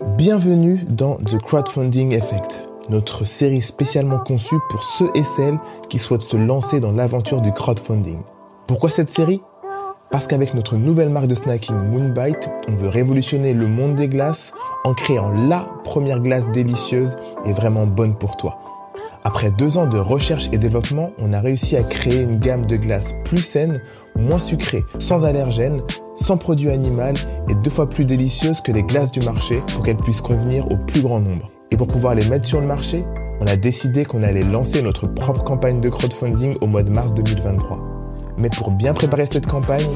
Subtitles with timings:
[0.00, 6.22] Bienvenue dans The Crowdfunding Effect, notre série spécialement conçue pour ceux et celles qui souhaitent
[6.22, 8.20] se lancer dans l'aventure du crowdfunding.
[8.68, 9.40] Pourquoi cette série?
[10.12, 14.52] Parce qu'avec notre nouvelle marque de snacking Moonbite, on veut révolutionner le monde des glaces
[14.84, 18.56] en créant la première glace délicieuse et vraiment bonne pour toi.
[19.24, 22.76] Après deux ans de recherche et développement, on a réussi à créer une gamme de
[22.76, 23.82] glaces plus saine,
[24.14, 25.82] moins sucrée, sans allergènes,
[26.20, 27.14] sans produits animaux
[27.48, 30.76] et deux fois plus délicieuse que les glaces du marché pour qu'elles puissent convenir au
[30.76, 31.50] plus grand nombre.
[31.70, 33.04] Et pour pouvoir les mettre sur le marché,
[33.40, 37.14] on a décidé qu'on allait lancer notre propre campagne de crowdfunding au mois de mars
[37.14, 37.78] 2023.
[38.36, 39.86] Mais pour bien préparer cette campagne,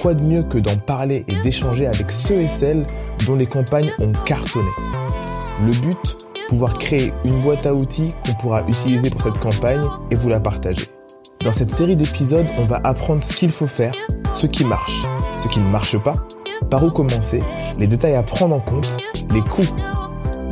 [0.00, 2.86] quoi de mieux que d'en parler et d'échanger avec ceux et celles
[3.26, 4.70] dont les campagnes ont cartonné?
[5.64, 6.18] Le but,
[6.48, 10.40] pouvoir créer une boîte à outils qu'on pourra utiliser pour cette campagne et vous la
[10.40, 10.86] partager.
[11.44, 13.92] Dans cette série d'épisodes, on va apprendre ce qu'il faut faire,
[14.30, 15.06] ce qui marche,
[15.40, 16.12] ce qui ne marche pas,
[16.68, 17.40] par où commencer,
[17.78, 18.88] les détails à prendre en compte,
[19.32, 19.66] les coûts.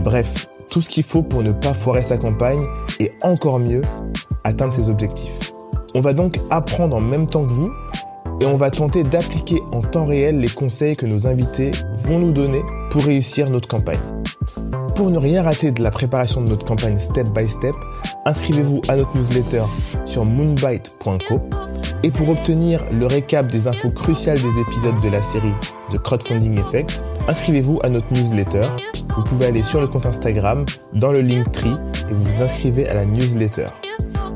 [0.02, 2.64] Bref, tout ce qu'il faut pour ne pas foirer sa campagne
[2.98, 3.82] et encore mieux,
[4.44, 5.52] atteindre ses objectifs.
[5.94, 7.72] On va donc apprendre en même temps que vous
[8.40, 11.70] et on va tenter d'appliquer en temps réel les conseils que nos invités
[12.04, 13.98] vont nous donner pour réussir notre campagne.
[14.96, 17.74] Pour ne rien rater de la préparation de notre campagne step by step,
[18.24, 19.62] inscrivez-vous à notre newsletter
[20.06, 21.40] sur moonbite.co
[22.02, 25.52] et pour obtenir le récap des infos cruciales des épisodes de la série
[25.90, 28.62] The Crowdfunding Effect, inscrivez-vous à notre newsletter.
[29.16, 31.74] Vous pouvez aller sur le compte Instagram, dans le link tree
[32.08, 33.66] et vous vous inscrivez à la newsletter.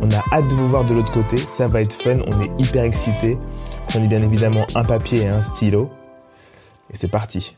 [0.01, 2.51] On a hâte de vous voir de l'autre côté, ça va être fun, on est
[2.59, 3.39] hyper excités.
[3.89, 5.91] Prenez bien évidemment un papier et un stylo.
[6.93, 7.57] Et c'est parti.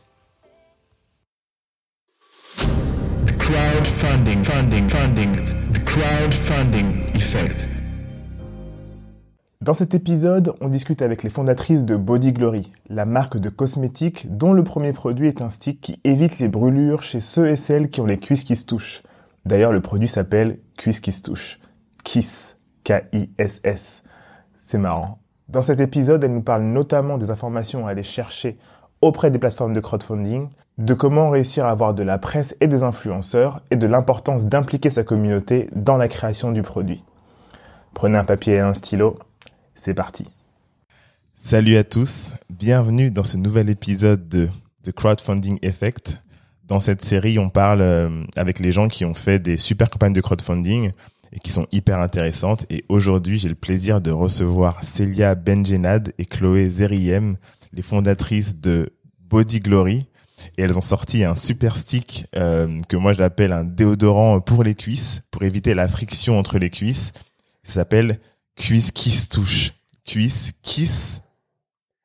[5.73, 7.74] the crowdfunding effect.
[9.65, 14.27] Dans cet épisode, on discute avec les fondatrices de Body Glory, la marque de cosmétiques
[14.29, 17.89] dont le premier produit est un stick qui évite les brûlures chez ceux et celles
[17.89, 19.01] qui ont les cuisses qui se touchent.
[19.43, 21.59] D'ailleurs, le produit s'appelle Cuisses qui se touchent.
[22.03, 22.57] Kiss.
[22.83, 24.03] K-I-S-S.
[24.65, 25.17] C'est marrant.
[25.49, 28.59] Dans cet épisode, elle nous parle notamment des informations à aller chercher
[29.01, 32.83] auprès des plateformes de crowdfunding, de comment réussir à avoir de la presse et des
[32.83, 37.03] influenceurs et de l'importance d'impliquer sa communauté dans la création du produit.
[37.95, 39.17] Prenez un papier et un stylo,
[39.75, 40.25] c'est parti.
[41.37, 44.49] Salut à tous, bienvenue dans ce nouvel épisode de
[44.83, 46.21] The Crowdfunding Effect.
[46.63, 50.13] Dans cette série, on parle euh, avec les gens qui ont fait des super campagnes
[50.13, 50.91] de crowdfunding
[51.31, 52.65] et qui sont hyper intéressantes.
[52.71, 57.37] Et aujourd'hui, j'ai le plaisir de recevoir Célia Benjenad et Chloé Zeriem,
[57.73, 60.07] les fondatrices de Body Glory
[60.57, 64.75] et elles ont sorti un super stick euh, que moi j'appelle un déodorant pour les
[64.75, 67.11] cuisses, pour éviter la friction entre les cuisses.
[67.63, 68.19] Ça s'appelle
[68.55, 69.73] Cuisse Kiss Touche.
[70.05, 71.21] Cuisse Kiss,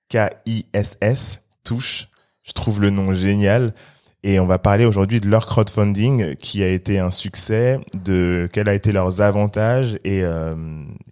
[0.09, 2.09] K-I-S-S, Touche.
[2.43, 3.75] Je trouve le nom génial.
[4.23, 8.69] Et on va parler aujourd'hui de leur crowdfunding qui a été un succès, de quels
[8.69, 10.55] a été leurs avantages et, euh,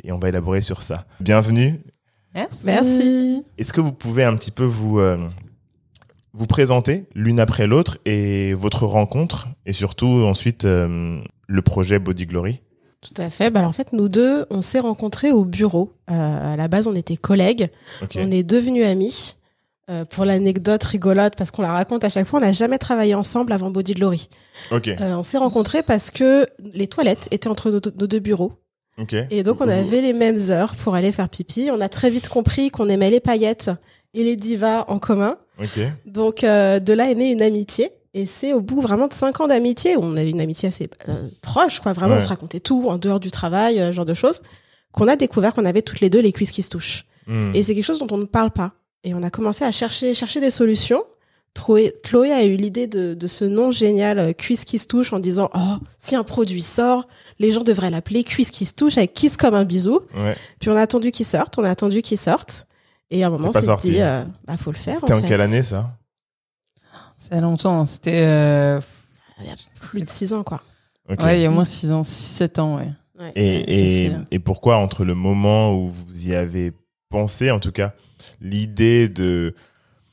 [0.04, 1.06] et on va élaborer sur ça.
[1.20, 1.80] Bienvenue.
[2.34, 2.60] Merci.
[2.64, 3.44] Merci.
[3.56, 5.16] Est-ce que vous pouvez un petit peu vous euh,
[6.34, 12.26] vous présenter l'une après l'autre et votre rencontre et surtout ensuite euh, le projet Body
[12.26, 12.60] Glory?
[13.00, 13.50] Tout à fait.
[13.50, 15.94] Bah alors, en fait, nous deux, on s'est rencontrés au bureau.
[16.10, 17.68] Euh, à la base, on était collègues.
[18.16, 19.36] On est devenus amis.
[19.90, 23.14] Euh, pour l'anecdote rigolote, parce qu'on la raconte à chaque fois, on n'a jamais travaillé
[23.14, 24.28] ensemble avant Body Glory.
[24.70, 24.96] Okay.
[25.00, 28.52] Euh, on s'est rencontrés parce que les toilettes étaient entre nos, nos deux bureaux.
[28.98, 29.24] Okay.
[29.30, 31.70] Et donc, on avait les mêmes heures pour aller faire pipi.
[31.72, 33.70] On a très vite compris qu'on aimait les paillettes
[34.14, 35.36] et les divas en commun.
[35.58, 35.88] Okay.
[36.06, 37.90] Donc euh, de là est née une amitié.
[38.18, 40.90] Et c'est au bout vraiment de cinq ans d'amitié, où on avait une amitié assez
[41.08, 41.92] euh, proche, quoi.
[41.92, 42.18] Vraiment, Ouais.
[42.18, 44.42] on se racontait tout en dehors du travail, euh, ce genre de choses,
[44.90, 47.04] qu'on a découvert qu'on avait toutes les deux les cuisses qui se touchent.
[47.28, 47.52] Hmm.
[47.54, 48.72] Et c'est quelque chose dont on ne parle pas.
[49.04, 51.04] Et on a commencé à chercher, chercher des solutions.
[51.54, 55.12] Chloé, Chloé a eu l'idée de, de ce nom génial, euh, Cuisse qui se touche,
[55.12, 57.06] en disant Oh, si un produit sort,
[57.38, 60.00] les gens devraient l'appeler Cuisse qui se touche, avec kiss comme un bisou.
[60.16, 60.34] Ouais.
[60.58, 62.66] Puis on a attendu qu'il sorte, on a attendu qu'il sorte.
[63.10, 64.98] Et à un moment, on s'est dit euh, Bah, faut le faire.
[64.98, 65.28] C'était en, fait.
[65.28, 65.96] quelle année ça?
[67.18, 68.22] Ça a longtemps, c'était.
[68.22, 68.80] euh,
[69.40, 70.60] Il y a plus de six ans, quoi.
[71.08, 72.88] Ouais, il y a au moins 6 ans, 7 ans, ouais.
[73.18, 73.32] Ouais.
[73.34, 76.72] Et, et, et pourquoi entre le moment où vous y avez
[77.08, 77.94] pensé, en tout cas,
[78.42, 79.54] l'idée de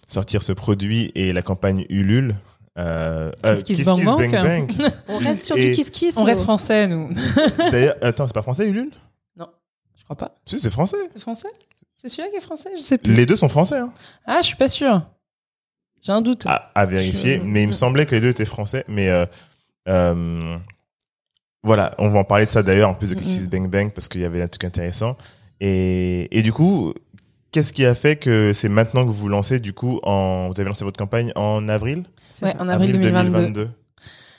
[0.08, 2.36] sortir ce produit et la campagne Ulule
[2.78, 4.32] euh, Kiss Kiss Kiss Bang Kiss Bang.
[4.32, 4.44] Bang
[4.78, 4.92] Bang.
[5.10, 6.18] On reste sur Et- du kiss kiss.
[6.18, 7.10] On reste français, nous.
[7.72, 8.92] D'ailleurs, attends, c'est pas français Ulule?
[9.38, 10.36] Je crois pas.
[10.46, 10.98] Si, c'est français.
[11.14, 11.48] C'est français?
[12.02, 12.70] C'est celui-là qui est français?
[12.78, 13.14] Je sais plus.
[13.16, 13.80] Les deux sont français.
[13.80, 13.92] Hein.
[14.28, 15.02] Ah, je suis pas sûr.
[16.06, 16.44] J'ai un doute.
[16.46, 18.86] À, à vérifier, Je- mais il me semblait que les deux étaient français.
[18.88, 19.26] Mais euh,
[19.90, 20.56] euh,
[21.64, 23.48] voilà, on va en parler de ça d'ailleurs, en plus de Kiss Kiss Mhm.
[23.48, 25.18] Bang Bang, parce qu'il y avait un truc intéressant.
[25.62, 26.94] Et, et du coup,
[27.52, 30.60] qu'est-ce qui a fait que c'est maintenant que vous vous lancez du coup en vous
[30.60, 32.04] avez lancé votre campagne en avril?
[32.42, 33.70] Ouais, en avril, 2022.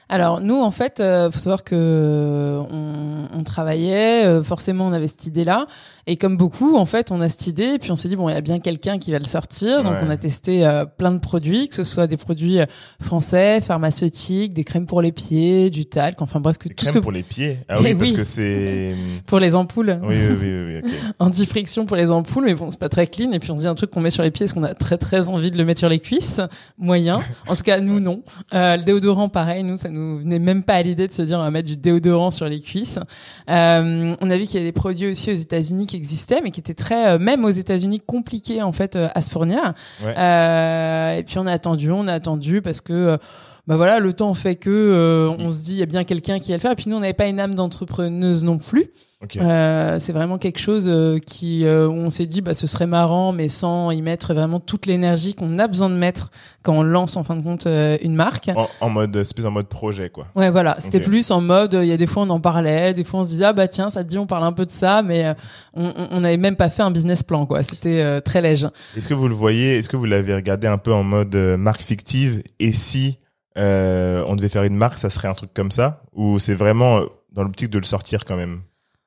[0.09, 4.93] Alors nous, en fait, euh, faut savoir que euh, on, on travaillait, euh, forcément, on
[4.93, 5.67] avait cette idée-là,
[6.07, 8.29] et comme beaucoup, en fait, on a cette idée, et puis on s'est dit bon,
[8.29, 10.01] il y a bien quelqu'un qui va le sortir, donc Ouais.
[10.07, 12.67] on a testé euh, plein de produits, que ce soit des produits euh,
[13.01, 16.91] français, pharmaceutiques, des crèmes pour les pieds, du talc, enfin bref, que Des tout ce
[16.91, 17.59] crèmes que pour les pieds.
[17.69, 18.95] Ah Eh oui, parce que c'est.
[19.27, 22.89] pour les ampoules, Oui, oui, oui, oui, anti-friction pour les ampoules, mais bon, c'est pas
[22.89, 23.33] très clean.
[23.33, 24.75] Et puis on se dit un truc qu'on met sur les pieds, est-ce qu'on a
[24.75, 26.41] très très envie de le mettre sur les cuisses?
[26.79, 27.21] Moyen.
[27.49, 28.23] En tout cas, nous non.
[28.55, 31.39] Euh, le déodorant, pareil, nous ça nous venait même pas à l'idée de se dire
[31.39, 32.99] on va mettre du déodorant sur les cuisses.
[33.51, 36.51] Euh, on a vu qu'il y avait des produits aussi aux États-Unis qui existaient, mais
[36.51, 39.75] qui étaient très, euh, même aux États-Unis, compliqués en fait euh, à se fournir.
[40.05, 40.15] Ouais.
[40.17, 43.19] Euh, et puis on a attendu, on a attendu parce que.
[43.67, 46.05] Euh, bah voilà, le temps fait que euh, on se dit il y a bien
[46.05, 46.73] quelqu'un qui va le faire.
[46.73, 48.91] Et puis nous, on n'avait pas une âme d'entrepreneuse non plus.
[49.23, 49.39] Ok.
[49.39, 52.87] Euh, c'est vraiment quelque chose euh, qui euh, où on s'est dit bah ce serait
[52.87, 56.31] marrant mais sans y mettre vraiment toute l'énergie qu'on a besoin de mettre
[56.63, 58.51] quand on lance en fin de compte euh, une marque.
[58.55, 60.27] En, en mode, c'est plus en mode projet, quoi.
[60.35, 62.93] Ouais voilà, c'était plus en mode euh, il y a des fois on en parlait,
[62.93, 64.67] des fois on se disait ah bah tiens ça te dit on parle un peu
[64.67, 65.35] de ça mais euh,
[65.75, 68.69] on n'avait même pas fait un business plan quoi, c'était euh, très léger.
[68.99, 71.57] Est-ce que vous le voyez Est-ce que vous l'avez regardé un peu en mode euh,
[71.57, 72.43] marque fictive?
[72.61, 73.17] Et si
[73.57, 76.99] euh, on devait faire une marque, ça serait un truc comme ça Ou c'est vraiment
[76.99, 78.61] euh, dans l'optique de le sortir quand même?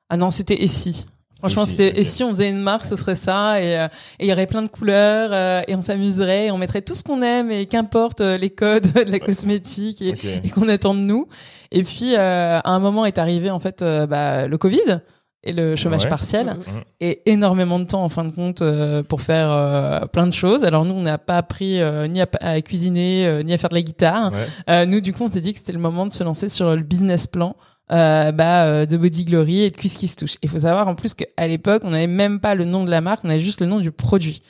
[0.08, 1.06] Ah non, c'était et si.
[1.40, 3.88] Franchement, Et si, et si on faisait une marque, ce serait ça et euh,
[4.18, 7.02] il y aurait plein de couleurs euh, et on s'amuserait, et on mettrait tout ce
[7.02, 11.28] qu'on aime et qu'importe les codes de la cosmétique et, qu'on attend de nous.
[11.70, 15.00] Et puis euh, à un moment est arrivé en fait euh, bah, le Covid
[15.42, 16.08] et le chômage Ouais.
[16.10, 16.82] partiel Mhm.
[17.00, 20.64] et énormément de temps en fin de compte euh, pour faire euh, plein de choses.
[20.64, 23.74] Alors nous on n'a pas appris euh, ni à, à cuisiner ni à faire de
[23.74, 24.32] la guitare.
[24.68, 24.86] Ouais.
[24.86, 26.82] Nous, du coup, on s'est dit que c'était le moment de se lancer sur le
[26.82, 27.56] business plan
[27.88, 30.36] bah, de Body Glory et de Cuisse qui se touche.
[30.42, 33.00] Il faut savoir en plus qu'à l'époque, on n'avait même pas le nom de la
[33.00, 34.42] marque, on avait juste le nom du produit.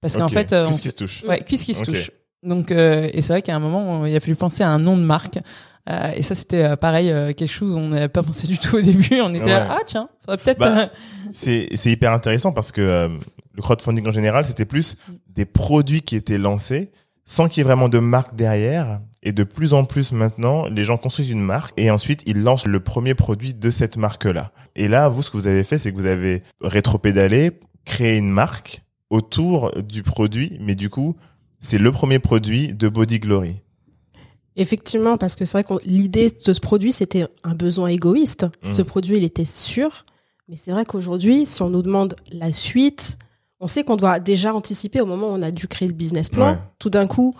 [0.00, 0.32] Parce qu'en Ok.
[0.32, 1.86] fait, euh, on qui se touche Ouais, qui se Ok.
[1.86, 2.10] touche.
[2.42, 5.02] Donc, et c'est vrai qu'à un moment, il a fallu penser à un nom de
[5.02, 5.38] marque.
[5.90, 8.76] Euh, et ça, c'était euh, pareil, euh, quelque chose on n'avait pas pensé du tout
[8.76, 9.20] au début.
[9.20, 10.58] On était là, ah tiens, peut-être.
[10.58, 10.86] Bah, euh,
[11.32, 13.08] C'est c'est hyper intéressant parce que euh,
[13.52, 14.96] le crowdfunding en général, c'était plus
[15.28, 16.90] des produits qui étaient lancés
[17.26, 19.00] sans qu'il y ait vraiment de marque derrière.
[19.26, 22.66] Et de plus en plus maintenant, les gens construisent une marque et ensuite ils lancent
[22.66, 24.52] le premier produit de cette marque-là.
[24.76, 27.52] Et là, vous, ce que vous avez fait, c'est que vous avez rétropédalé,
[27.86, 31.16] créé une marque autour du produit, mais du coup,
[31.58, 33.62] c'est le premier produit de Body Glory.
[34.56, 38.44] Effectivement, parce que c'est vrai que l'idée de ce produit, c'était un besoin égoïste.
[38.64, 38.72] Mm.
[38.72, 40.04] Ce produit, il était sûr.
[40.48, 43.18] Mais c'est vrai qu'aujourd'hui, si on nous demande la suite,
[43.60, 46.28] on sait qu'on doit déjà anticiper au moment où on a dû créer le business
[46.28, 46.52] plan.
[46.52, 46.58] Ouais.
[46.78, 47.34] Tout d'un coup,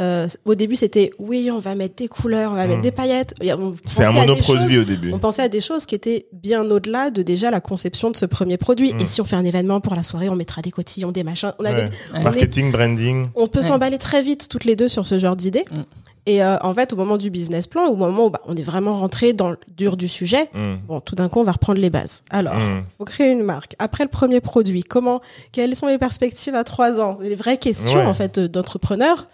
[0.00, 3.34] euh, au début, c'était oui, on va mettre des couleurs, on va mettre des paillettes.
[3.40, 5.12] C'est un pensait à des monoproduit choses- au début.
[5.12, 8.26] On pensait à des choses qui étaient bien au-delà de déjà la conception de ce
[8.26, 8.92] premier produit.
[8.94, 9.00] Mm.
[9.00, 11.52] Et si on fait un événement pour la soirée, on mettra des cotillons, des machins.
[11.58, 11.90] On avait Ouais.
[12.14, 12.22] Ouais.
[12.22, 13.28] Marketing, branding.
[13.34, 13.64] on peut Ouais.
[13.66, 15.64] s'emballer très vite toutes les deux sur ce genre d'idée.
[15.70, 15.82] Mm.
[16.26, 18.62] Et euh, en fait, au moment du business plan, au moment où bah, on est
[18.62, 20.74] vraiment rentré dans le dur du sujet, Mm.
[20.86, 22.22] bon, tout d'un coup, on va reprendre les bases.
[22.30, 22.84] Alors, Mm.
[22.98, 23.74] faut créer une marque.
[23.78, 25.20] Après le premier produit, comment,
[25.52, 27.16] quelles sont les perspectives à trois ans?
[27.20, 28.06] Les vraies questions Ouais.
[28.06, 29.26] en fait d'entrepreneur.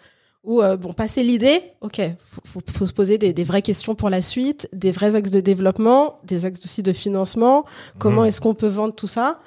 [0.44, 3.96] Ou euh, bon, passer l'idée, ok, faut, faut, faut se poser des, des vraies questions
[3.96, 7.64] pour la suite, des vrais axes de développement, des axes aussi de financement.
[7.98, 8.26] Comment Mm.
[8.26, 9.40] est-ce qu'on peut vendre tout ça?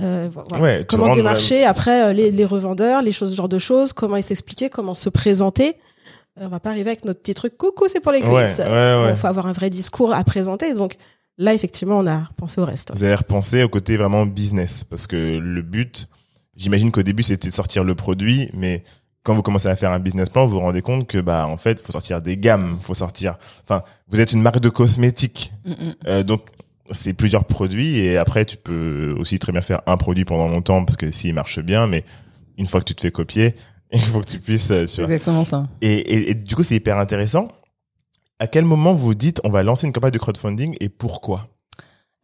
[0.00, 0.60] Euh, voilà.
[0.60, 4.20] Ouais, Comment démarcher après euh, les, les revendeurs, les choses, ce genre de choses, comment
[4.20, 5.76] s'expliquer, comment se présenter?
[6.40, 8.58] Euh, on va pas arriver avec notre petit truc, coucou, c'est pour les Ouais, cuisses.
[8.60, 9.10] ouais, ouais.
[9.10, 10.72] Il faut avoir un vrai discours à présenter.
[10.74, 10.96] Donc
[11.38, 12.90] là, effectivement, on a repensé au reste.
[12.94, 16.06] Vous avez repensé au côté vraiment business parce que le but,
[16.56, 18.82] j'imagine qu'au début c'était de sortir le produit, mais
[19.24, 21.56] quand vous commencez à faire un business plan, vous vous rendez compte que bah en
[21.56, 23.36] fait, faut sortir des gammes, faut sortir.
[23.64, 25.74] Enfin, vous êtes une marque de cosmétiques, mm.
[26.06, 26.42] Euh, donc
[26.90, 30.84] c'est plusieurs produits et après tu peux aussi très bien faire un produit pendant longtemps
[30.84, 32.04] parce que s'il marche bien, mais
[32.58, 33.54] une fois que tu te fais copier,
[33.96, 34.70] il faut que tu puisses.
[34.70, 35.66] euh, exactement ça.
[35.80, 37.46] et, et, et du coup, c'est hyper intéressant.
[38.38, 41.48] À quel moment vous dites on va lancer une campagne de crowdfunding et pourquoi?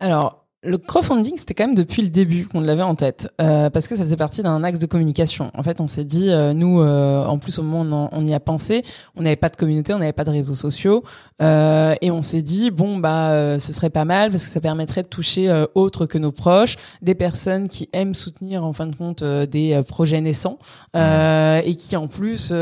[0.00, 3.86] Alors, le crowdfunding, c'était quand même depuis le début qu'on l'avait en tête, euh, parce
[3.86, 5.52] que ça faisait partie d'un axe de communication.
[5.54, 8.34] En fait, on s'est dit, euh, nous, euh, en plus au moment où on, y
[8.34, 8.82] a pensé,
[9.14, 11.04] on n'avait pas de communauté, on n'avait pas de réseaux sociaux,
[11.40, 14.60] euh, et on s'est dit, bon, bah, euh, ce serait pas mal parce que ça
[14.60, 18.86] permettrait de toucher euh, autres que nos proches, des personnes qui aiment soutenir, en fin
[18.86, 20.58] de compte, euh, des projets naissants,
[20.96, 22.52] euh, et qui en plus,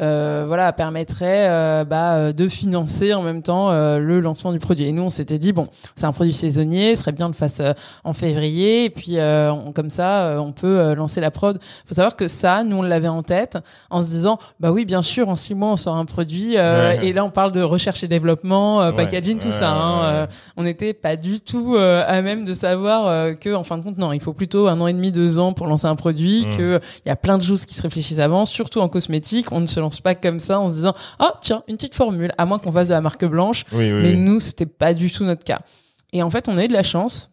[0.00, 4.84] voilà, permettrait euh, bah, euh, de financer en même temps euh, le lancement du produit.
[4.86, 7.60] Et nous, on s'était dit, bon, c'est un produit saisonnier, ce serait bien de fasse
[7.60, 7.72] euh,
[8.04, 11.58] en février, et puis euh, on- comme ça, euh, on peut euh, lancer la prod.
[11.86, 13.58] Faut savoir que ça, nous, on l'avait en tête,
[13.90, 16.90] en se disant, bah oui, bien sûr, en six mois, on sort un produit, euh,
[16.98, 17.06] Ouais.
[17.06, 18.96] et là, on parle de recherche et développement, euh, Ouais.
[18.96, 19.70] packaging, tout Ouais, ça.
[19.72, 20.26] hein, euh,
[20.56, 23.82] on n'était pas du tout euh, à même de savoir euh, que, en fin de
[23.82, 26.46] compte, non, il faut plutôt un an et demi, deux ans pour lancer un produit,
[26.46, 26.56] Mm.
[26.56, 29.52] que il y a plein de choses qui se réfléchissent avant, surtout en cosmétique.
[29.52, 32.32] On ne se lance pas comme ça en se disant, ah tiens, une petite formule,
[32.38, 33.64] à moins qu'on fasse de la marque blanche.
[33.72, 34.16] Oui, oui, Mais oui.
[34.16, 35.60] nous, c'était pas du tout notre cas.
[36.12, 37.30] Et en fait, on a eu de la chance.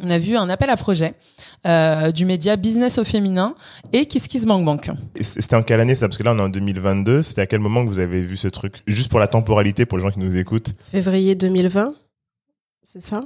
[0.00, 1.14] On a vu un appel à projet
[1.66, 3.56] euh, du média Business au féminin
[3.92, 4.90] et Kiss Kiss Bank Bank.
[5.16, 6.06] Et C'était en quelle année ça?
[6.06, 7.24] Parce que là, on est en 2022.
[7.24, 8.82] C'était à quel moment que vous avez vu ce truc?
[8.86, 10.72] Juste pour la temporalité, pour les gens qui nous écoutent.
[10.84, 11.94] Février 2020,
[12.84, 13.24] c'est ça?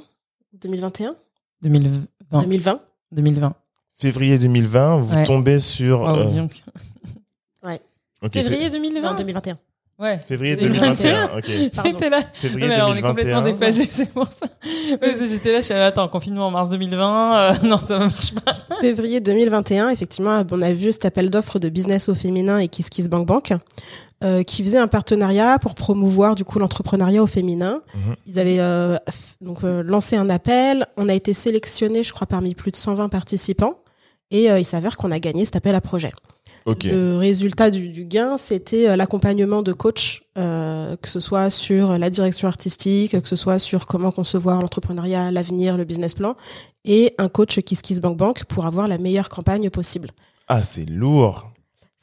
[0.63, 1.15] 2021
[1.61, 2.39] 2020.
[2.41, 2.79] 2020
[3.13, 3.55] 2020.
[3.97, 5.25] Février 2020, vous Ouais.
[5.25, 6.01] tombez sur...
[6.01, 6.41] Oh, euh, dis
[8.31, 9.59] Février fé- 2020 Non, 2021.
[9.99, 10.19] Ouais.
[10.27, 11.29] février 2021.
[11.29, 11.39] 2021.
[11.39, 11.85] Ok.
[11.87, 12.21] J'étais là.
[12.33, 13.71] Février Mais alors, on est complètement 2021.
[13.71, 14.47] déphasé, c'est pour ça.
[15.27, 18.53] J'étais là, je suis attends, confinement en mars 2020, euh, non, ça ne marche pas.
[18.81, 22.89] Février 2021, effectivement, on a vu cet appel d'offres de business au féminin et Kiss
[22.89, 23.53] Kiss Bank Bank,
[24.25, 27.83] euh, qui faisait un partenariat pour promouvoir du coup l'entrepreneuriat au féminin.
[27.95, 28.17] Mhm.
[28.27, 28.97] Ils avaient euh,
[29.41, 30.87] donc euh, lancé un appel.
[30.97, 33.79] On a été sélectionné, je crois, parmi plus de 120 participants,
[34.33, 36.11] et euh, il s'avère qu'on a gagné cet appel à projet.
[36.67, 41.99] Le résultat du, du gain, c'était euh, l'accompagnement de coachs, euh, que ce soit sur
[41.99, 46.37] la direction artistique, que ce soit sur comment concevoir l'entrepreneuriat, l'avenir, le business plan,
[46.85, 50.11] et un coach Kiss Kiss Bank Bank pour avoir la meilleure campagne possible.
[50.49, 51.49] Ah, c'est lourd.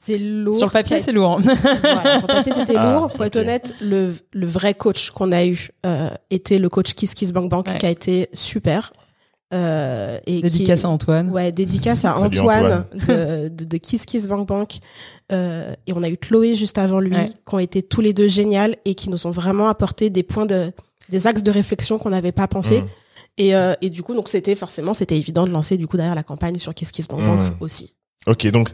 [0.01, 0.55] C'est lourd.
[0.55, 1.41] Sur qui papier, c'est lourd.
[1.81, 3.11] voilà, sur papier, c'était Ah, lourd.
[3.13, 7.13] Faut être honnête, le, le vrai coach qu'on a eu euh, était le coach Kiss
[7.15, 7.77] Kiss Bank Bank, Ouais.
[7.77, 8.93] qui a été super.
[9.53, 11.29] Euh, et Dédicace qui, à Antoine.
[11.31, 14.77] Ouais, dédicace à Antoine, De, de, de Kiss Kiss Bank Bank.
[15.31, 17.29] Euh, et on a eu Chloé juste avant lui, Ouais.
[17.47, 20.45] qui ont été tous les deux géniales et qui nous ont vraiment apporté des points
[20.45, 20.71] de,
[21.09, 22.81] des axes de réflexion qu'on n'avait pas pensé.
[22.81, 22.87] Mhm.
[23.39, 26.13] Et, euh, et du coup, donc c'était forcément, c'était évident de lancer du coup derrière
[26.15, 27.53] la campagne sur Kiss Kiss Bank Bank Mhm.
[27.61, 27.95] aussi.
[28.27, 28.69] Ok, donc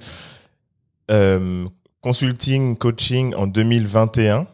[1.12, 1.66] euh,
[2.02, 4.48] consulting, coaching en 2021,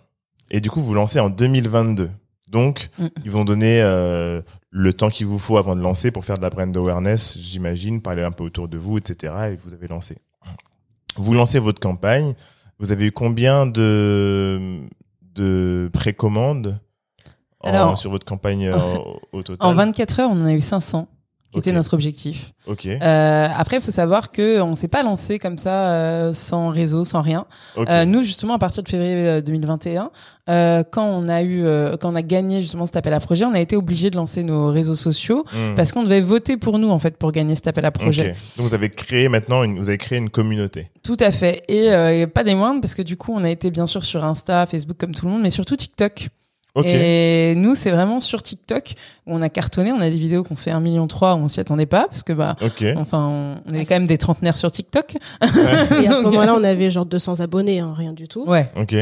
[0.52, 2.10] et du coup vous lancez en 2022.
[2.52, 3.06] Donc Mm.
[3.24, 6.42] ils vont donner euh, le temps qu'il vous faut avant de lancer pour faire de
[6.44, 9.34] la brand awareness, j'imagine, parler un peu autour de vous, etc.
[9.54, 10.18] Et vous avez lancé.
[11.18, 12.34] Vous lancez votre campagne.
[12.80, 14.80] Vous avez eu combien de
[15.36, 16.78] de précommandes
[17.62, 18.98] en- Alors, sur votre campagne euh,
[19.32, 19.70] au total?
[19.70, 21.08] En 24 heures, on en a eu 500,
[21.52, 22.54] qui était notre objectif.
[22.66, 22.86] Ok.
[22.86, 27.04] Euh, après, il faut savoir que on s'est pas lancé comme ça, euh, sans réseau,
[27.04, 27.46] sans rien.
[27.76, 27.88] ok.
[27.90, 30.12] Euh, nous, justement, à partir de février euh, 2021,
[30.50, 33.46] euh, quand on a eu, euh, quand on a gagné justement cet appel à projet,
[33.46, 35.76] on a été obligé de lancer nos réseaux sociaux Hmm.
[35.76, 38.36] parce qu'on devait voter pour nous en fait pour gagner cet appel à projet.
[38.58, 40.90] Donc vous avez créé maintenant une, vous avez créé une communauté.
[41.04, 41.64] Tout à fait.
[41.68, 44.04] Et, euh, et pas des moindres parce que du coup, on a été bien sûr
[44.04, 46.30] sur Insta, Facebook comme tout le monde, mais surtout TikTok.
[46.76, 46.86] Ok.
[46.86, 48.94] Et nous, c'est vraiment sur TikTok
[49.28, 49.92] où on a cartonné.
[49.92, 52.56] On a des vidéos qu'on fait 1,3 million, on s'y attendait pas parce que bah.
[52.62, 52.86] Ok.
[52.96, 55.16] Enfin, on, on est Ah, quand même des trentenaires sur TikTok.
[55.42, 58.46] Et à ce moment-là, on avait genre 200 abonnés, hein, rien du tout.
[58.46, 58.72] Ouais.
[58.78, 58.96] Ok.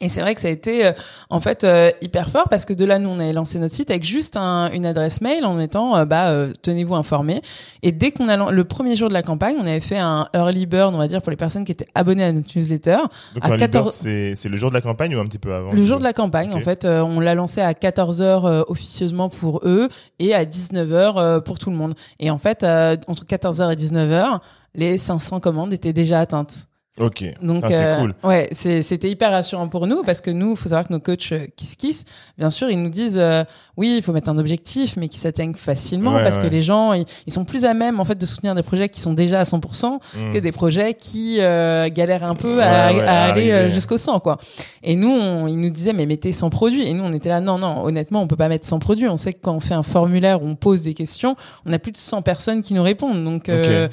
[0.00, 0.92] Et c'est vrai que ça a été euh,
[1.28, 3.90] en fait euh, hyper fort parce que de là nous on avait lancé notre site
[3.90, 7.42] avec juste un- une adresse mail en mettant euh, bah euh, tenez-vous informés.
[7.82, 10.64] Et dès qu'on a le premier jour de la campagne on avait fait un early
[10.66, 12.96] bird on va dire pour les personnes qui étaient abonnées à notre newsletter.
[13.34, 15.38] Donc À un 14 leader, c'est c'est le jour de la campagne ou un petit
[15.38, 18.22] peu avant le jour de la campagne en fait euh, on l'a lancé à 14h
[18.46, 21.92] euh, officieusement pour eux et à 19h euh, pour tout le monde.
[22.18, 24.40] Et en fait euh, entre 14h et 19h
[24.74, 26.66] les 500 commandes étaient déjà atteintes
[27.00, 27.24] Ok.
[27.40, 28.14] Donc, Ah, c'est euh, cool.
[28.22, 31.46] ouais, c'était hyper rassurant pour nous parce que nous, faut savoir que nos coachs euh,
[31.56, 32.04] Kiss Kiss,
[32.36, 33.44] bien sûr, ils nous disent euh,
[33.78, 36.42] oui, il faut mettre un objectif, mais qui s'atteignent facilement Ouais, parce ouais.
[36.42, 38.90] que les gens, ils, ils sont plus à même en fait de soutenir des projets
[38.90, 40.30] qui sont déjà à 100% Hmm.
[40.32, 43.96] que des projets qui euh, galèrent un peu à, Ouais, ouais, à à aller jusqu'au
[43.96, 44.36] 100 quoi.
[44.82, 47.40] Et nous, on, ils nous disaient mais mettez 100 produits et nous on était là
[47.40, 49.08] non non, honnêtement, on peut pas mettre 100 produits.
[49.08, 51.78] On sait que quand on fait un formulaire où on pose des questions, on a
[51.78, 53.24] plus de 100 personnes qui nous répondent.
[53.24, 53.88] Donc euh.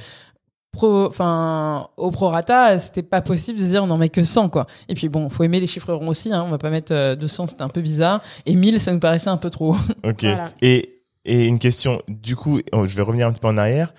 [0.72, 4.50] Pro, enfin, au prorata, c'était pas possible de se dire on en met que 100
[4.50, 4.68] quoi.
[4.88, 7.16] Et puis bon, faut aimer les chiffres ronds aussi, hein, on va pas mettre euh,
[7.16, 8.22] 200, c'était un peu bizarre.
[8.46, 9.76] Et 1000, ça nous paraissait un peu trop.
[10.04, 10.24] Ok.
[10.24, 10.52] Voilà.
[10.62, 13.94] Et, et une question, du coup, oh, je vais revenir un petit peu en arrière.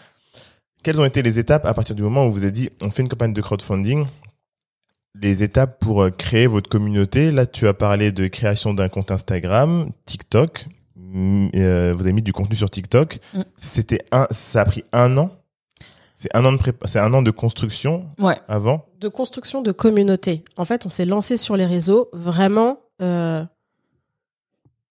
[0.82, 3.02] Quelles ont été les étapes à partir du moment où vous avez dit on fait
[3.02, 4.06] une campagne de crowdfunding
[5.20, 7.32] les étapes pour euh, créer votre communauté?
[7.32, 10.66] Là, tu as parlé de création d'un compte Instagram, TikTok.
[10.96, 13.18] Mm, euh, vous avez mis du contenu sur TikTok.
[13.34, 13.40] Mm.
[13.56, 15.30] C'était un, ça a pris un an?
[16.22, 18.36] C'est un an de prépa- c'est un an de construction Ouais.
[18.46, 18.84] avant.
[19.00, 20.44] de construction de communauté.
[20.58, 23.42] En fait, on s'est lancé sur les réseaux vraiment euh,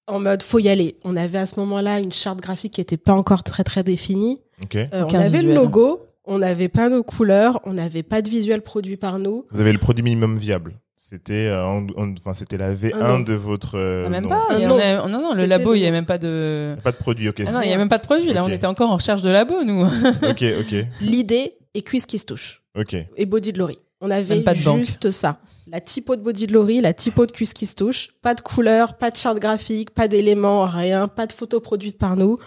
[0.07, 0.97] en mode faut y aller.
[1.03, 4.41] On avait à ce moment-là une charte graphique qui était pas encore très très définie.
[4.75, 5.45] Euh, on avait visuel.
[5.49, 9.45] le logo, on n'avait pas nos couleurs, on n'avait pas de visuel produit par nous.
[9.51, 10.79] Vous avez le produit minimum viable.
[11.09, 13.19] C'était, euh, en- en- enfin, c'était la V1 Ah non.
[13.21, 13.79] de votre.
[13.79, 14.43] euh, Ah, même pas.
[14.51, 14.77] Ah, non.
[14.77, 16.75] a- non, non, le labo, il y le- a même pas de.
[16.83, 17.41] Pas de produit, ok.
[17.47, 18.31] Ah non, il y a même pas de produit.
[18.31, 19.81] Là, on était encore en recherche de labo, nous.
[20.21, 22.95] ok, ok, L'idée est cuisse qui se touche ok.
[23.17, 23.79] et body de Lori.
[24.01, 24.77] On avait Même pas de banque.
[24.79, 25.39] juste ça.
[25.71, 28.09] La typo de body de Lori, la typo de cuisse qui se touche.
[28.21, 32.15] Pas de couleur, pas de charte graphique, pas d'éléments, rien, pas de photos produites par
[32.15, 32.39] nous.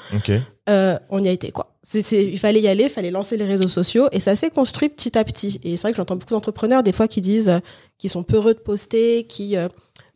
[0.68, 1.76] Euh, on y a été quoi.
[1.82, 4.50] C'est, c'est, il fallait y aller, il fallait lancer les réseaux sociaux et ça s'est
[4.50, 5.60] construit petit à petit.
[5.64, 7.58] Et c'est vrai que j'entends beaucoup d'entrepreneurs des fois qui disent euh,
[7.98, 9.68] qu'ils sont peureux de poster, qui euh,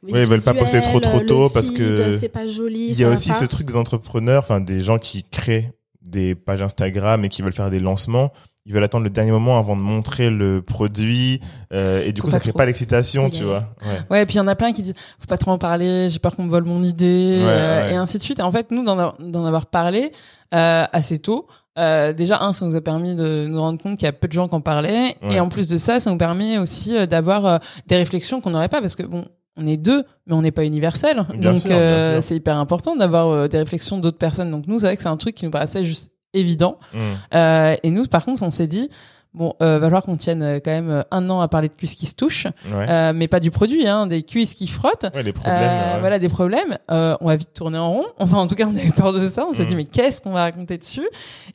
[0.03, 2.89] Ouais, ils veulent pas poster trop, trop tôt parce que c'est pas joli.
[2.91, 5.73] Il y a aussi ce truc des entrepreneurs, enfin des gens qui créent
[6.03, 8.33] des pages Instagram et qui veulent faire des lancements.
[8.69, 11.41] Ils veulent attendre le dernier moment avant de montrer le produit
[11.73, 12.59] euh, et du Faut coup ça crée trop.
[12.59, 13.63] pas l'excitation, tu vois.
[13.83, 14.01] Ouais.
[14.11, 16.09] Ouais, et puis il y en a plein qui disent faut pas trop en parler,
[16.11, 17.93] j'ai peur qu'on me vole mon idée, Ouais, euh, ouais.
[17.95, 18.41] et ainsi de suite.
[18.41, 20.11] Et en fait, nous d'en avoir, d'en avoir parlé
[20.53, 21.47] euh, assez tôt.
[21.79, 24.27] Euh, déjà un, ça nous a permis de nous rendre compte qu'il y a peu
[24.29, 25.35] de gens qui en parlaient, Ouais.
[25.35, 28.51] et en plus de ça, ça nous permet aussi euh, d'avoir euh, des réflexions qu'on
[28.51, 29.25] n'aurait pas parce que bon.
[29.59, 31.25] On est deux, mais on n'est pas universel.
[31.35, 34.51] Bien donc euh, c'est hyper important d'avoir euh, des réflexions d'autres personnes.
[34.51, 36.79] Donc nous, c'est vrai que c'est un truc qui nous paraissait juste évident.
[36.93, 36.99] Mm.
[37.35, 38.89] Euh, et nous, par contre, on s'est dit
[39.35, 41.75] bon, euh, va falloir qu'on tienne euh, quand même euh, un an à parler de
[41.75, 42.87] cuisses qui se touchent, Ouais.
[42.89, 45.07] euh, mais pas du produit, hein, des cuisses qui frottent.
[45.15, 45.61] Ouais, les problèmes.
[45.61, 46.01] Ouais.
[46.01, 46.79] Voilà des problèmes.
[46.91, 48.05] Euh, on va vite tourner en rond.
[48.19, 49.45] Enfin, en tout cas, on avait peur de ça.
[49.47, 49.67] On s'est Mm.
[49.67, 51.07] dit mais qu'est-ce qu'on va raconter dessus?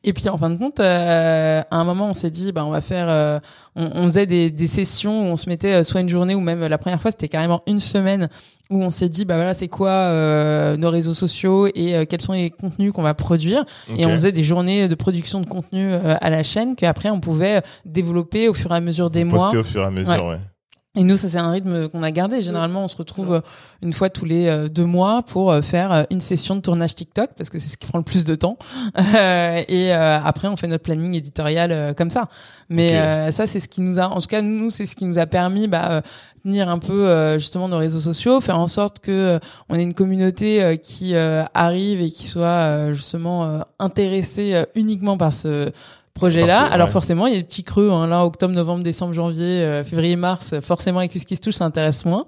[0.03, 2.69] Et puis en fin de compte, euh, à un moment, on s'est dit bah on
[2.71, 3.41] va faire.
[3.75, 6.41] On, on faisait des, des sessions où on se mettait euh, soit une journée ou
[6.41, 8.29] même euh, la première fois c'était carrément une semaine
[8.69, 12.21] où on s'est dit bah voilà c'est quoi euh, nos réseaux sociaux et euh, quels
[12.21, 13.65] sont les contenus qu'on va produire.
[13.97, 17.19] Et on faisait des journées de production de contenu euh, à la chaîne qu'après on
[17.19, 19.39] pouvait développer au fur et à mesure des mois.
[19.39, 20.37] Poster au fur et à mesure, ouais.
[20.93, 22.41] Et nous, ça c'est un rythme qu'on a gardé.
[22.41, 23.41] Généralement, on se retrouve euh,
[23.81, 27.29] une fois tous les euh, deux mois pour euh, faire une session de tournage TikTok
[27.37, 28.57] parce que c'est ce qui prend le plus de temps.
[29.69, 32.27] Et après, on fait notre planning éditorial comme ça.
[32.67, 32.93] Mais Ok.
[32.95, 35.17] euh, ça, c'est ce qui nous a, en tout cas, nous, c'est ce qui nous
[35.17, 36.01] a permis bah,
[36.43, 40.77] tenir un peu justement nos réseaux sociaux, faire en sorte que on ait une communauté
[40.83, 45.71] qui arrive et qui soit justement intéressée uniquement par ce
[46.21, 46.65] projet-là.
[46.71, 46.93] Alors ouais.
[46.93, 47.89] forcément, il y a des petits creux.
[47.91, 51.55] Hein, là, octobre, novembre, décembre, janvier, euh, février, mars, forcément, avec ce qui se touche,
[51.55, 52.25] ça intéresse moins.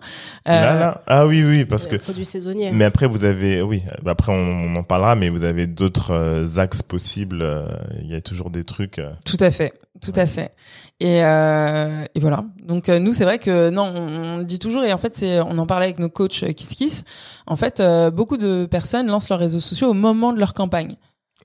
[0.47, 1.01] Euh, Là, là.
[1.07, 1.95] Ah oui, oui, parce que.
[1.97, 2.71] Produits saisonniers.
[2.73, 6.11] Mais après, vous avez, oui, bah après on, on en parlera, mais vous avez d'autres
[6.11, 7.41] euh, axes possibles.
[7.41, 7.65] euh,
[8.01, 8.99] Il y a toujours des trucs.
[8.99, 10.51] euh, Tout à fait, tout à fait.
[10.99, 12.45] Et, euh, et voilà.
[12.65, 14.83] Donc euh, nous, c'est vrai que non, on, on le dit toujours.
[14.83, 17.03] Et en fait, c'est, on en parlait avec nos coachs euh, Kiss Kiss.
[17.45, 20.95] En fait, euh, beaucoup de personnes lancent leurs réseaux sociaux au moment de leur campagne.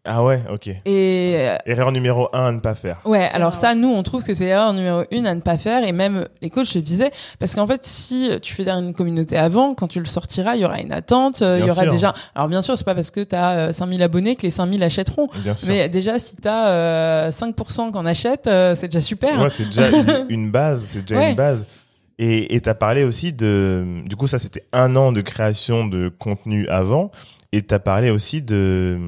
[0.04, 0.68] Ah ouais, ok.
[0.68, 2.98] Et euh, Erreur numéro un à ne pas faire.
[3.04, 5.84] Ouais, alors ça, nous, on trouve que c'est erreur numéro une à ne pas faire,
[5.84, 9.74] et même les coachs le disaient, parce qu'en fait, si tu fais une communauté avant,
[9.74, 11.92] quand tu le sortiras, il y aura une attente, euh, il y Bien aura sûr.
[11.92, 12.14] déjà...
[12.34, 15.28] Alors bien sûr, c'est pas parce que tu as 5000 abonnés que les 5000 achèteront,
[15.42, 15.68] Bien sûr.
[15.68, 19.40] mais déjà, si tu as 5% qu'on achète, euh, c'est déjà super.
[19.40, 21.30] Ouais, c'est déjà une, une base, c'est déjà Ouais.
[21.30, 21.66] une base.
[22.20, 26.08] Et et t'as parlé aussi de, du coup ça c'était un an de création de
[26.08, 27.12] contenu avant,
[27.52, 28.98] et t'as parlé aussi de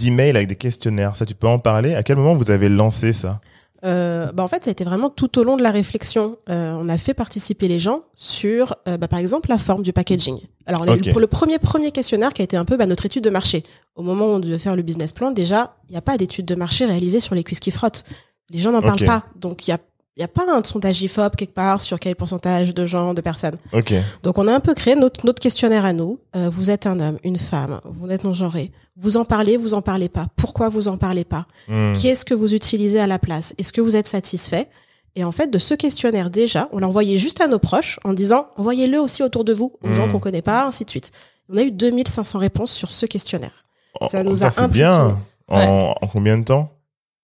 [0.00, 1.16] d'emails avec des questionnaires.
[1.16, 1.94] Ça tu peux en parler?
[1.94, 3.40] À quel moment vous avez lancé ça?
[3.82, 6.36] Euh, bah en fait, ça a été vraiment tout au long de la réflexion.
[6.50, 9.94] Euh, on a fait participer les gens sur, euh, bah, par exemple, la forme du
[9.94, 10.38] packaging.
[10.66, 13.24] Alors, le- pour le premier premier questionnaire qui a été un peu bah, notre étude
[13.24, 13.62] de marché.
[13.96, 16.44] Au moment où on devait faire le business plan, déjà, il n'y a pas d'étude
[16.44, 18.04] de marché réalisée sur les cuisses qui frottent.
[18.50, 19.24] Les gens n'en parlent pas.
[19.36, 19.78] Donc, il y a,
[20.20, 23.22] il y a pas un sondage IFOP quelque part sur quel pourcentage de gens, de
[23.22, 23.56] personnes.
[23.72, 23.94] Ok.
[24.22, 26.18] Donc, on a un peu créé notre, notre questionnaire à nous.
[26.36, 28.70] Euh, vous êtes un homme, une femme, vous êtes non-genré.
[28.98, 30.26] Vous en parlez, vous en parlez pas.
[30.36, 31.94] Pourquoi vous en parlez pas Hmm.
[31.94, 34.68] qui est-ce que vous utilisez à la place Est-ce que vous êtes satisfait
[35.16, 38.12] Et en fait, de ce questionnaire déjà, on l'a envoyé juste à nos proches en
[38.12, 41.12] disant envoyez-le aussi autour de vous, aux gens qu'on connaît pas, ainsi de suite.
[41.48, 43.64] On a eu 2500 réponses sur ce questionnaire.
[44.10, 45.16] Ça nous Oh, a c'est bien.
[45.48, 46.70] en combien de temps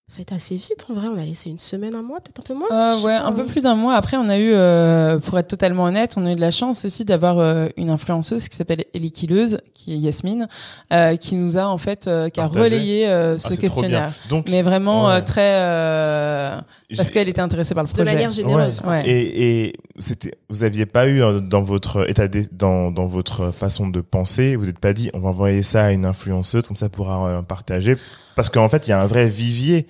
[0.09, 2.39] Ça a été assez vite en vrai, on a laissé une semaine, un mois, peut-être
[2.39, 2.69] un peu moins.
[2.71, 3.97] Euh, ouais, pas, un peu plus d'un mois.
[3.97, 6.85] Après, on a eu, euh, pour être totalement honnête, on a eu de la chance
[6.85, 10.47] aussi d'avoir euh, une influenceuse qui s'appelle Ellie Killeuse, qui est Yasmine,
[10.93, 12.65] euh, qui nous a en fait, euh, qui a Partagé.
[12.65, 13.57] relayé euh, Ah, ce bien.
[13.57, 14.13] questionnaire.
[14.29, 15.15] Donc Mais vraiment Ouais.
[15.15, 16.57] euh, très, euh,
[16.97, 18.05] parce qu'elle était intéressée par le De projet.
[18.15, 18.81] manière généreuse.
[18.87, 19.03] Ouais.
[19.09, 23.89] Et, et c'était, vous aviez pas eu dans votre état d'es- dans dans votre façon
[23.89, 26.89] de penser, vous n'êtes pas dit on va envoyer ça à une influenceuse comme ça
[26.89, 27.97] pourra euh, partager
[28.37, 29.89] parce qu'en fait il y a un vrai vivier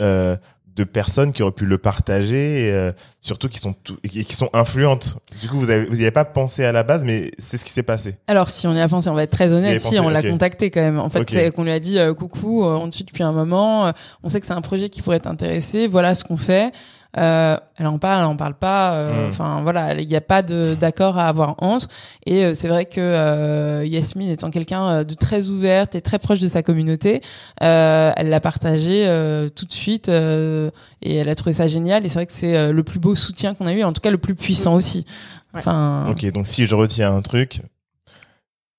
[0.00, 0.36] euh,
[0.78, 4.34] de personnes qui auraient pu le partager, et, euh, surtout qui sont tout, et qui,
[4.34, 5.18] sont influentes.
[5.40, 7.64] Du coup vous avez vous y avez pas pensé à la base, mais c'est ce
[7.64, 8.16] qui s'est passé.
[8.28, 10.22] Alors si on y a pensé, on va être très honnête, si pensé, on l'a
[10.22, 11.00] contacté quand même.
[11.00, 11.30] En fait, Ok.
[11.30, 13.92] c'est qu'on lui a dit euh, coucou, euh, on te suit depuis un moment, euh,
[14.22, 16.72] on sait que c'est un projet qui pourrait t'intéresser, voilà ce qu'on fait.
[17.16, 18.92] Euh, elle en parle, elle en parle pas.
[18.92, 19.28] euh, Mm.
[19.30, 21.88] Enfin voilà, il n'y a pas de d'accord à avoir honte.
[22.26, 26.40] Et euh, c'est vrai que euh, Yasmine étant quelqu'un de très ouverte et très proche
[26.40, 27.22] de sa communauté,
[27.62, 32.04] euh, elle l'a partagé euh, tout de suite euh, et elle a trouvé ça génial.
[32.04, 34.02] Et c'est vrai que c'est euh, le plus beau soutien qu'on a eu, en tout
[34.02, 35.06] cas le plus puissant aussi.
[35.54, 37.62] Enfin, Ok, donc si je retiens un truc,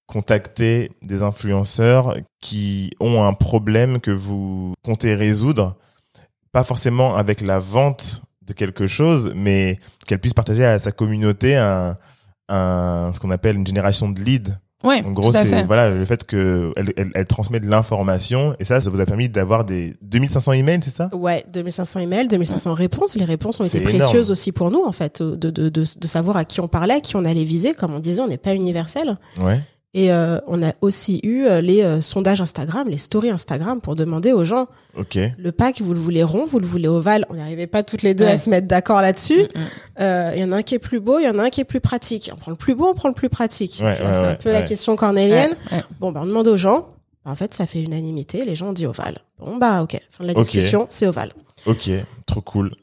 [0.05, 5.75] contacter des influenceurs qui ont un problème que vous comptez résoudre,
[6.51, 11.55] pas forcément avec la vente de quelque chose, mais qu'elle puisse partager à sa communauté
[11.55, 11.97] un,
[12.47, 14.51] un ce qu'on appelle une génération de leads.
[14.83, 18.65] ouais, En gros, c'est voilà le fait que elle, elle, elle transmet de l'information et
[18.65, 21.09] ça, ça vous a permis d'avoir des 2500 emails, c'est ça?
[21.13, 23.15] Ouais, 2500 emails, 2500 réponses.
[23.15, 23.97] Les réponses ont été énorme.
[23.99, 26.95] précieuses aussi pour nous, en fait, de, de, de, de savoir à qui on parlait,
[26.95, 27.73] à qui on allait viser.
[27.75, 29.17] Comme on disait, on n'est pas universel.
[29.39, 29.59] Ouais.
[29.95, 33.95] Et euh, on a aussi eu euh, les euh, sondages Instagram, les stories Instagram pour
[33.95, 35.17] demander aux gens Ok.
[35.37, 37.25] le pack, vous le voulez rond, vous le voulez ovale?
[37.29, 38.33] On n'arrivait pas toutes les deux Ouais.
[38.33, 39.41] à se mettre d'accord là-dessus.
[39.41, 39.65] Mm, mm.
[40.01, 41.49] Euh, Il y en a un qui est plus beau, il y en a un
[41.49, 42.29] qui est plus pratique.
[42.31, 43.77] On prend le plus beau, on prend le plus pratique.
[43.81, 45.55] Ouais, ouais, c'est un ouais, peu la question cornélienne.
[45.71, 45.83] Ouais, ouais.
[45.99, 46.89] Bon, ben, on demande aux gens.
[47.25, 48.45] En fait, ça fait unanimité.
[48.45, 49.17] Les gens ont dit ovale.
[49.39, 49.99] Bon, bah, ok.
[50.11, 51.33] Fin de la discussion, c'est ovale.
[51.65, 51.89] Ok.
[52.27, 52.75] Trop cool.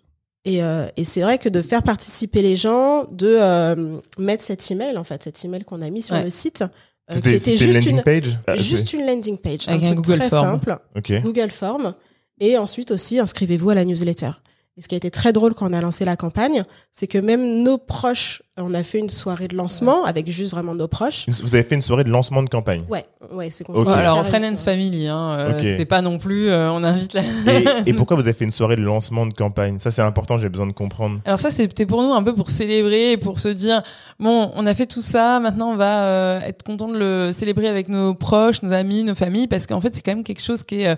[0.44, 4.68] Et, euh, et c'est vrai que de faire participer les gens, de euh, mettre cet
[4.72, 6.22] email, en fait, cet email qu'on a mis sur Ouais.
[6.24, 6.68] le site, euh,
[7.08, 8.38] C'était était c'était une juste landing une, page.
[8.46, 10.60] Ah, juste une landing page, Avec un un truc Google très Form.
[10.60, 10.78] simple.
[11.22, 11.94] Google Form,
[12.40, 14.30] et ensuite aussi inscrivez-vous à la newsletter.
[14.78, 16.62] Et ce qui a été très drôle quand on a lancé la campagne,
[16.92, 20.74] c'est que même nos proches, on a fait une soirée de lancement avec juste vraiment
[20.74, 21.24] nos proches.
[21.28, 22.82] Vous avez fait une soirée de lancement de campagne.
[22.90, 23.86] Ouais, ouais, c'est qu'on Ok.
[23.86, 24.56] Ouais, s'est alors, fait Friend une and.
[24.62, 25.60] Family, hein, euh, Ok.
[25.62, 27.22] c'était pas non plus, euh, on invite la...
[27.22, 29.78] Et, et pourquoi vous avez fait une soirée de lancement de campagne?
[29.78, 31.20] Ça, c'est important, j'ai besoin de comprendre.
[31.24, 33.82] Alors ça, c'était pour nous un peu pour célébrer et pour se dire,
[34.20, 37.68] bon, on a fait tout ça, maintenant on va euh, être content de le célébrer
[37.68, 40.64] avec nos proches, nos amis, nos familles, parce qu'en fait, c'est quand même quelque chose
[40.64, 40.96] qui est euh,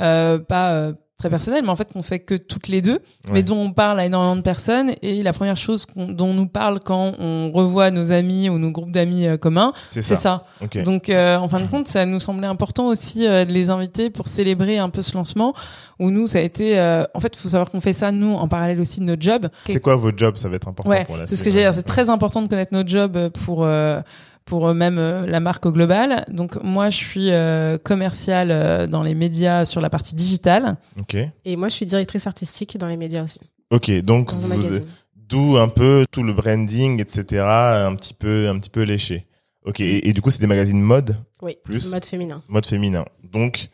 [0.00, 3.00] euh, pas euh, très personnel, mais en fait qu'on fait que toutes les deux,
[3.32, 4.92] mais dont on parle à énormément de personnes.
[5.02, 8.56] Et la première chose qu'on- dont on nous parle quand on revoit nos amis ou
[8.58, 10.44] nos groupes d'amis euh, communs, C'est ça.
[10.84, 14.10] Donc, euh, en fin de compte, ça nous semblait important aussi euh, de les inviter
[14.10, 15.54] pour célébrer un peu ce lancement.
[15.98, 18.34] Où nous, ça a été, euh, en fait, il faut savoir qu'on fait ça nous
[18.34, 19.48] en parallèle aussi de notre job.
[19.66, 20.36] C'est quoi vos jobs?
[20.36, 21.74] Ça va être important Ouais, pour la c'est ce que j'ai dire.
[21.74, 24.00] C'est très important de connaître notre job pour euh,
[24.48, 26.24] pour même euh, la marque au global.
[26.30, 30.78] Donc moi, je suis euh, commerciale euh, dans les médias sur la partie digitale.
[30.98, 31.16] Ok.
[31.44, 33.40] Et moi, je suis directrice artistique dans les médias aussi.
[33.70, 33.90] Ok.
[34.00, 34.80] Donc, vous,
[35.14, 37.42] d'où un peu tout le branding, etc.
[37.44, 39.26] Un petit peu, un petit peu léché.
[39.66, 39.80] Ok.
[39.80, 41.92] Et, et du coup, c'est des magazines mode, Oui, Plus.
[41.92, 42.42] mode féminin.
[42.48, 43.04] mode féminin.
[43.22, 43.68] Donc,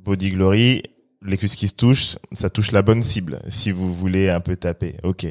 [0.00, 0.82] Body Glory,
[1.24, 3.40] les cuisses qui se touchent, ça touche la bonne cible.
[3.46, 4.96] Si vous voulez un peu taper.
[5.04, 5.26] Ok.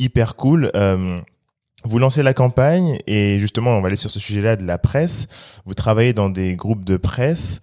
[0.00, 0.72] Hyper cool.
[0.74, 1.20] Euh,
[1.84, 5.26] vous lancez la campagne et justement, on va aller sur ce sujet-là de la presse.
[5.64, 7.60] Vous travaillez dans des groupes de presse,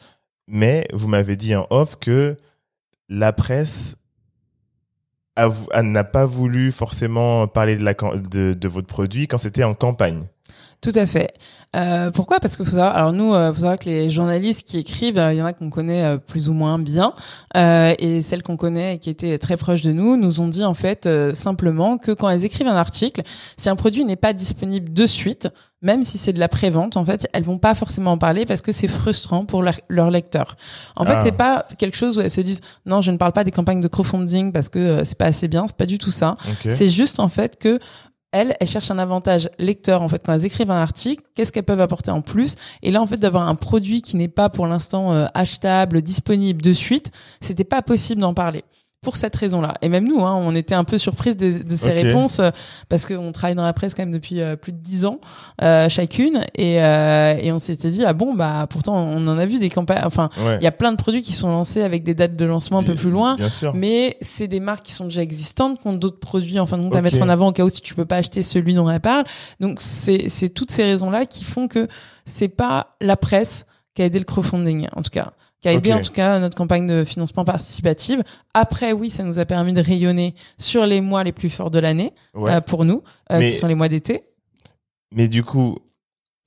[0.48, 2.38] mais vous m'avez dit en off que
[3.10, 3.96] la presse
[5.38, 10.24] n'a pas voulu forcément parler de, de votre produit quand c'était en campagne.
[10.82, 11.34] Tout à fait.
[11.76, 12.40] Euh, pourquoi?
[12.40, 12.96] Parce que faut savoir.
[12.96, 15.70] Alors nous, euh, faut savoir que les journalistes qui écrivent, il y en a qu'on
[15.70, 17.14] connaît euh, plus ou moins bien,
[17.56, 20.64] euh, et celles qu'on connaît et qui étaient très proches de nous, nous ont dit
[20.66, 23.22] en fait euh, simplement que quand elles écrivent un article,
[23.58, 25.48] si un produit n'est pas disponible de suite,
[25.84, 28.62] même si c'est de la prévente, en fait, elles vont pas forcément en parler parce
[28.62, 30.56] que c'est frustrant pour leur, leur lecteur.
[30.96, 31.08] En Ah.
[31.16, 33.52] fait, c'est pas quelque chose où elles se disent non, je ne parle pas des
[33.52, 35.66] campagnes de crowdfunding parce que euh, c'est pas assez bien.
[35.68, 36.38] C'est pas du tout ça.
[36.72, 37.80] C'est juste en fait que
[38.32, 41.24] elles, elles cherchent un avantage lecteur en fait quand elles écrivent un article.
[41.36, 42.56] Qu'est-ce qu'elles peuvent apporter en plus?
[42.82, 46.62] Et là en fait d'avoir un produit qui n'est pas pour l'instant euh, achetable, disponible
[46.62, 48.64] de suite, c'était pas possible d'en parler.
[49.04, 49.74] Pour cette raison-là.
[49.82, 52.52] Et même nous, hein, on était un peu surprises de, de ces réponses euh,
[52.88, 55.20] parce qu'on travaille dans la presse quand même depuis euh, plus de dix ans
[55.64, 59.46] euh, chacune et, euh, et on s'était dit ah bon bah pourtant on en a
[59.48, 60.04] vu des campagnes.
[60.06, 60.58] Enfin, Ouais.
[60.62, 62.84] il y a plein de produits qui sont lancés avec des dates de lancement un
[62.84, 63.38] peu plus loin.
[63.38, 63.74] Bien sûr.
[63.74, 66.84] Mais c'est des marques qui sont déjà existantes, qui ont d'autres produits en fin de
[66.84, 68.88] compte à mettre en avant au cas où si tu peux pas acheter celui dont
[68.88, 69.24] elle parle.
[69.60, 71.88] Donc c'est c'est toutes ces raisons-là qui font que
[72.26, 75.94] c'est pas la presse qui a aidé le crowdfunding en tout cas, qui a aidé
[75.94, 78.20] en tout cas notre campagne de financement participatif.
[78.54, 81.80] Après oui, ça nous a permis de rayonner sur les mois les plus forts de
[81.80, 82.54] l'année Ouais.
[82.54, 84.24] euh, pour nous, euh, Mais- qui sont les mois d'été.
[85.14, 85.78] Mais du coup,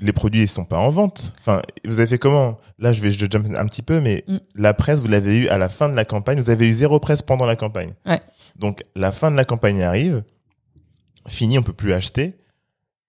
[0.00, 1.34] les produits ils sont pas en vente.
[1.38, 2.58] Enfin, vous avez fait comment?
[2.78, 4.38] Là, je vais je jump un petit peu, mais Mm.
[4.56, 6.40] la presse, vous l'avez eu à la fin de la campagne.
[6.40, 7.92] Vous avez eu zéro presse pendant la campagne.
[8.06, 8.20] Ouais.
[8.56, 10.24] Donc, la fin de la campagne arrive.
[11.28, 12.34] Fini, on peut plus acheter.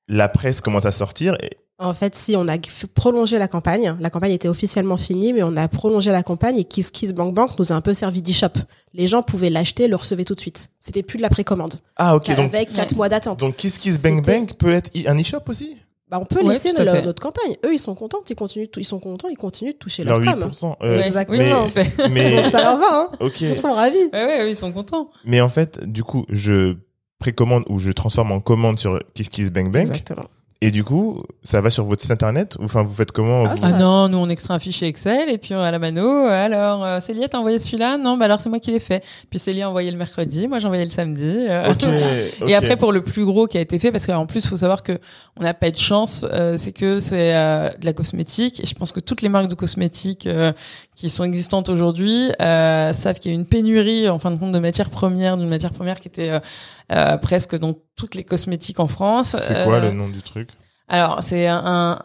[0.08, 1.36] La presse commence à sortir.
[1.41, 1.58] Et...
[1.78, 5.44] En fait, si on a f- prolongé la campagne, la campagne était officiellement finie, mais
[5.44, 8.22] on a prolongé la campagne et Kiss Kiss Bank Bank nous a un peu servi
[8.22, 8.54] d'e-shop.
[8.94, 10.70] Les gens pouvaient l'acheter, le recevaient tout de suite.
[10.80, 11.82] C'était plus de la précommande.
[11.98, 12.28] Ah, ok.
[12.38, 12.98] Donc, avec quatre Ouais.
[12.98, 13.42] mois d'attente.
[13.42, 15.76] donc Kiss C'était- Bang peut être un e-shop aussi?
[16.08, 17.02] Bah, on peut Ouais, laisser fait.
[17.02, 17.58] notre campagne.
[17.66, 20.20] Eux, ils sont contents, ils continuent, de- ils sont contents, ils continuent de toucher Leur
[20.20, 20.44] leur com.
[20.50, 20.78] 8%.
[20.82, 21.06] euh, Ouais.
[21.08, 21.40] exactement.
[21.66, 23.10] Oui, mais- mais, Donc ça leur va, hein.
[23.20, 23.42] ok.
[23.42, 23.98] Ils sont ravis.
[23.98, 25.10] Ouais, ouais, ouais, ils sont contents.
[25.26, 26.76] Mais en fait, du coup, je
[27.20, 29.82] précommande ou je transforme en commande sur Kiss Kiss Bang Bang.
[29.82, 30.26] Exactement.
[30.62, 32.56] Et du coup, ça va sur votre site internet?
[32.62, 35.38] Enfin, vous faites comment Ah, vous- Ah non, nous on extrait un fichier Excel et
[35.38, 37.98] puis à la mano, alors euh, Célia t'as envoyé celui-là?
[37.98, 39.04] Non, bah alors c'est moi qui l'ai fait.
[39.30, 41.46] Puis Célia a envoyé le mercredi, moi j'ai envoyé le samedi.
[41.50, 41.74] euh.
[42.48, 44.82] Et après pour le plus gros qui a été fait, parce qu'en plus faut savoir
[44.82, 44.98] que
[45.38, 48.62] on n'a pas eu de chance, euh, c'est que c'est euh, de la cosmétique.
[48.62, 50.54] Et je pense que toutes les marques de cosmétiques euh,
[50.96, 54.52] qui sont existantes aujourd'hui euh, savent qu'il y a une pénurie en fin de compte
[54.54, 56.40] de matières premières, d'une matière première qui était euh,
[56.92, 59.36] euh, presque dans toutes les cosmétiques en France.
[59.38, 60.50] C'est quoi Euh, le nom du truc?
[60.88, 62.00] Alors c'est un, un-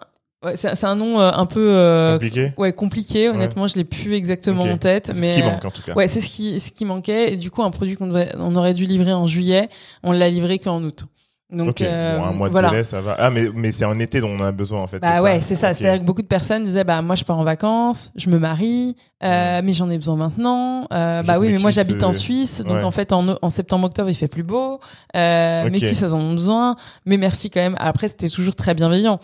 [0.44, 2.53] ouais, c'est un nom euh, un peu euh, Compliqué?
[2.57, 3.29] ouais compliqué.
[3.29, 5.83] Honnêtement, je l'ai plus exactement en tête, C'est mais ce qui euh, manque en tout
[5.83, 5.94] cas.
[5.94, 7.33] Ouais, c'est ce qui, ce qui manquait.
[7.33, 9.68] Et du coup, un produit qu'on on aurait dû livrer en juillet,
[10.03, 11.05] on l'a livré qu'en août.
[11.52, 12.70] Donc, euh, bon, un mois de voilà.
[12.70, 13.16] délai, ça va.
[13.18, 15.00] Ah, mais, mais c'est en été dont on a besoin en fait.
[15.00, 15.74] Bah ouais, c'est ça.
[15.74, 18.96] C'est-à-dire que beaucoup de personnes disaient, bah moi je pars en vacances, je me marie,
[19.24, 20.86] euh, mais j'en ai besoin maintenant.
[20.92, 22.84] Euh, bah oui, mais moi j'habite en euh, Suisse, donc ouais.
[22.84, 24.80] en fait en, en septembre-octobre il fait plus beau.
[25.16, 25.72] Euh, Ok.
[25.72, 27.76] Mes cuisses elles en ont besoin, mais merci quand même.
[27.78, 29.18] Après c'était toujours très bienveillant,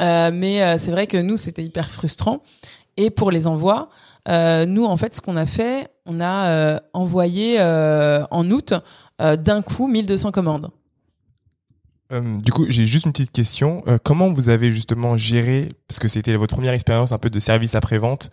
[0.00, 2.42] euh, mais euh, c'est vrai que nous c'était hyper frustrant.
[2.96, 3.88] Et pour les envois,
[4.28, 8.74] euh, nous en fait ce qu'on a fait, on a euh, envoyé euh, en août
[9.22, 10.70] euh, d'un coup 1200 commandes.
[12.12, 13.82] Euh, du coup, j'ai juste une petite question.
[13.86, 17.38] Euh, comment vous avez justement géré, parce que c'était votre première expérience un peu de
[17.38, 18.30] service après-vente,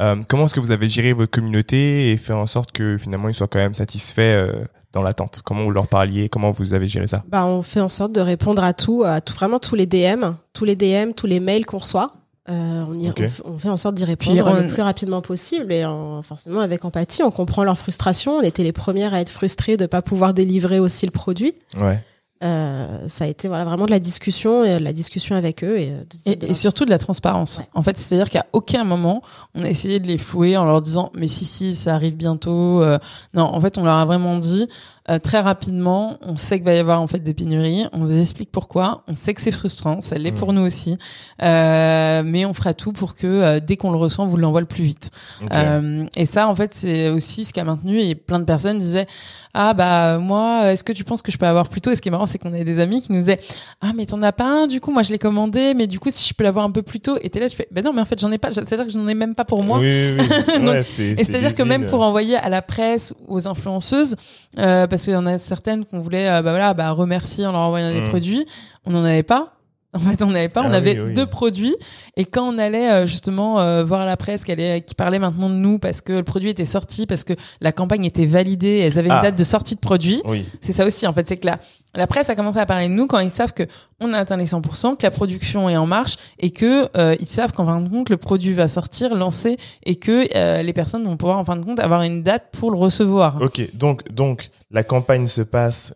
[0.00, 3.28] euh, comment est-ce que vous avez géré votre communauté et fait en sorte que finalement
[3.28, 5.42] ils soient quand même satisfaits euh, dans l'attente?
[5.44, 6.28] Comment vous leur parliez?
[6.28, 7.22] Comment vous avez géré ça?
[7.28, 10.24] Bah, on fait en sorte de répondre à tout, à tout, vraiment tous les DM,
[10.52, 12.12] tous les DM, tous les mails qu'on reçoit.
[12.48, 13.18] Euh, on, y, Ok.
[13.20, 16.20] on f- on fait en sorte d'y répondre on- le plus rapidement possible et en-
[16.22, 17.22] forcément avec empathie.
[17.22, 18.38] On comprend leur frustration.
[18.38, 21.54] On était les premières à être frustrées de pas pouvoir délivrer aussi le produit.
[21.80, 22.02] Ouais.
[22.42, 25.78] Euh, ça a été voilà vraiment de la discussion et de la discussion avec eux
[25.78, 27.58] et, euh, de- Et, et surtout de la transparence.
[27.58, 27.66] Ouais.
[27.74, 29.20] En fait, c'est-à-dire qu'à aucun moment,
[29.54, 32.82] on a essayé de les flouer en leur disant mais si si ça arrive bientôt.
[32.82, 32.98] euh.
[33.34, 34.66] non, en fait, on leur a vraiment dit
[35.08, 36.18] euh, très rapidement.
[36.22, 37.84] On sait qu'il va y avoir en fait des pénuries.
[37.92, 39.02] On vous explique pourquoi.
[39.08, 40.00] On sait que c'est frustrant.
[40.00, 40.34] Ça l'est Mm.
[40.34, 40.98] pour nous aussi.
[41.42, 44.60] Euh, mais on fera tout pour que euh, dès qu'on le reçoit, on vous l'envoie
[44.60, 45.10] le plus vite.
[45.42, 45.48] Ok.
[45.52, 48.00] Euh, et ça, en fait, c'est aussi ce qui a maintenu.
[48.00, 49.06] Et plein de personnes disaient
[49.54, 51.90] Ah, bah, moi, est-ce que tu penses que je peux avoir plus tôt?
[51.90, 53.40] Et ce qui est marrant, c'est qu'on avait des amis qui nous disaient
[53.80, 56.10] Ah, mais t'en as pas un, du coup, moi, je l'ai commandé, mais du coup,
[56.10, 57.16] si je peux l'avoir un peu plus tôt?
[57.22, 58.50] Et t'es là, tu fais Bah non, mais en fait, j'en ai pas.
[58.50, 59.78] C'est-à-dire que j'en ai même pas pour moi.
[59.78, 60.58] Oui, oui, oui.
[60.60, 63.48] Donc, Ouais, Et c'est c'est-à dire que même pour envoyer à la presse ou aux
[63.48, 64.14] influenceuses,
[64.58, 67.52] euh, parce qu'il y en a certaines qu'on voulait euh, bah voilà, bah, remercier en
[67.52, 68.08] leur envoyant des Mm.
[68.08, 68.46] produits,
[68.84, 69.54] on n'en avait pas.
[69.94, 70.62] En fait, on n'avait pas.
[70.62, 71.14] on Ah avait oui, oui.
[71.14, 71.74] deux produits.
[72.16, 75.48] Et quand on allait euh, justement euh, voir la presse qui, allait, qui parlait maintenant
[75.50, 79.00] de nous parce que le produit était sorti, parce que la campagne était validée, elles
[79.00, 79.22] avaient une Ah.
[79.22, 80.22] date de sortie de produit.
[80.26, 80.46] Oui.
[80.60, 81.26] C'est ça aussi, en fait.
[81.26, 81.58] C'est que la,
[81.96, 83.64] la presse a commencé à parler de nous quand ils savent que
[83.98, 87.26] on a atteint les 100%, que la production est en marche et que euh, ils
[87.26, 91.02] savent qu'en fin de compte, le produit va sortir, lancer et que euh, les personnes
[91.04, 93.38] vont pouvoir en fin de compte avoir une date pour le recevoir.
[93.42, 95.94] Ok, donc, donc la campagne se passe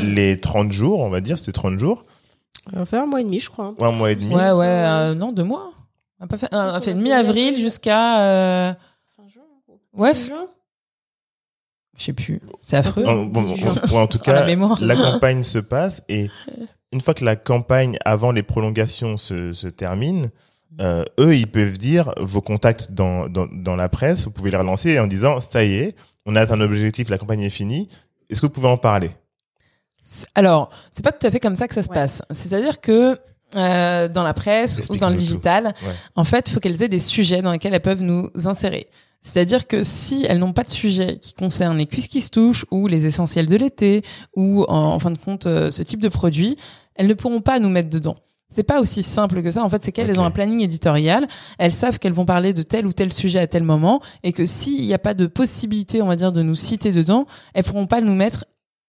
[0.00, 2.04] les 30 jours, on va dire, c'est 30 jours,
[2.72, 3.74] on fait un mois et demi, je crois.
[3.78, 4.34] un mois et demi.
[4.34, 5.72] Ouais, ouais, euh, non, deux mois.
[6.20, 8.74] On a pas fait, on a on fait a de fait mi-avril jusqu'à, euh,
[9.16, 9.42] Fin juin,
[9.94, 10.14] ouais,
[11.98, 12.40] je sais plus.
[12.62, 13.04] C'est affreux.
[13.04, 13.74] En, bon, 18 juin.
[13.88, 16.30] bon, en tout la cas, la campagne se passe et
[16.92, 20.30] une fois que la campagne avant les prolongations se, se termine,
[20.80, 24.56] euh, eux, ils peuvent dire vos contacts dans, dans, dans la presse, vous pouvez les
[24.56, 27.88] relancer en disant ça y est, on a atteint un objectif, la campagne est finie.
[28.30, 29.10] Est-ce que vous pouvez en parler?
[30.34, 31.94] Alors, c'est pas tout à fait comme ça que ça se Ouais.
[31.94, 32.22] passe.
[32.30, 33.18] C'est-à-dire que
[33.56, 35.92] euh, dans la presse ou dans le digital, Ouais.
[36.16, 38.88] en fait, il faut qu'elles aient des sujets dans lesquels elles peuvent nous insérer.
[39.22, 42.64] C'est-à-dire que si elles n'ont pas de sujet qui concerne les cuisses qui se touchent
[42.70, 44.02] ou les essentiels de l'été
[44.36, 46.56] ou en, en fin de compte euh, ce type de produit,
[46.94, 48.16] elles ne pourront pas nous mettre dedans.
[48.50, 49.62] C'est pas aussi simple que ça.
[49.62, 51.26] En fait, c'est qu'elles ont un planning éditorial.
[51.58, 54.46] Elles savent qu'elles vont parler de tel ou tel sujet à tel moment et que
[54.46, 57.86] s'il n'y a pas de possibilité, on va dire, de nous citer dedans, elles pourront
[57.86, 58.46] pas nous mettre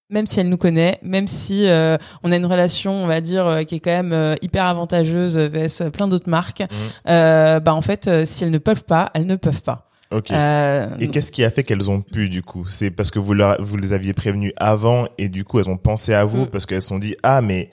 [0.09, 3.45] même si elle nous connaît, même si euh, on a une relation, on va dire,
[3.45, 6.63] euh, qui est quand même euh, hyper avantageuse euh, vs plein d'autres marques,
[7.07, 9.85] euh, bah en fait, euh, si elles ne peuvent pas, elles ne peuvent pas.
[10.11, 10.31] Ok.
[10.31, 12.65] Euh, Et qu'est-ce qui a fait qu'elles ont pu du coup?
[12.67, 15.77] C'est parce que vous, leur, vous les aviez prévenues avant et du coup elles ont
[15.77, 16.47] pensé à vous Mm.
[16.47, 17.69] parce qu'elles se sont dit ah mais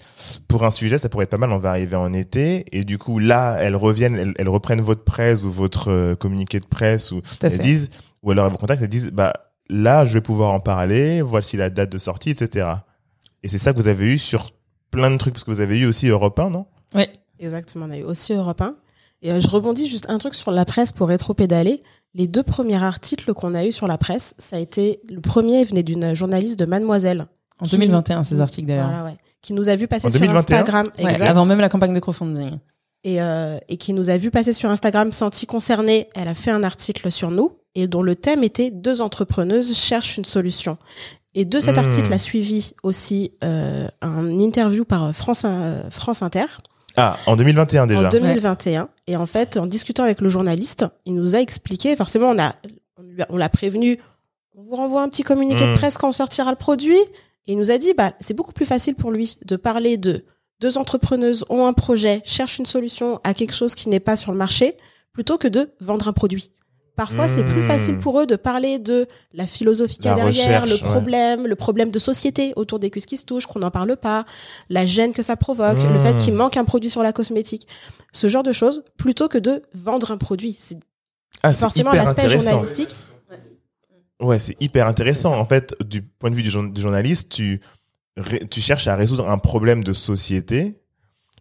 [0.47, 2.99] pour un sujet ça pourrait être pas mal on va arriver en été et du
[2.99, 7.11] coup là elles reviennent elles, elles reprennent votre presse ou votre euh, communiqué de presse
[7.11, 7.59] ou elles fait.
[7.59, 7.89] disent
[8.23, 9.33] ou alors elles vous contactent elles disent bah
[9.69, 12.69] là je vais pouvoir en parler voici la date de sortie etc
[13.43, 14.49] et c'est ça que vous avez eu sur
[14.91, 16.67] plein de trucs parce que vous avez eu aussi Europe 1 non?
[16.95, 17.05] Oui.
[17.39, 18.75] Exactement, on a eu aussi Europe 1.
[19.21, 21.83] Et euh, je rebondis juste un truc sur la presse pour rétro-pédaler.
[22.15, 25.65] Les deux premiers articles qu'on a eu sur la presse, ça a été le premier
[25.65, 27.27] venait d'une journaliste de Mademoiselle.
[27.61, 28.89] En Qui- 2021, ces articles d'ailleurs.
[28.89, 29.17] Voilà, ouais.
[29.43, 30.39] Qui nous a vu passer En sur 2021?
[30.61, 30.87] Instagram.
[30.99, 31.27] Ouais, exact.
[31.29, 32.59] avant même la campagne de crowdfunding.
[33.05, 36.09] et, euh, et qui nous a vu passer sur Instagram, senti concernée.
[36.15, 40.17] Elle a fait un article sur nous et dont le thème était deux entrepreneuses cherchent
[40.17, 40.77] une solution.
[41.35, 41.81] Et de cet Mmh.
[41.81, 46.47] article a suivi aussi euh, un interview par France, euh, France Inter
[46.97, 48.07] Ah, en 2021 déjà.
[48.07, 48.89] en 2021.
[49.07, 52.55] Et en fait, en discutant avec le journaliste, il nous a expliqué, forcément, on a,
[53.29, 53.99] on l'a prévenu,
[54.57, 55.73] on vous renvoie un petit communiqué Mm.
[55.73, 56.99] de presse quand on sortira le produit.
[57.49, 60.25] Et il nous a dit, bah, c'est beaucoup plus facile pour lui de parler de
[60.61, 64.33] deux entrepreneuses ont un projet, cherchent une solution à quelque chose qui n'est pas sur
[64.33, 64.75] le marché,
[65.13, 66.51] plutôt que de vendre un produit.
[66.97, 70.63] Parfois, c'est plus facile pour eux de parler de la philosophie qu'il y a derrière,
[70.63, 70.91] recherche, le ouais.
[70.93, 74.25] problème, le problème de société autour des cuisses qui se touchent, qu'on n'en parle pas,
[74.71, 77.69] la gêne que ça provoque, le fait qu'il manque un produit sur la cosmétique.
[78.13, 80.57] Ce genre de choses, plutôt que de vendre un produit.
[80.59, 80.79] C'est
[81.43, 82.89] Ah, forcément l'aspect journalistique.
[84.21, 85.39] Ouais, c'est hyper intéressant.
[85.39, 87.61] En fait, du point de vue du, jour- du journaliste, tu,
[88.51, 90.81] tu cherches à résoudre un problème de société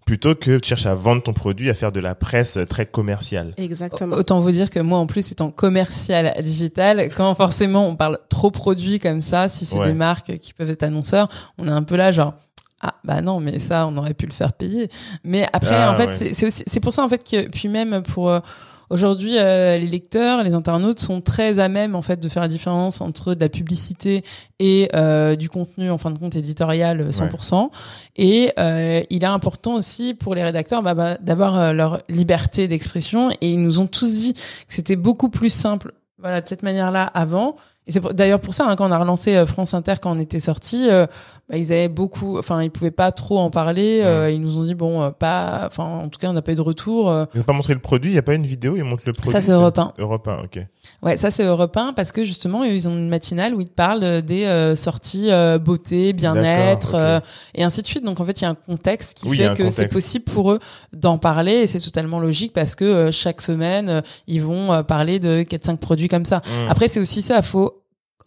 [0.06, 3.54] plutôt que tu cherches à vendre ton produit, à faire de la presse très commerciale.
[3.58, 4.15] Exactement.
[4.15, 8.52] Autant vous dire que moi, en plus, étant commercial digital, quand forcément on parle trop
[8.52, 9.88] produit comme ça, si c'est Ouais.
[9.88, 12.36] des marques qui peuvent être annonceurs, on est un peu là genre.
[12.82, 14.89] Ah bah non mais ça on aurait pu le faire payer
[15.24, 16.34] mais après Ah, en fait ouais.
[16.34, 18.41] c'est aussi c'est pour ça en fait que puis même pour euh,
[18.89, 22.48] aujourd'hui euh, les lecteurs les internautes sont très à même en fait de faire la
[22.48, 24.24] différence entre de la publicité
[24.60, 27.69] et euh, du contenu en fin de compte éditorial euh, 100%
[28.17, 32.67] et euh, il est important aussi pour les rédacteurs bah, bah, d'avoir euh, leur liberté
[32.67, 33.32] d'expression.
[33.41, 37.04] Et ils nous ont tous dit que c'était beaucoup plus simple voilà de cette manière-là
[37.04, 37.56] avant
[37.88, 40.19] et c'est d'ailleurs pour ça hein, quand on a relancé euh, France Inter quand on
[40.19, 41.06] était sorti euh,
[41.48, 44.63] bah, ils avaient beaucoup enfin ils pouvaient pas trop en parler euh, ils nous ont
[44.63, 47.26] dit bon euh, pas enfin en tout cas on n'a pas eu de retour euh.
[47.36, 49.13] Ils n'ont pas montré le produit, il n'y a pas une vidéo, ils montrent le
[49.13, 49.32] produit.
[49.32, 50.65] ça c'est Europe 1 Europe 1, ok.
[51.04, 54.24] Ouais, ça c'est Europe 1 parce que justement ils ont une matinale où ils parlent
[54.24, 57.06] des sorties euh, beauté, bien-être D'accord, ok.
[57.06, 57.19] euh,
[57.54, 58.04] et ainsi de suite.
[58.04, 60.26] Donc en fait il y a un contexte qui Oui, y fait que c'est possible
[60.26, 60.60] pour eux
[60.93, 65.78] d'en parler et c'est totalement logique parce que chaque semaine ils vont parler de 4-5
[65.78, 66.38] produits comme ça.
[66.38, 66.71] Mm.
[66.71, 67.75] Après c'est aussi ça, faut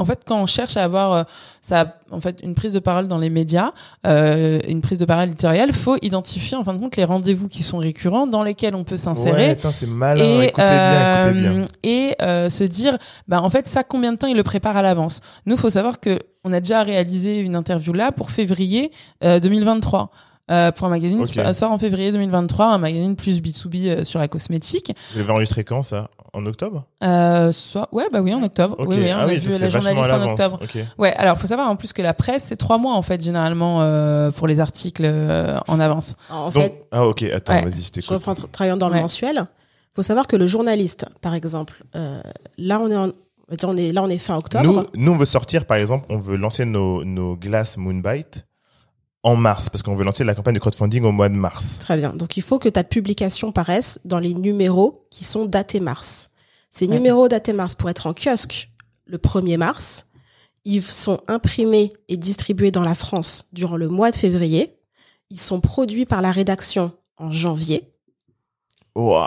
[0.01, 1.23] en fait, quand on cherche à avoir euh,
[1.61, 3.73] ça, en fait, une prise de parole dans les médias,
[4.07, 7.63] euh, une prise de parole éditoriale, faut identifier en fin de compte les rendez-vous qui
[7.65, 10.23] sont récurrents dans lesquels on peut Ouais, s'insérer attends, c'est malin.
[10.25, 11.53] et, écoutez bien, écoutez bien.
[11.53, 14.77] euh, et euh, se dire bah en fait ça combien de temps il le prépare
[14.77, 15.21] à l'avance?
[15.47, 18.93] Nous faut savoir que on a déjà réalisé une interview là pour février
[19.25, 20.11] euh, 2023
[20.51, 21.29] euh, pour un magazine Ok.
[21.31, 25.31] qui sort en février 2023 un magazine plus B2B euh, sur la cosmétique Vous l'avez
[25.33, 26.09] enregistré quand, ça?
[26.35, 26.85] En octobre?
[27.03, 28.89] Euh, soit ouais bah oui en octobre Ok.
[28.91, 30.79] oui, oui, on ah a oui, vu donc la journaliste en octobre Ok.
[30.99, 33.79] ouais alors faut savoir en plus que la presse c'est trois mois en fait généralement
[33.83, 37.63] euh, pour les articles euh, en avance En Donc, fait, ah ok, attends, Ouais.
[37.65, 38.11] vas-y, je je t'écoute.
[38.11, 39.01] reprends tra- travaillant dans le Ouais.
[39.03, 39.47] mensuel.
[39.97, 42.21] faut savoir que le journaliste, par exemple, euh,
[42.59, 43.11] là on est en-
[43.65, 44.65] on est là on est fin octobre.
[44.65, 48.45] Nous, nous, on veut sortir, par exemple, on veut lancer nos, nos glaces Moonbite
[49.29, 51.79] en mars, parce qu'on veut lancer la campagne de crowdfunding au mois de mars.
[51.81, 52.13] Très bien.
[52.15, 56.31] Donc il faut que ta publication paraisse dans les numéros qui sont datés mars.
[56.71, 56.95] Ces Ouais.
[56.95, 58.71] numéros datés mars pour être en kiosque
[59.07, 60.07] le 1er mars,
[60.65, 64.75] ils sont imprimés et distribués dans la France durant le mois de février.
[65.31, 67.91] Ils sont produits par la rédaction en janvier.
[68.95, 69.25] Waouh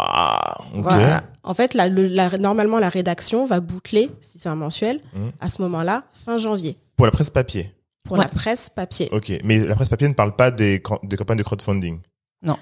[0.76, 0.82] ok.
[0.84, 1.24] Voilà.
[1.44, 5.32] En fait, la, le- la- normalement, la rédaction va boucler, si c'est un mensuel, Mhm.
[5.40, 7.74] à ce moment-là, fin janvier, Pour la presse papier.
[8.12, 8.26] Pour Ouais.
[8.26, 9.08] la presse papier.
[9.14, 12.02] Ok, mais la presse papier ne parle pas des, des campagnes de crowdfunding.
[12.42, 12.58] Non.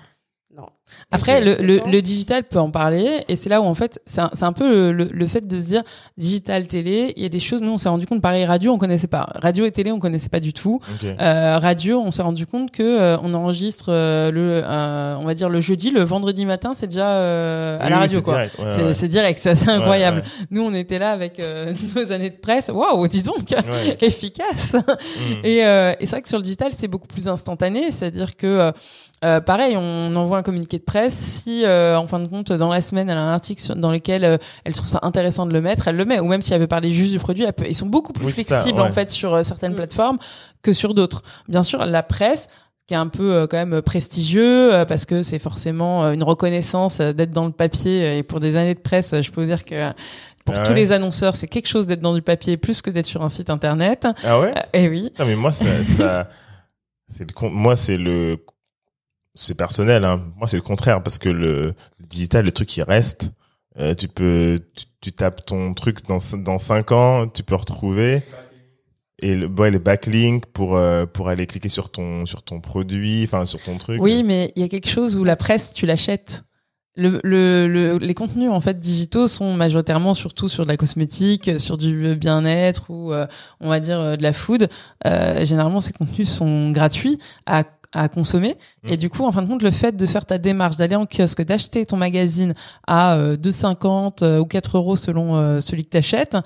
[1.11, 4.21] Après, le, le, le digital peut en parler, et c'est là où en fait, c'est
[4.21, 5.83] un, c'est un peu le, le, le fait de se dire
[6.17, 7.13] digital, télé.
[7.17, 9.29] Il y a des choses, nous, on s'est rendu compte, pareil, radio, on connaissait pas.
[9.41, 10.79] Radio et télé, on connaissait pas du tout.
[11.03, 15.33] Euh, radio, on s'est rendu compte que euh, on enregistre euh, le, euh, on va
[15.33, 18.33] dire le jeudi, le vendredi matin, c'est déjà euh, à Oui, la radio c'est quoi.
[18.33, 18.93] direct, ouais, c'est ouais.
[18.93, 20.17] c'est direct, c'est assez incroyable.
[20.17, 22.69] Ouais, Nous, on était là avec euh, nos années de presse.
[22.69, 23.97] Waouh, dis donc, Ouais.
[24.01, 24.73] efficace.
[24.73, 25.45] Mm.
[25.45, 27.91] Et, euh, et c'est vrai que sur le digital, c'est beaucoup plus instantané.
[27.91, 28.71] C'est-à-dire que,
[29.45, 31.13] pareil, on envoie un communiqué de presse.
[31.13, 33.91] Si, euh, en fin de compte, dans la semaine, elle a un article sur- dans
[33.91, 36.19] lequel euh, elle trouve ça intéressant de le mettre, elle le met.
[36.19, 38.25] Ou même si elle veut parler juste du produit, elle peut- ils sont beaucoup plus
[38.25, 38.87] Oui, c'est ça, flexibles ouais.
[38.87, 39.77] en fait sur euh, certaines Mm.
[39.77, 40.17] plateformes
[40.63, 41.21] que sur d'autres.
[41.47, 42.47] Bien sûr, la presse
[42.87, 46.23] qui est un peu euh, quand même prestigieux euh, parce que c'est forcément euh, une
[46.23, 49.63] reconnaissance d'être dans le papier et pour des années de presse je peux vous dire
[49.63, 49.91] que euh,
[50.43, 50.77] pour Ah tous ouais.
[50.77, 53.51] les annonceurs c'est quelque chose d'être dans du papier plus que d'être sur un site
[53.51, 54.55] internet Ah ouais?
[54.73, 56.29] Et oui Non, mais moi, ça, ça
[57.07, 58.37] c'est le, moi, c'est le,
[59.41, 60.19] c'est personnel, hein.
[60.37, 63.31] Moi, c'est le contraire, parce que le, digital, le truc qui reste,
[63.77, 68.23] euh, tu peux, tu, tu tapes ton truc dans, dans cinq ans, tu peux retrouver.
[69.21, 73.23] Et le, ouais, les backlinks pour, euh, pour aller cliquer sur ton, sur ton produit,
[73.23, 74.01] enfin, sur ton truc.
[74.01, 76.43] Oui, mais il y a quelque chose où la presse, tu l'achètes.
[76.95, 81.57] Le, le, le- les contenus en fait digitaux sont majoritairement surtout sur de la cosmétique,
[81.57, 83.25] sur du bien-être ou euh,
[83.61, 84.67] on va dire euh, de la food.
[85.05, 88.89] Euh, généralement, ces contenus sont gratuits à à consommer Mm.
[88.89, 91.05] et du coup en fin de compte le fait de faire ta démarche d'aller en
[91.05, 92.53] kiosque d'acheter ton magazine
[92.87, 96.37] à euh, 2,50 euh, ou 4 euros selon euh, celui que t'achètes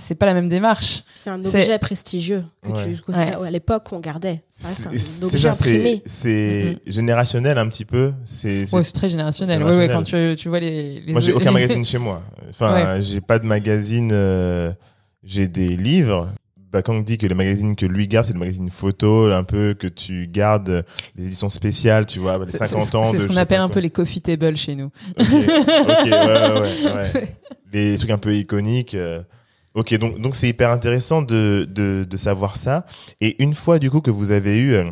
[0.00, 1.02] c'est pas la même démarche.
[1.18, 2.94] C'est un C'est- objet prestigieux que Ouais.
[2.94, 3.46] tu, Ouais.
[3.48, 4.42] à l'époque on gardait.
[4.48, 6.02] C'est- un c'est objet ça, c'est imprimé.
[6.06, 8.12] c'est générationnel un petit peu.
[8.24, 9.58] C'est c'est- Ouais, c'est très générationnel.
[9.58, 9.90] Générationnel.
[9.90, 12.22] quand tu, tu vois les, les Moi, j'ai aucun magazine chez moi.
[12.48, 14.10] Enfin, j'ai pas de magazine.
[14.12, 14.70] euh,
[15.24, 16.28] j'ai des livres.
[16.70, 19.44] Bah, quand on dit que le magazine que lui garde, c'est le magazine photo, un
[19.44, 20.84] peu que tu gardes
[21.16, 23.04] les éditions spéciales, tu vois, les C'est- 50 c'est- ans.
[23.04, 24.90] C'est ce qu'on appelle un peu les coffee tables chez nous.
[25.18, 27.34] Ok, ok, ouais, ouais, ouais, ouais.
[27.72, 28.94] Les trucs un peu iconiques.
[28.94, 29.22] euh.
[29.74, 32.84] Ok, donc donc c'est hyper intéressant de, de de savoir ça.
[33.20, 34.84] Et une fois du coup que vous avez eu euh,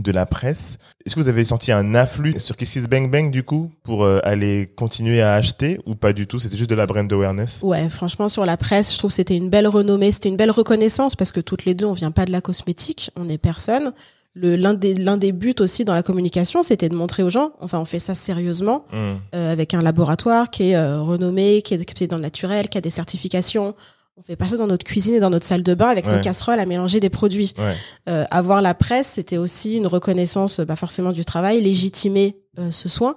[0.00, 3.30] de la presse, est-ce que vous avez senti un afflux sur Kiss Kiss Bang Bang
[3.30, 6.38] du coup pour euh, aller continuer à acheter ou pas du tout?
[6.40, 7.60] C'était juste de la brand awareness?
[7.62, 10.50] Ouais, franchement, sur la presse, je trouve que c'était une belle renommée, c'était une belle
[10.50, 13.92] reconnaissance parce que toutes les deux, on vient pas de la cosmétique, on est personne.
[14.38, 17.78] L'un des l'un des buts aussi dans la communication, c'était de montrer aux gens, enfin,
[17.78, 19.14] on fait ça sérieusement Hmm.
[19.34, 22.68] euh, avec un laboratoire qui est euh, renommé, qui est, qui est dans le naturel,
[22.68, 23.74] qui a des certifications.
[24.18, 26.16] On fait pas ça dans notre cuisine et dans notre salle de bain avec Ouais.
[26.16, 27.52] nos casseroles à mélanger des produits.
[27.58, 27.74] Ouais.
[28.08, 32.88] Euh, avoir la presse, c'était aussi une reconnaissance, bah, forcément du travail, légitimer euh, ce
[32.88, 33.16] soin.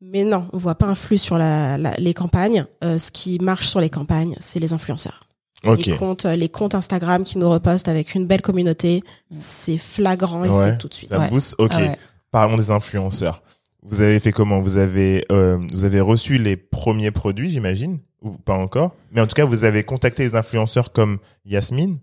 [0.00, 2.64] Mais non, on voit pas un flux sur la, la- les campagnes.
[2.82, 5.24] Euh, ce qui marche sur les campagnes, c'est les influenceurs.
[5.64, 5.84] Ok.
[5.86, 10.44] Les comptes, euh, les comptes Instagram qui nous repostent avec une belle communauté, c'est flagrant
[10.44, 11.14] et Ouais, c'est tout de suite.
[11.14, 11.28] Ça Ouais.
[11.28, 11.54] booste.
[11.58, 11.72] Ok.
[11.74, 11.98] Ah ouais.
[12.30, 13.42] Parlons des influenceurs.
[13.82, 14.60] Vous avez fait comment?
[14.60, 19.26] Vous avez euh, vous avez reçu les premiers produits, j'imagine, ou pas encore Mais en
[19.26, 21.98] tout cas, vous avez contacté les influenceurs comme Yasmine.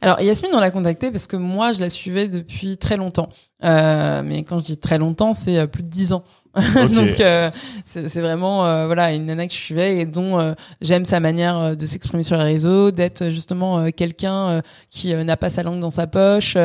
[0.00, 3.28] Alors Yasmine, on l'a contactée parce que moi, je la suivais depuis très longtemps.
[3.64, 6.22] Euh, mais quand je dis très longtemps, c'est euh, plus de dix ans.
[6.74, 7.50] Donc euh,
[7.84, 11.76] c'est vraiment euh, voilà une nana que je suivais et dont euh, j'aime sa manière
[11.76, 16.06] de s'exprimer sur les réseaux, d'être justement quelqu'un qui n'a pas sa langue dans sa
[16.06, 16.56] poche.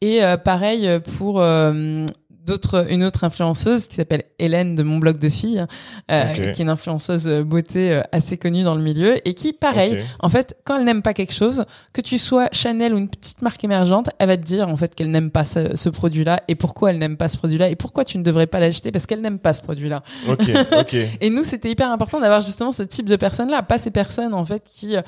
[0.00, 2.04] et euh, pareil pour euh,
[2.48, 5.64] d'autres une autre influenceuse qui s'appelle Hélène de mon blog de filles,
[6.10, 9.52] euh, qui est une influenceuse euh, beauté euh, assez connue dans le milieu et qui
[9.52, 13.08] pareil en fait, quand elle n'aime pas quelque chose, que tu sois Chanel ou une
[13.08, 16.40] petite marque émergente, elle va te dire en fait qu'elle n'aime pas ce, ce produit-là
[16.48, 19.06] et pourquoi elle n'aime pas ce produit-là et pourquoi tu ne devrais pas l'acheter parce
[19.06, 20.02] qu'elle n'aime pas ce produit-là.
[20.28, 20.96] Ok, ok.
[21.20, 24.44] Et nous, c'était hyper important d'avoir justement ce type de personnes-là, pas ces personnes en
[24.44, 25.02] fait qui, euh,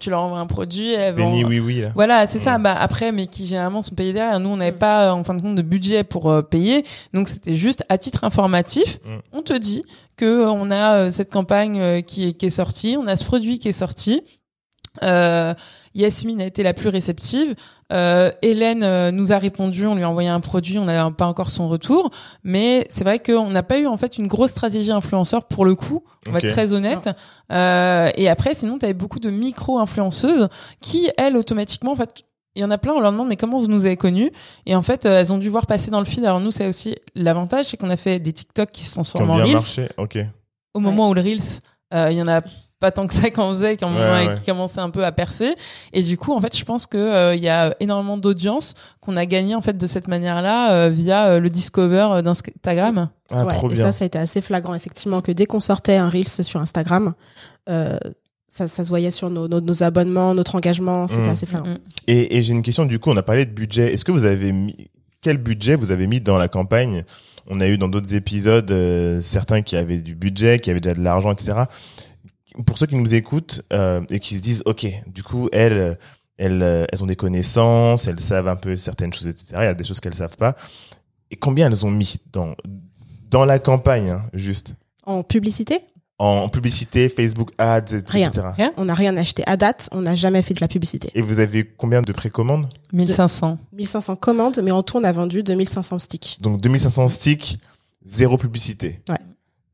[0.00, 1.80] tu leur envoies un produit, elles vont- Béni, oui, oui.
[1.82, 1.88] Là.
[1.94, 2.58] voilà, c'est ça.
[2.58, 2.62] Mm.
[2.62, 4.40] Bah après, mais qui généralement sont payés derrière.
[4.40, 6.83] Nous, on n'avait pas, euh, en fin de compte, de budget pour euh, payer.
[7.12, 8.98] Donc, c'était juste à titre informatif.
[9.04, 9.16] Mm.
[9.32, 9.82] On te dit
[10.16, 13.16] que euh, on a euh, cette campagne euh, qui est qui est sortie, on a
[13.16, 14.22] ce produit qui est sorti.
[15.02, 15.54] Euh,
[15.94, 17.54] Yasmine a été la plus réceptive.
[17.92, 21.26] Euh, Hélène euh, nous a répondu, on lui a envoyé un produit, on n'a pas
[21.26, 22.10] encore son retour,
[22.42, 25.74] mais c'est vrai qu'on n'a pas eu en fait une grosse stratégie influenceur pour le
[25.74, 26.02] coup.
[26.26, 27.10] On va être très honnête.
[27.52, 30.48] Euh, et après, sinon, tu avais beaucoup de micro-influenceuses
[30.80, 32.24] qui, elles, automatiquement, en fait,
[32.56, 34.30] il y en a plein, on leur demande mais comment vous nous avez connus?
[34.66, 36.24] Et en fait, euh, elles ont dû voir passer dans le feed.
[36.24, 39.30] Alors nous, c'est aussi l'avantage, c'est qu'on a fait des TikTok qui se Qui transforment
[39.30, 39.52] en Reels.
[39.54, 39.88] marché.
[39.96, 40.18] Ok.
[40.74, 41.60] Au moment où le Reels,
[41.92, 42.40] euh, il y en a
[42.80, 44.34] pas tant que ça qu'on faisait, qui, ont- Ouais, ouais.
[44.34, 45.54] qui commençait un peu à percer.
[45.94, 49.16] Et du coup, en fait, je pense que euh, il y a énormément d'audience qu'on
[49.16, 53.08] a gagné en fait de cette manière-là euh, via euh, le discover euh, d'Instagram.
[53.30, 55.96] Ah, Ouais, trop et ça, ça a été assez flagrant, effectivement, que dès qu'on sortait
[55.96, 57.14] un Reels sur Instagram,
[57.70, 57.96] euh,
[58.48, 61.30] ça, ça se voyait sur nos, nos, nos abonnements, notre engagement, c'était Mm.
[61.30, 61.70] assez flagrant.
[61.74, 61.78] Mm.
[62.06, 63.92] Et, et j'ai une question, du coup, on a parlé de budget.
[63.92, 64.88] Est-ce que vous avez mis,
[65.20, 67.04] quel budget vous avez mis dans la campagne?
[67.46, 70.94] On a eu dans d'autres épisodes euh, certains qui avaient du budget, qui avaient déjà
[70.94, 71.64] de l'argent, etc.
[72.66, 75.98] Pour ceux qui nous écoutent euh, et qui se disent, ok, du coup, elles,
[76.38, 79.46] elles, elles ont des connaissances, elles savent un peu certaines choses, etc.
[79.56, 80.54] Il y a des choses qu'elles savent pas.
[81.30, 82.54] Et combien elles ont mis dans
[83.30, 84.74] dans la campagne, hein, juste?
[85.04, 85.80] En publicité,
[86.18, 88.04] en publicité, Facebook Ads, etc.
[88.08, 88.30] Rien.
[88.56, 91.10] Rien on n'a rien acheté à date, on n'a jamais fait de la publicité.
[91.14, 93.58] Et vous avez combien de précommandes 1500.
[93.72, 96.38] 1500 commandes, mais en tout, on a vendu 2500 sticks.
[96.40, 97.58] Donc 2500 sticks,
[98.04, 99.00] zéro publicité.
[99.08, 99.16] Ouais.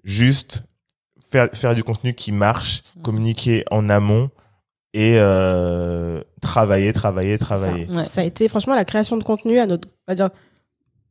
[0.02, 0.62] Juste
[1.30, 3.02] faire, faire du contenu qui marche, Mm.
[3.02, 4.30] communiquer en amont
[4.94, 7.86] et euh, travailler, travailler, travailler.
[7.90, 8.04] Ouais.
[8.06, 10.30] Ça a été, franchement, la création de contenu à notre, on va dire,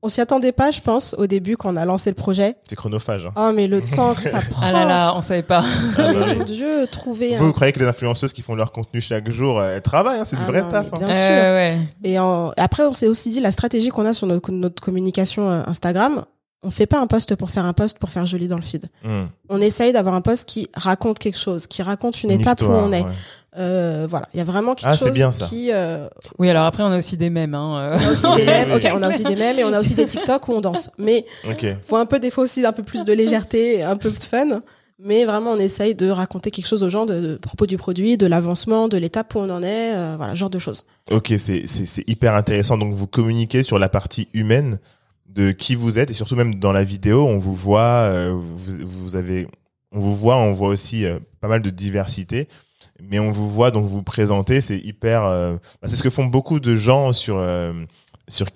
[0.02, 2.56] on s'y attendait pas, je pense, au début, quand on a lancé le projet.
[2.68, 3.26] C'est chronophage.
[3.26, 3.32] hein.
[3.36, 4.62] Oh, mais le temps que ça prend.
[4.66, 5.64] Ah là là, on savait pas.
[5.98, 6.36] Ah, Mais bah oui.
[6.38, 9.30] mon Dieu, trouver Vous, un vous croyez que les influenceuses qui font leur contenu chaque
[9.30, 10.86] jour, euh, elles travaillent, hein, c'est du Ah vrai non, taf.
[10.94, 10.98] hein.
[10.98, 11.22] bien sûr.
[11.22, 11.78] ouais, ouais.
[12.04, 15.50] Et en- après, on s'est aussi dit la stratégie qu'on a sur notre, notre communication
[15.50, 16.24] euh, Instagram.
[16.62, 18.88] On fait pas un post pour faire un post pour faire joli dans le feed.
[19.04, 19.26] Hmm.
[19.48, 22.88] On essaye d'avoir un post qui raconte quelque chose, qui raconte une, étape histoire, où
[22.88, 23.02] on est.
[23.02, 23.08] ouais.
[23.58, 25.46] Euh, voilà, il y a vraiment quelque Ah, c'est chose bien, ça.
[25.48, 25.70] qui.
[25.72, 26.08] euh,
[26.38, 27.56] Oui, alors après, on a aussi des mèmes.
[27.56, 27.80] Hein.
[27.80, 27.98] euh.
[28.00, 28.72] on a aussi Oui, des oui, mèmes.
[28.74, 30.92] Ok, on a aussi des mèmes et on a aussi des TikTok où on danse.
[30.98, 31.66] Mais Ok.
[31.82, 34.24] faut un peu des fois aussi un peu plus de légèreté, et un peu de
[34.24, 34.62] fun.
[35.02, 38.18] Mais vraiment, on essaye de raconter quelque chose aux gens de, de propos du produit,
[38.18, 40.86] de l'avancement, de l'étape où on en est, euh, voilà, ce genre de choses.
[41.10, 42.78] Ok, c'est c'est c'est hyper intéressant.
[42.78, 44.78] Donc vous communiquez sur la partie humaine
[45.30, 48.78] de qui vous êtes et surtout même dans la vidéo, on vous voit, euh, vous,
[48.86, 49.48] vous avez,
[49.92, 52.48] on vous voit, on voit aussi euh, pas mal de diversité.
[53.02, 55.24] mais on vous voit donc vous présentez, c'est hyper.
[55.24, 57.74] euh, bah, c'est ce que font beaucoup de gens sur euh,
[58.28, 58.48] sur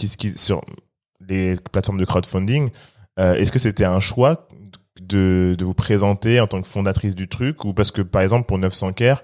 [1.27, 2.69] les plateformes de crowdfunding.
[3.17, 4.47] Est-ce que c'était un choix
[5.01, 8.47] de de vous présenter en tant que fondatrice du truc ou parce que par exemple
[8.47, 9.23] pour 900 Care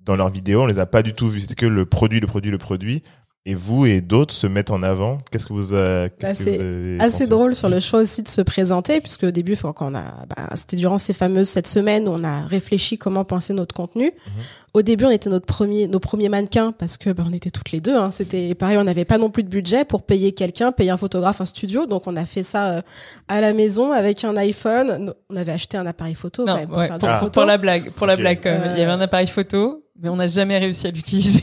[0.00, 2.26] dans leurs vidéos on les a pas du tout vus, c'était que le produit, le
[2.26, 3.02] produit, le produit.
[3.46, 5.20] Et vous et d'autres se mettent en avant.
[5.30, 7.80] Qu'est-ce que vous, euh, qu'est-ce Bah, que c'est vous avez assez pensé drôle sur le
[7.80, 10.02] choix aussi de se présenter, puisque au début, faut- quand on a,
[10.36, 14.06] bah, c'était durant ces fameuses sept semaines, où on a réfléchi comment penser notre contenu.
[14.06, 14.32] Mhm.
[14.74, 17.72] Au début, on était notre premier, nos premiers mannequins, parce que bah, on était toutes
[17.72, 17.96] les deux.
[17.96, 20.98] Hein, c'était pareil, on n'avait pas non plus de budget pour payer quelqu'un, payer un
[20.98, 22.82] photographe, un studio, donc on a fait ça euh,
[23.28, 25.14] à la maison avec un iPhone.
[25.30, 27.18] On avait acheté un appareil photo quand Non, même pour ouais, faire pour, des Ah.
[27.18, 27.32] photos.
[27.32, 28.72] pour la blague, pour la blague, quand même.
[28.74, 28.96] il y avait Euh.
[28.96, 31.42] un appareil photo, mais on n'a jamais réussi à l'utiliser.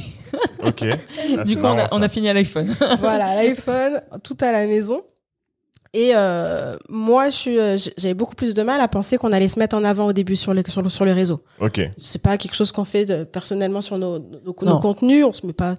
[0.68, 0.84] Ok.
[1.38, 2.68] Ah, du coup, on a, on fini à l'iPhone.
[3.00, 5.02] voilà, l'iPhone, tout à la maison.
[5.94, 9.48] Et euh, moi, je suis, euh, j'avais beaucoup plus de mal à penser qu'on allait
[9.48, 11.42] se mettre en avant au début sur les sur, le- sur les réseaux.
[11.62, 11.80] Ok.
[11.98, 15.24] C'est pas quelque chose qu'on fait de- personnellement sur nos, nos, nos contenus.
[15.26, 15.76] On se met pas,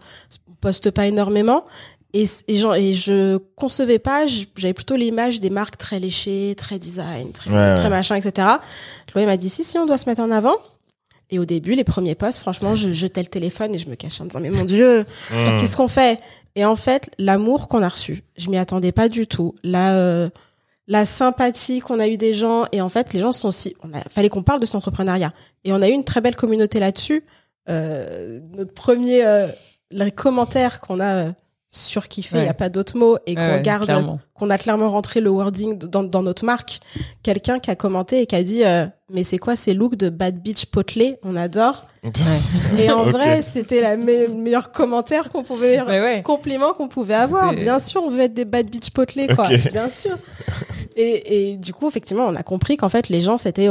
[0.49, 1.65] on poste pas énormément.
[2.15, 4.25] Et, et, j'en- et je concevais pas,
[4.57, 7.91] j'avais plutôt l'image des marques très léchées, très design, très, Ouais, très ouais.
[7.91, 8.49] machin, etc.
[9.07, 10.55] Chloé m'a dit si, si, on doit se mettre en avant.
[11.31, 14.23] Et au début, les premiers posts, franchement, je jetais le téléphone et je me cachais
[14.23, 15.59] en disant, mais mon Dieu, Hmm.
[15.59, 16.21] Qu'est-ce qu'on fait?
[16.55, 19.55] Et en fait, l'amour qu'on a reçu, je m'y attendais pas du tout.
[19.63, 20.31] La, euh,
[20.87, 23.75] la sympathie qu'on a eu des gens, et en fait, les gens sont si.
[23.83, 25.33] On a, fallait qu'on parle de cet entrepreneuriat,
[25.65, 27.25] et on a eu une très belle communauté là-dessus.
[27.69, 29.49] Euh, notre premier, euh,
[29.91, 31.33] le commentaire qu'on a euh,
[31.69, 32.45] surkiffé, il Ouais.
[32.45, 35.79] n'y a pas d'autre mot, et qu'on ouais, garde, qu'on a clairement rentré le wording
[35.79, 36.81] dans, dans notre marque.
[37.23, 40.09] Quelqu'un qui a commenté et qui a dit, euh, mais c'est quoi ces looks de
[40.09, 41.87] Bad Beach Potelé On adore.
[42.79, 45.81] Et en vrai, c'était la me- meilleur commentaire qu'on pouvait
[46.25, 47.53] compliment qu'on pouvait avoir.
[47.53, 49.49] Bien sûr, on veut être des bad bitch potelés, quoi.
[49.49, 50.17] Bien sûr.
[50.95, 53.69] Et, et du coup, effectivement, on a compris qu'en fait, les gens, c'était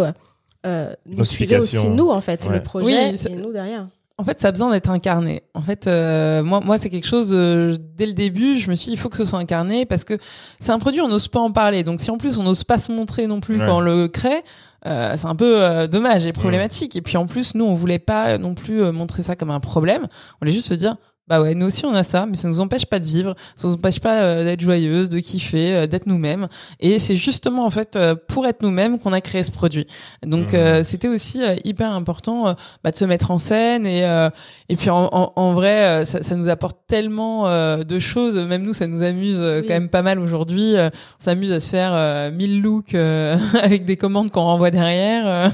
[0.65, 3.87] euh, nous suivaient aussi nous, en fait, le projet Oui, c'est- et nous derrière.
[4.17, 5.43] En fait, ça a besoin d'être incarné.
[5.53, 7.31] En fait, euh, moi, moi, c'est quelque chose.
[7.33, 10.05] euh, dès le début, je me suis, dit, il faut que ce soit incarné parce
[10.05, 10.17] que
[10.59, 11.83] c'est un produit, on n'ose pas en parler.
[11.83, 13.65] Donc, si en plus on n'ose pas se montrer non plus Ouais.
[13.65, 14.41] quand on le crée,
[14.85, 16.95] euh, c'est un peu euh, dommage et problématique.
[16.95, 20.03] Et puis en plus, nous, on voulait pas non plus montrer ça comme un problème.
[20.05, 20.95] On voulait juste se dire.
[21.27, 23.67] Bah ouais, nous aussi on a ça, mais ça nous empêche pas de vivre, ça
[23.67, 26.47] nous empêche pas euh, d'être joyeuse, de kiffer, euh, d'être nous-mêmes.
[26.79, 29.87] Et c'est justement en fait euh, pour être nous-mêmes qu'on a créé ce produit.
[30.23, 32.53] Donc euh, c'était aussi euh, hyper important euh,
[32.83, 34.29] bah, de se mettre en scène et euh,
[34.69, 38.37] et puis en, en, en vrai euh, ça, ça nous apporte tellement euh, de choses.
[38.37, 39.67] Même nous ça nous amuse euh, Oui.
[39.67, 40.75] quand même pas mal aujourd'hui.
[40.77, 44.69] Euh, on s'amuse à se faire euh, mille looks euh, avec des commandes qu'on renvoie
[44.69, 45.49] derrière.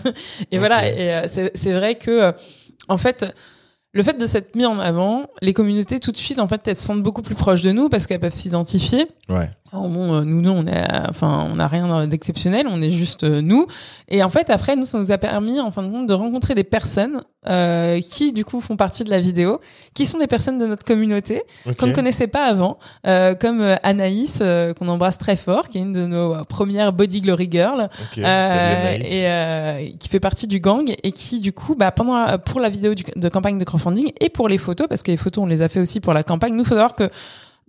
[0.52, 0.90] et voilà.
[0.90, 2.32] Et euh, c'est c'est vrai que euh,
[2.90, 3.26] en fait
[3.94, 6.78] le fait de s'être mis en avant, les communautés tout de suite en fait elles
[6.78, 9.08] se sentent beaucoup plus proches de nous parce qu'elles peuvent s'identifier.
[9.30, 9.50] Ouais.
[9.74, 13.24] Alors bon, euh, nous, nous, on est, enfin, on n'a rien d'exceptionnel, on est juste
[13.24, 13.68] euh, nous.
[14.10, 16.56] Et en fait, après, nous, ça nous a permis, en fin de compte, de rencontrer
[16.56, 19.62] des personnes euh, qui, du coup, font partie de la vidéo,
[19.94, 21.78] qui sont des personnes de notre communauté Ok.
[21.78, 25.78] qu'on ne connaissait pas avant, euh, comme euh, Anaïs, euh, qu'on embrasse très fort, qui
[25.78, 28.18] est une de nos euh, premières Body Glory Girls, Ok.
[28.18, 29.04] euh, Salut, Anaïs.
[29.10, 32.60] et euh, qui fait partie du gang et qui du coup bah pendant euh, pour
[32.60, 35.44] la vidéo du- de campagne de crowdfunding et pour les photos parce que les photos
[35.44, 37.10] on les a fait aussi pour la campagne nous faut savoir que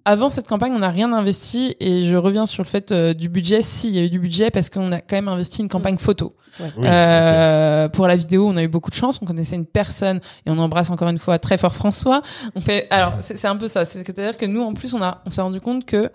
[0.05, 3.29] avant cette campagne, on n'a rien investi et je reviens sur le fait euh, du
[3.29, 3.63] budget.
[3.63, 5.97] Si, il y a eu du budget parce qu'on a quand même investi une campagne
[5.97, 6.35] photo.
[6.61, 9.21] Oui, Euh, Pour la vidéo, on a eu beaucoup de chance.
[9.23, 12.23] On connaissait une personne et on embrasse encore une fois très fort François.
[12.55, 13.85] On fait, alors c'est c'est un peu ça.
[13.85, 16.11] C'est-à-dire que nous, en plus, on a, on s'est rendu compte que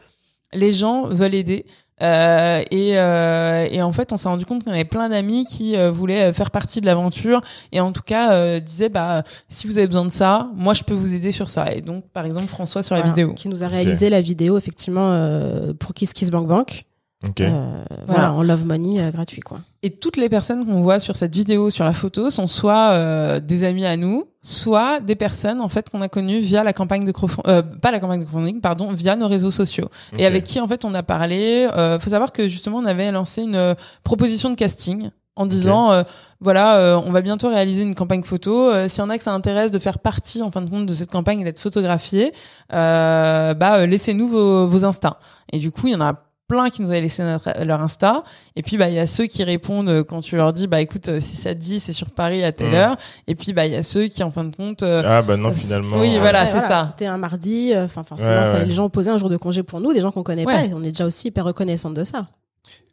[0.53, 1.65] les gens veulent aider.
[2.03, 5.75] Euh, et, euh, et en fait, on s'est rendu compte qu'on avait plein d'amis qui
[5.75, 7.41] euh, voulaient faire partie de l'aventure
[7.71, 10.83] et en tout cas euh, disaient bah si vous avez besoin de ça, moi je
[10.83, 11.73] peux vous aider sur ça.
[11.73, 13.33] Et donc par exemple François sur la Voilà, vidéo.
[13.33, 16.85] Qui nous a réalisé la vidéo, effectivement, euh, pour Kiss Kiss Bank Bank.
[17.25, 17.41] Ok.
[17.41, 18.05] Euh, Voilà.
[18.05, 19.59] voilà, en love money euh, gratuit, quoi.
[19.81, 23.39] Et toutes les personnes qu'on voit sur cette vidéo, sur la photo, sont soit euh,
[23.39, 27.03] des amis à nous, soit des personnes en fait qu'on a connues via la campagne
[27.05, 29.89] de crowdfunding, euh, pas la campagne de crowdfunding, pardon, via nos réseaux sociaux.
[30.17, 31.67] Et avec qui en fait on a parlé.
[31.75, 36.03] Euh, faut savoir que justement on avait lancé une proposition de casting en disant euh,
[36.39, 38.69] voilà euh, on va bientôt réaliser une campagne photo.
[38.71, 40.85] Euh, S'il y en a que ça intéresse de faire partie en fin de compte
[40.85, 42.31] de cette campagne et d'être photographié,
[42.73, 45.19] euh, bah euh, laissez-nous vos, vos Insta.
[45.53, 46.13] Et du coup il y en a
[46.47, 48.23] plein qui nous avaient laissé notre- leur Insta.
[48.55, 50.79] Et puis, bah, il y a ceux qui répondent euh, quand tu leur dis, bah,
[50.81, 52.95] écoute, euh, si ça te dit, c'est sur Paris à telle heure.
[53.27, 55.35] Et puis, bah, il y a ceux qui, en fin de compte, euh, Ah bah
[55.37, 55.99] non finalement.
[55.99, 56.87] oui, voilà, c'est ça.
[56.89, 58.65] C'était un mardi, euh, enfin forcément, Ouais, ça, ouais.
[58.65, 60.73] les gens posaient un jour de congé pour nous, des gens qu'on connaît pas, et
[60.73, 62.27] on est déjà aussi hyper reconnaissante de ça.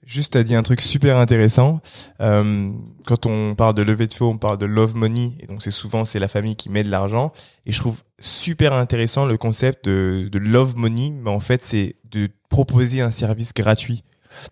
[0.07, 1.81] Juste, t'as dit un truc super intéressant.
[2.21, 2.71] Euh,
[3.07, 5.71] quand on parle de levée de fonds, on parle de love money, et donc c'est
[5.71, 7.33] souvent c'est la famille qui met de l'argent.
[7.65, 11.97] Et je trouve super intéressant le concept de, de love money, mais en fait c'est
[12.11, 14.05] de proposer un service gratuit.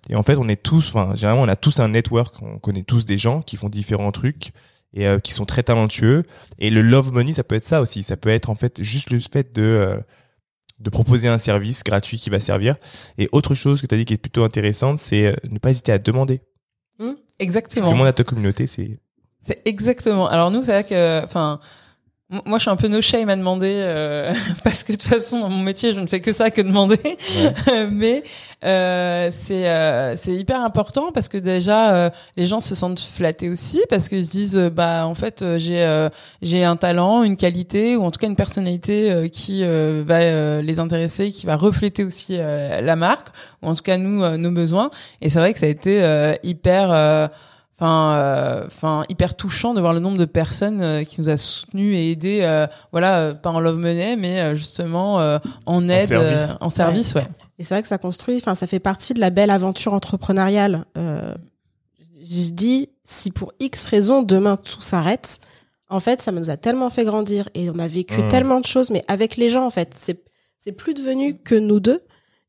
[0.08, 2.82] Et en fait, on est tous, enfin, généralement, on a tous un network, on connaît
[2.82, 4.50] tous des gens qui font différents trucs.
[4.94, 6.24] et euh, qui sont très talentueux.
[6.58, 8.02] Et le love money, ça peut être ça aussi.
[8.02, 9.98] Ça peut être en fait juste le fait de euh,
[10.80, 12.74] de proposer un service gratuit qui va servir.
[13.16, 15.70] Et autre chose que tu as dit qui est plutôt intéressante, c'est euh, ne pas
[15.70, 16.40] hésiter à demander.
[17.38, 17.92] Exactement.
[17.92, 18.98] Demande à ta communauté, c'est
[19.40, 20.28] C'est exactement.
[20.28, 21.58] Alors nous, c'est vrai que, enfin,
[22.46, 24.32] moi, je suis un peu no shame à demander euh,
[24.64, 26.98] parce que de toute façon, dans mon métier, je ne fais que ça, que demander.
[27.90, 28.22] Mais
[28.64, 33.50] euh, c'est euh, c'est hyper important parce que déjà, euh, les gens se sentent flattés
[33.50, 36.08] aussi parce qu'ils se disent, euh, bah, en fait, euh, j'ai euh,
[36.40, 40.62] j'ai un talent, une qualité ou en tout cas une personnalité qui euh, va euh,
[40.62, 43.28] les intéresser, qui va refléter aussi euh, la marque
[43.62, 44.90] ou en tout cas nous euh, nos besoins.
[45.20, 47.28] Et c'est vrai que ça a été euh, hyper euh,
[47.82, 51.36] enfin euh, enfin hyper touchant de voir le nombre de personnes euh, qui nous a
[51.36, 55.88] soutenus et aidés euh, voilà euh, pas en love money mais euh, justement euh, en
[55.88, 56.50] aide service.
[56.50, 57.26] euh, en service ouais,
[57.58, 60.84] Et c'est vrai que ça construit, enfin, ça fait partie de la belle aventure entrepreneuriale.
[60.96, 61.34] Euh,
[62.22, 65.40] je dis, si pour X raison, demain, tout s'arrête,
[65.88, 68.28] en fait, ça nous a tellement fait grandir et on a vécu Mm.
[68.28, 69.94] tellement de choses, mais avec les gens, en fait.
[69.98, 70.22] C'est,
[70.58, 72.00] c'est plus devenu que nous deux.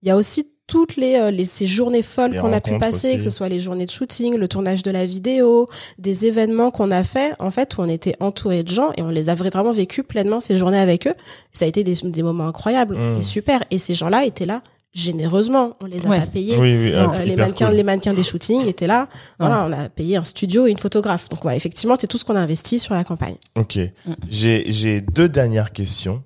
[0.02, 2.78] Il y a aussi toutes les, euh, les ces journées folles Les qu'on a pu
[2.80, 3.18] passer, aussi.
[3.18, 5.68] que ce soit les journées de shooting, le tournage de la vidéo,
[6.00, 9.10] des événements qu'on a fait, en fait, où on était entouré de gens et on
[9.10, 11.16] les a vraiment vécu pleinement ces journées avec eux.
[11.52, 13.18] Ça a été des, des moments incroyables Mm.
[13.20, 13.64] et super.
[13.72, 14.62] Et ces gens-là étaient là
[14.94, 15.76] généreusement.
[15.82, 16.20] On les a Ouais.
[16.20, 16.56] pas payés.
[16.56, 17.76] Oui, oui, Non, Euh, les mannequins, cool.
[17.76, 19.10] les mannequins des shootings étaient là.
[19.40, 21.30] Voilà, on a payé un studio et une photographe.
[21.30, 23.36] Donc voilà, effectivement, c'est tout ce qu'on a investi sur la campagne.
[23.56, 23.78] Ok.
[23.78, 24.14] Mm.
[24.30, 26.24] J'ai j'ai deux dernières questions.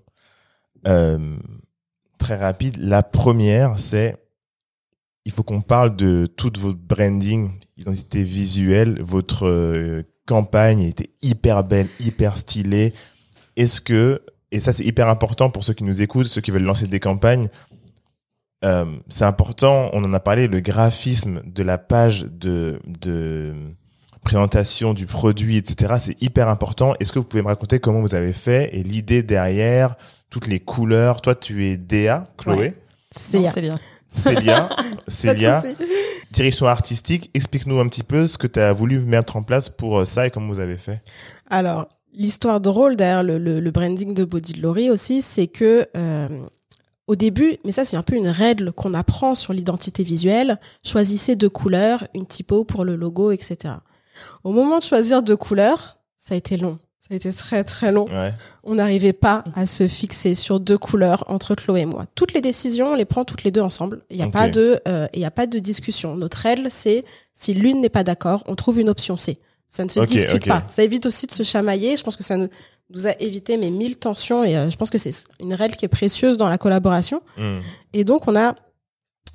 [0.86, 1.18] Euh,
[2.20, 2.76] très rapides.
[2.78, 4.18] La première, c'est
[5.28, 9.02] il faut qu'on parle de toute votre branding, identité visuelle.
[9.02, 12.94] Votre euh, campagne était hyper belle, hyper stylée.
[13.58, 14.22] Est-ce que
[14.54, 17.02] et ça c'est hyper important pour ceux qui nous écoutent, ceux qui veulent lancer des
[17.02, 17.50] campagnes.
[18.64, 23.54] Euh, c'est important, on en a parlé, le graphisme de la page de, de
[24.24, 25.96] présentation du produit, etc.
[26.00, 26.94] C'est hyper important.
[27.02, 29.98] Est-ce que vous pouvez me raconter comment vous avez fait et l'idée derrière,
[30.30, 31.20] toutes les couleurs?
[31.20, 32.74] Toi, tu es Déa, Chloé, Ouais.
[33.12, 33.52] C'est bien
[34.12, 34.70] Célia,
[35.08, 35.62] Célia,
[36.32, 37.30] direction artistique.
[37.34, 40.28] Explique-nous un petit peu ce que tu as voulu mettre en place pour euh, ça
[40.28, 41.02] et comment vous avez fait.
[41.50, 46.28] Alors, l'histoire drôle derrière le, le, le branding de Body Glory aussi, c'est que euh,
[47.08, 51.36] au début, mais ça c'est un peu une règle qu'on apprend sur l'identité visuelle, choisissez
[51.36, 53.76] deux couleurs, une typo pour le logo, etc.
[54.44, 56.80] Au moment de choisir deux couleurs, ça a été long.
[57.08, 58.06] Ça a été très très long.
[58.10, 58.34] Ouais.
[58.64, 62.06] On n'arrivait pas à se fixer sur deux couleurs entre Chloé et moi.
[62.16, 64.04] Toutes les décisions, on les prend toutes les deux ensemble.
[64.10, 66.16] Il n'y a pas de, euh, il y a pas de discussion.
[66.16, 69.40] Notre règle, c'est si l'une n'est pas d'accord, on trouve une option C.
[69.70, 70.64] Ça ne se discute pas.
[70.68, 71.96] Ça évite aussi de se chamailler.
[71.96, 72.50] Je pense que ça nous,
[72.90, 75.86] nous a évité mes mille tensions et euh, je pense que c'est une règle qui
[75.86, 77.22] est précieuse dans la collaboration.
[77.38, 77.60] Mm.
[77.94, 78.54] Et donc, on a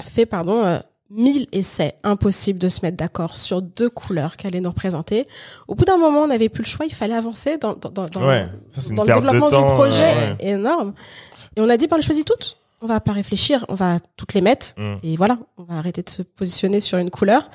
[0.05, 0.79] fait, pardon, euh,
[1.13, 1.95] mille essais.
[2.03, 5.27] Impossible de se mettre d'accord sur deux couleurs allaient nous représenter.
[5.69, 6.87] Au bout d'un moment, on n'avait plus le choix.
[6.87, 9.69] Il fallait avancer dans, dans, dans, Ouais, ça le développement temps.
[9.69, 10.37] du projet ouais.
[10.41, 10.95] énorme.
[11.57, 12.57] Et on a dit, bah, on les choisit toutes.
[12.81, 14.69] On va pas réfléchir, on va toutes les mettre.
[14.77, 14.95] Mm.
[15.03, 17.49] Et voilà, on va arrêter de se positionner sur une couleur.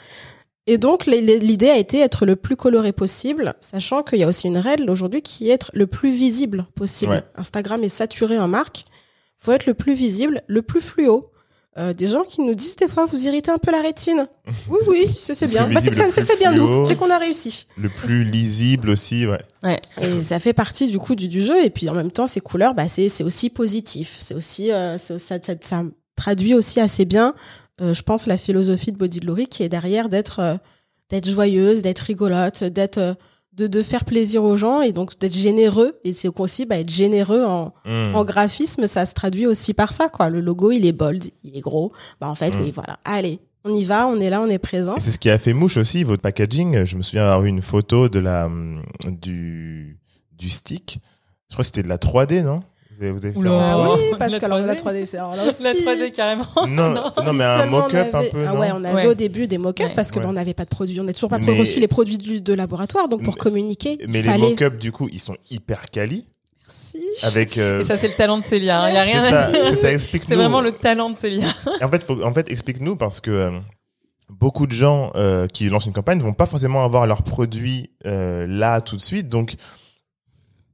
[0.68, 4.48] Et donc, l'idée a été être le plus coloré possible, sachant qu'il y a aussi
[4.48, 7.14] une règle aujourd'hui qui est être le plus visible possible.
[7.14, 7.24] Ouais.
[7.36, 8.86] Instagram est saturé en marque.
[9.38, 11.32] faut être le plus visible, le plus fluo.
[11.78, 14.28] Euh, des gens qui nous disent des fois, vous irritez un peu la rétine.
[14.70, 15.70] Oui, oui, c'est bien.
[15.70, 17.68] Bah, c'est que ça- c'est bien nous, c'est qu'on a réussi.
[17.78, 19.80] Le plus lisible aussi, ouais.
[20.02, 21.64] Et ça fait partie du coup du, du jeu.
[21.64, 24.16] Et puis en même temps, ces couleurs, bah, c'est c'est aussi positif.
[24.18, 25.84] C'est aussi euh, ça, ça, ça
[26.16, 27.36] traduit aussi assez bien,
[27.82, 30.56] euh, je pense, la philosophie de Body Glory qui est derrière d'être euh,
[31.12, 33.14] d'être joyeuse, d'être rigolote, d'être euh,
[33.58, 35.98] de, de faire plaisir aux gens et donc d'être généreux.
[36.04, 38.16] Et c'est aussi bah, être généreux en, Mm.
[38.16, 40.10] en graphisme, ça se traduit aussi par ça.
[40.10, 40.30] quoi.
[40.30, 41.92] Le logo, il est bold, il est gros.
[42.22, 42.62] Bah en fait, Mm.
[42.62, 43.00] oui, voilà.
[43.04, 44.96] Allez, on y va, on est là, on est présent.
[45.00, 46.86] C'est ce qui a fait mouche aussi, votre packaging.
[46.86, 48.50] Je me souviens avoir eu une photo de la,
[49.06, 49.98] du,
[50.38, 51.00] du stick.
[51.50, 52.64] Je crois que c'était de la 3D, non?
[52.98, 53.52] Vous avez, vous avez fait Oula.
[53.52, 54.78] un- Ah oui, la parce que alors, la 3D.
[55.02, 55.64] 3D, c'est alors là aussi.
[55.64, 57.04] la 3D carrément Non, Non.
[57.26, 59.08] non, mais un mock-up un peu, Ah ouais, on avait Ouais.
[59.08, 59.94] au début des mock-ups Ouais.
[59.96, 60.24] parce que Ouais.
[60.24, 62.42] bah, on n'avait pas de produits, on n'a toujours pas Mais- reçu les produits du-
[62.42, 66.26] de laboratoire, donc pour Mais- communiquer, Mais les mock-ups, du coup, ils sont hyper quali.
[66.66, 67.02] Merci.
[67.24, 68.90] Avec, euh, et ça c'est le talent de Célia hein.
[68.90, 70.28] il y a rien à ça, dire c'est ça, explique-nous.
[70.28, 71.48] c'est vraiment le talent de Célia
[71.80, 73.52] Et en fait, faut, en fait, explique-nous parce que euh,
[74.30, 78.46] beaucoup de gens euh, qui lancent une campagne vont pas forcément avoir leurs produits euh,
[78.50, 79.30] là tout de suite.
[79.30, 79.54] Donc,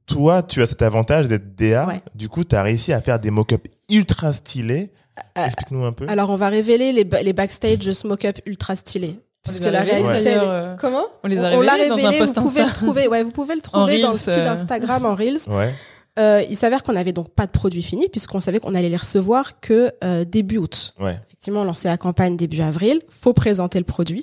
[0.06, 1.86] toi, tu as cet avantage d'être DA.
[1.86, 2.00] Ouais.
[2.14, 4.90] Du coup, tu as réussi à faire des mock-ups ultra stylés.
[5.38, 6.06] Euh, Explique-nous un peu.
[6.08, 9.18] Alors, on va révéler les, ba- les backstage de smoke-up ultra stylés.
[9.44, 10.24] Parce On que les a la réalité.
[10.24, 12.32] d'ailleurs, elle est- euh, Comment on les a On l'a révélés dans un révélé, vous
[12.42, 13.08] pouvez le trouver.
[13.08, 14.50] Ouais, vous pouvez le trouver dans le feed euh.
[14.52, 15.38] Instagram en Reels.
[15.48, 15.72] Ouais.
[16.18, 18.96] Euh, il s'avère qu'on n'avait donc pas de produits finis puisqu'on savait qu'on allait les
[18.96, 20.94] recevoir que euh, début août.
[21.00, 21.18] Ouais.
[21.28, 23.00] Effectivement, on lançait la campagne début avril.
[23.08, 24.22] Faut présenter le produit.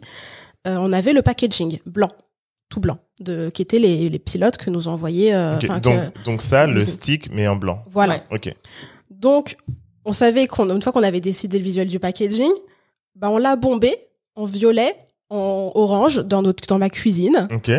[0.67, 2.11] Euh, on avait le packaging blanc.
[2.71, 5.33] Tout blanc, de, qui étaient les, les pilotes que nous envoyaient.
[5.35, 7.83] euh, donc, que- donc ça, le nous- stick, mais en blanc.
[7.89, 8.23] voilà.
[8.31, 8.37] Ouais.
[8.37, 8.55] Ok.
[9.11, 9.55] Donc,
[10.05, 12.49] on savait qu'on, une fois qu'on avait décidé le visuel du packaging,
[13.15, 13.93] bah, on l'a bombé
[14.35, 14.95] en violet,
[15.29, 17.47] en orange dans notre, dans ma cuisine.
[17.53, 17.69] Ok.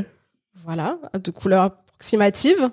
[0.64, 2.70] Voilà, de couleur approximative.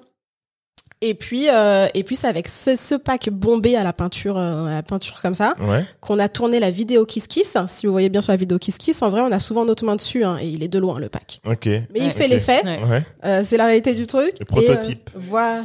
[1.01, 4.65] Et puis, euh, et puis c'est avec ce, ce pack bombé à la peinture, euh,
[4.65, 5.85] à la peinture comme ça, Ouais.
[6.01, 7.55] qu'on a tourné la vidéo Kiss Kiss.
[7.67, 9.85] Si vous voyez bien sur la vidéo Kiss Kiss, en vrai, on a souvent notre
[9.85, 11.39] main dessus, hein, et il est de loin le pack.
[11.45, 11.67] Ok.
[11.67, 12.61] Mais il Ouais, fait l'effet.
[12.65, 12.79] Ouais.
[12.83, 13.03] Ouais.
[13.23, 14.33] Euh, c'est la réalité du truc.
[14.39, 15.09] Le prototype.
[15.13, 15.63] Et, euh, voilà.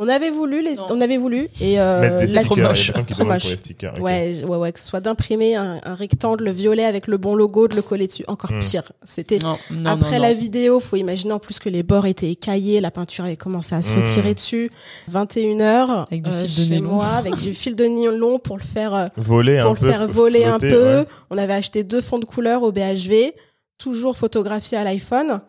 [0.00, 2.92] On avait voulu les, on avait voulu et euh, la- a moche.
[3.10, 3.56] Trop moche.
[4.00, 7.66] Ouais, ouais, ouais, que ce soit d'imprimer un, un rectangle violet avec le bon logo,
[7.66, 8.22] de le coller dessus.
[8.28, 8.60] Encore Hmm.
[8.60, 8.92] pire.
[9.02, 9.40] C'était
[9.84, 10.38] après non, la non.
[10.38, 13.82] vidéo, faut imaginer en plus que les bords étaient écaillés, la peinture avait commencé à
[13.82, 14.02] se Hmm.
[14.02, 14.70] retirer dessus.
[15.10, 16.92] 21h Avec du fil de chez nylon.
[16.92, 19.90] moi avec du fil de nylon pour le faire euh, Voler pour un le peu.
[19.90, 20.98] faire voler un peu.
[21.00, 21.04] ouais.
[21.30, 23.34] On avait acheté deux fonds de couleur au BHV,
[23.78, 25.40] toujours photographiés à l'iPhone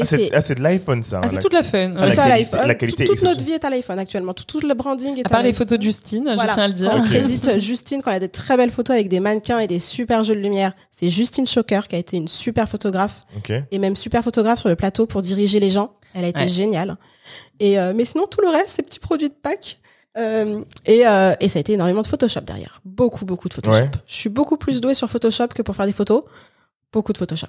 [0.00, 1.20] Ah, c'est ah, de l'iPhone, ça.
[1.22, 1.90] Ah, hein, c'est la- toute la fun.
[1.90, 2.14] Tout la Ouais.
[2.28, 2.66] l'iPhone.
[2.66, 4.32] la qualité Toute- toute notre vie est à l'iPhone actuellement.
[4.32, 5.66] Tout, tout le branding est À part à les l'iPhone.
[5.66, 6.90] photos de Justine, je tiens à le dire.
[6.90, 9.66] Quand on crédite Justine, quand elle a des très belles photos avec des mannequins et
[9.66, 13.52] des super jeux de lumière, c'est Justine Choker qui a été une super photographe Ok.
[13.70, 15.92] et même super photographe sur le plateau pour diriger les gens.
[16.14, 16.48] Elle a été Ouais.
[16.48, 16.96] géniale.
[17.60, 19.78] Et euh, mais sinon tout le reste, ces petits produits de Pâques.
[20.18, 22.80] Euh, et, euh, et ça a été énormément de Photoshop derrière.
[22.84, 23.76] Beaucoup, beaucoup de Photoshop.
[23.78, 23.90] Ouais.
[24.06, 26.22] Je suis beaucoup plus douée sur Photoshop que pour faire des photos.
[26.92, 27.46] Beaucoup de Photoshop.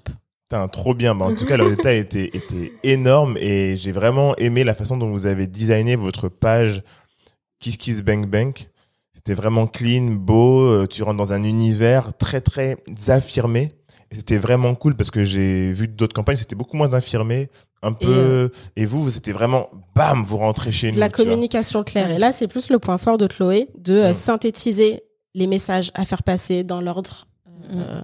[0.50, 1.16] Putain, trop bien.
[1.16, 4.98] Bah, en tout cas, le résultat était, était énorme et j'ai vraiment aimé la façon
[4.98, 6.84] dont vous avez designé votre page
[7.60, 8.54] Kiss Kiss Bang Bang.
[9.14, 10.68] C'était vraiment clean, beau.
[10.68, 12.78] euh, Tu rentres dans un univers très, très
[13.08, 13.72] affirmé.
[14.12, 17.50] Et c'était vraiment cool parce que j'ai vu d'autres campagnes, c'était beaucoup moins affirmé.
[17.82, 18.50] Un peu.
[18.78, 21.00] Et, vous, vous étiez vraiment, bam, vous rentrez chez nous.
[21.00, 22.12] La communication claire.
[22.12, 24.14] Et là, c'est plus le point fort de Chloé de euh, Mm.
[24.14, 27.28] synthétiser les messages à faire passer dans l'ordre.
[27.72, 28.02] Euh,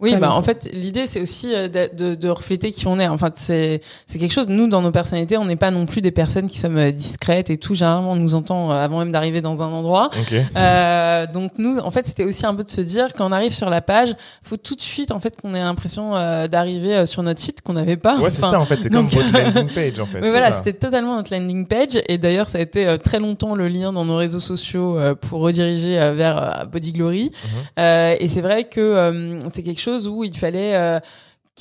[0.00, 3.08] Oui, bah en fait, l'idée c'est aussi euh, de, de, de refléter qui on est.
[3.08, 4.48] Enfin, c'est c'est quelque chose.
[4.48, 7.50] Nous, dans nos personnalités, on n'est pas non plus des personnes qui sommes euh, discrètes
[7.50, 7.74] et tout.
[7.74, 10.10] Généralement, on nous entend euh, avant même d'arriver dans un endroit.
[10.18, 10.34] Ok.
[10.56, 13.52] Euh, donc nous, en fait, c'était aussi un peu de se dire quand on arrive
[13.52, 17.22] sur la page, faut tout de suite en fait qu'on ait l'impression euh, d'arriver sur
[17.22, 18.16] notre site qu'on n'avait pas.
[18.18, 18.78] Ouais, c'est Enfin, ça, en fait.
[18.82, 20.20] C'est comme votre landing page, en fait.
[20.20, 20.58] Mais voilà, ça.
[20.58, 22.00] c'était totalement notre landing page.
[22.08, 25.14] Et d'ailleurs, ça a été euh, très longtemps le lien dans nos réseaux sociaux euh,
[25.14, 27.24] pour rediriger euh, vers euh, Body Glory.
[27.24, 27.50] Mhm.
[27.78, 31.00] Euh, et c'est vrai que euh, c'est quelque chose où il fallait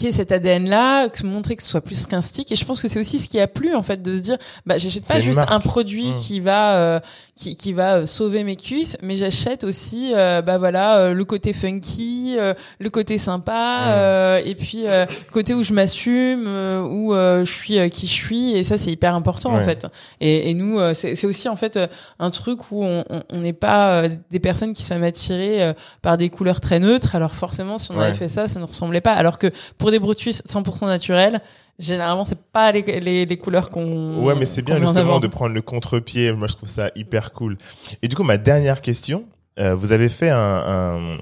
[0.07, 2.51] y ait cet ADN-là, que- montrer que ce soit plus qu'un stick.
[2.51, 4.37] Et je pense que c'est aussi ce qui a plu, en fait, de se dire,
[4.65, 5.51] bah, j'achète pas juste marque.
[5.51, 6.19] un produit Mhm.
[6.21, 6.99] qui va, euh,
[7.35, 11.25] qui, qui va euh, sauver mes cuisses, mais j'achète aussi, euh, bah voilà, euh, le
[11.25, 16.45] côté funky, euh, le côté sympa, euh, et puis euh, le côté où je m'assume,
[16.47, 18.51] euh, où euh, je suis qui je suis.
[18.57, 19.85] Et ça, c'est hyper important, en fait.
[20.19, 21.79] Et, et nous, euh, c'est c'est aussi, en fait,
[22.19, 26.29] un truc où on on- on n'est pas des personnes qui sont attirées par des
[26.29, 27.15] couleurs très neutres.
[27.15, 28.05] Alors forcément, si on Ouais.
[28.05, 29.13] avait fait ça, ça ne ressemblait pas.
[29.13, 29.47] Alors que
[29.77, 31.41] pour des brutus 100% naturels,
[31.77, 34.23] généralement, c'est pas les, les, les couleurs qu'on.
[34.23, 36.31] Ouais, mais c'est bien justement de prendre le contre-pied.
[36.31, 37.57] Moi, je trouve ça hyper cool.
[38.01, 39.25] Et du coup, ma dernière question,
[39.59, 41.17] euh, vous avez fait un, un,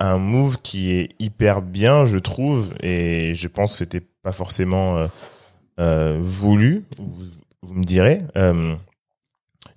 [0.00, 4.96] un move qui est hyper bien, je trouve, et je pense que c'était pas forcément
[4.96, 5.06] euh,
[5.78, 6.84] euh, voulu.
[6.98, 7.24] Vous,
[7.62, 8.20] vous me direz.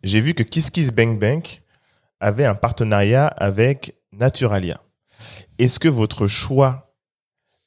[0.04, 1.44] J'ai vu que Kiss Kiss Bang Bang
[2.20, 4.82] avait un partenariat avec Naturalia.
[5.60, 6.93] Est-ce que votre choix,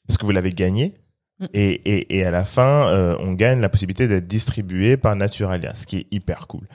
[0.06, 0.94] parce que vous l'avez gagné,
[1.38, 1.46] Mm.
[1.52, 5.74] et, et, et à la fin, euh, on gagne la possibilité d'être distribué par Naturalia,
[5.74, 6.66] ce qui est hyper cool.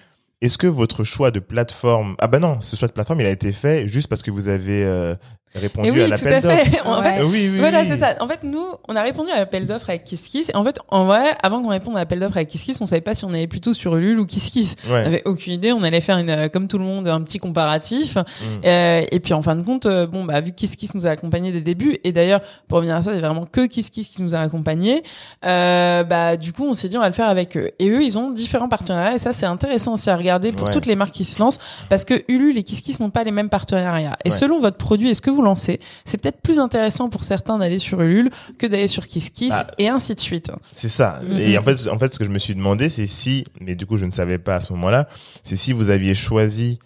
[0.42, 3.32] Est-ce que votre choix de plateforme, ah bah non, ce choix de plateforme, il a
[3.32, 5.16] été fait juste parce que vous avez euh,
[5.60, 6.56] répondu Et oui, à tout l'appel à d'offres.
[6.72, 6.82] fait.
[6.82, 7.04] En Ouais.
[7.16, 7.86] fait, Euh, Oui, oui, Voilà, oui.
[7.88, 8.16] c'est ça.
[8.20, 10.50] En fait, nous, on a répondu à l'appel d'offres avec Kiss Kiss.
[10.50, 12.86] Et en fait, en vrai, avant qu'on réponde à l'appel d'offres avec Kiss Kiss, on
[12.86, 14.76] savait pas si on allait plutôt sur Ulule ou Kiss Kiss.
[14.88, 15.06] On Ouais.
[15.06, 15.72] avait aucune idée.
[15.74, 18.16] On allait faire une, euh, comme tout le monde, un petit comparatif.
[18.16, 18.22] Mm.
[18.66, 21.06] Euh, et puis en fin de compte, euh, bon bah vu que Kiss Kiss nous
[21.08, 23.90] a accompagnés dès le début, et d'ailleurs pour revenir à ça, c'est vraiment que Kiss
[23.90, 25.04] Kiss qui nous a accompagnés.
[25.46, 27.70] Euh, bah du coup, on s'est dit on va le faire avec eux.
[27.80, 30.74] Et eux, ils ont différents partenariats, et ça c'est intéressant aussi à regarder pour Ouais.
[30.74, 33.32] toutes les marques qui se lancent, parce que Ulule et Kiss Kiss n'ont pas les
[33.32, 34.16] mêmes partenariats.
[34.26, 34.36] Et Ouais.
[34.36, 37.80] selon votre produit et ce que vous lancez, c'est peut-être plus intéressant pour certains d'aller
[37.80, 40.52] sur Ulule que d'aller sur Kiss Kiss, Bah, et ainsi de suite.
[40.72, 41.22] C'est ça.
[41.28, 41.38] Mhm.
[41.38, 43.86] Et en fait, en fait, ce que je me suis demandé, c'est si, mais du
[43.86, 45.08] coup, je ne savais pas à ce moment-là,
[45.44, 46.80] c'est si vous aviez choisi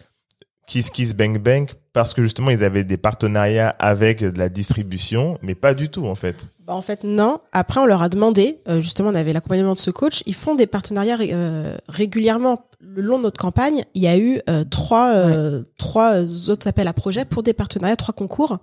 [0.68, 5.38] Kiss Kiss Bang Bang parce que justement, ils avaient des partenariats avec de la distribution,
[5.41, 6.47] mais pas du tout, en fait.
[6.66, 7.39] Bah, en fait, non.
[7.53, 10.55] Après, on leur a demandé, euh, justement, on avait l'accompagnement de ce coach, ils font
[10.55, 12.66] des partenariats euh, régulièrement.
[12.82, 16.88] Le long de notre campagne, il y a eu euh, trois, euh, trois autres appels
[16.88, 18.57] à projets pour des partenariats, trois concours.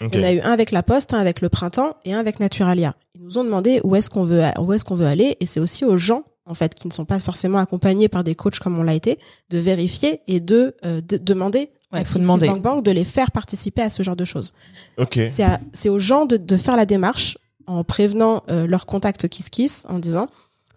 [0.00, 0.10] Ok.
[0.12, 2.18] Il y en a eu un avec La Poste, un avec Le Printemps et un
[2.18, 2.94] avec Naturalia.
[3.14, 5.58] Ils nous ont demandé où est-ce qu'on veut, où est-ce qu'on veut aller, et c'est
[5.60, 8.78] aussi aux gens, en fait, qui ne sont pas forcément accompagnés par des coachs comme
[8.78, 9.18] on l'a été,
[9.50, 12.46] de vérifier et de, euh, de- demander Ouais, à faut demander.
[12.48, 14.54] Bank Bank de les faire participer à ce genre de choses.
[14.98, 15.20] Ok.
[15.30, 19.28] C'est à- c'est aux gens de, de faire la démarche en prévenant euh, leur contact
[19.28, 20.26] Kiss Kiss en disant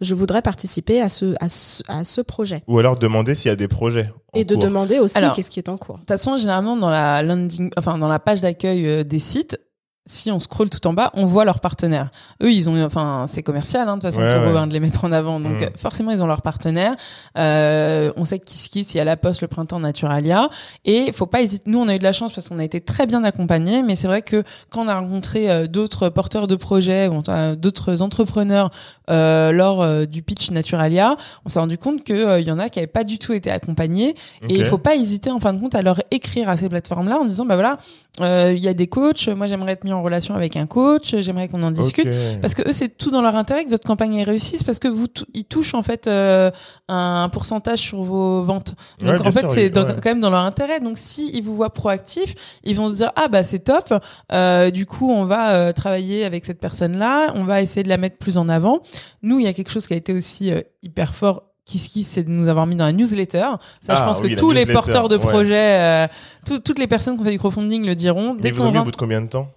[0.01, 2.63] je voudrais participer à ce, à ce, à ce projet.
[2.67, 4.09] Ou alors demander s'il y a des projets.
[4.33, 4.63] en Et de cours.
[4.63, 5.95] demander aussi qu'est-ce qui est en cours.
[5.95, 9.59] De toute façon, généralement, dans la landing, enfin, dans la page d'accueil euh, des sites,
[10.05, 12.09] si on scrolle tout en bas, on voit leurs partenaires.
[12.41, 14.53] Eux, ils ont, enfin, c'est commercial, hein, de toute façon, Ouais, pour ouais.
[14.53, 15.39] eux, hein, de les mettre en avant.
[15.39, 15.63] Donc, Mm.
[15.63, 16.95] euh, forcément, ils ont leurs partenaires.
[17.37, 20.49] Euh, on sait qu'Kiss Kiss, il y a la Poste, le Printemps, Naturalia.
[20.85, 21.63] Et faut pas hésiter.
[21.69, 23.83] Nous, on a eu de la chance parce qu'on a été très bien accompagnés.
[23.83, 27.21] Mais c'est vrai que quand on a rencontré euh, d'autres porteurs de projets ou
[27.55, 28.71] d'autres entrepreneurs
[29.09, 32.69] euh, lors euh, du pitch Naturalia, on s'est rendu compte que il y en a
[32.69, 34.15] qui avaient pas du tout été accompagnés.
[34.47, 37.17] Et il faut pas hésiter en fin de compte à leur écrire à ces plateformes-là
[37.19, 37.77] en disant bah voilà,
[38.21, 41.15] euh, il y a des coachs, moi j'aimerais être mis en relation avec un coach,
[41.19, 42.07] j'aimerais qu'on en discute.
[42.41, 45.07] Parce que eux, c'est tout dans leur intérêt que votre campagne réussisse parce que vous,
[45.33, 46.51] ils touchent en fait euh,
[46.87, 48.75] un pourcentage sur vos ventes.
[48.99, 49.95] Donc Ouais, en fait, c'est ouais.
[50.01, 50.79] quand même dans leur intérêt.
[50.79, 52.33] Donc si ils vous voient proactif,
[52.63, 53.93] ils vont se dire ah bah c'est top.
[54.31, 57.97] Euh, du coup, on va euh, travailler avec cette personne-là, on va essayer de la
[57.97, 58.81] mettre plus en avant.
[59.23, 60.51] Nous, il y a quelque chose qui a été aussi
[60.83, 61.43] hyper fort.
[61.65, 63.45] Kiss c'est de nous avoir mis dans la newsletter.
[63.79, 65.21] Ça, je Ah, pense oui, que tous les porteurs de ouais.
[65.21, 66.07] projets, euh,
[66.43, 68.33] tout- toutes les personnes qui ont fait du crowdfunding le diront.
[68.33, 69.47] Mais Dès vous qu'on ont mis au bout de combien de temps?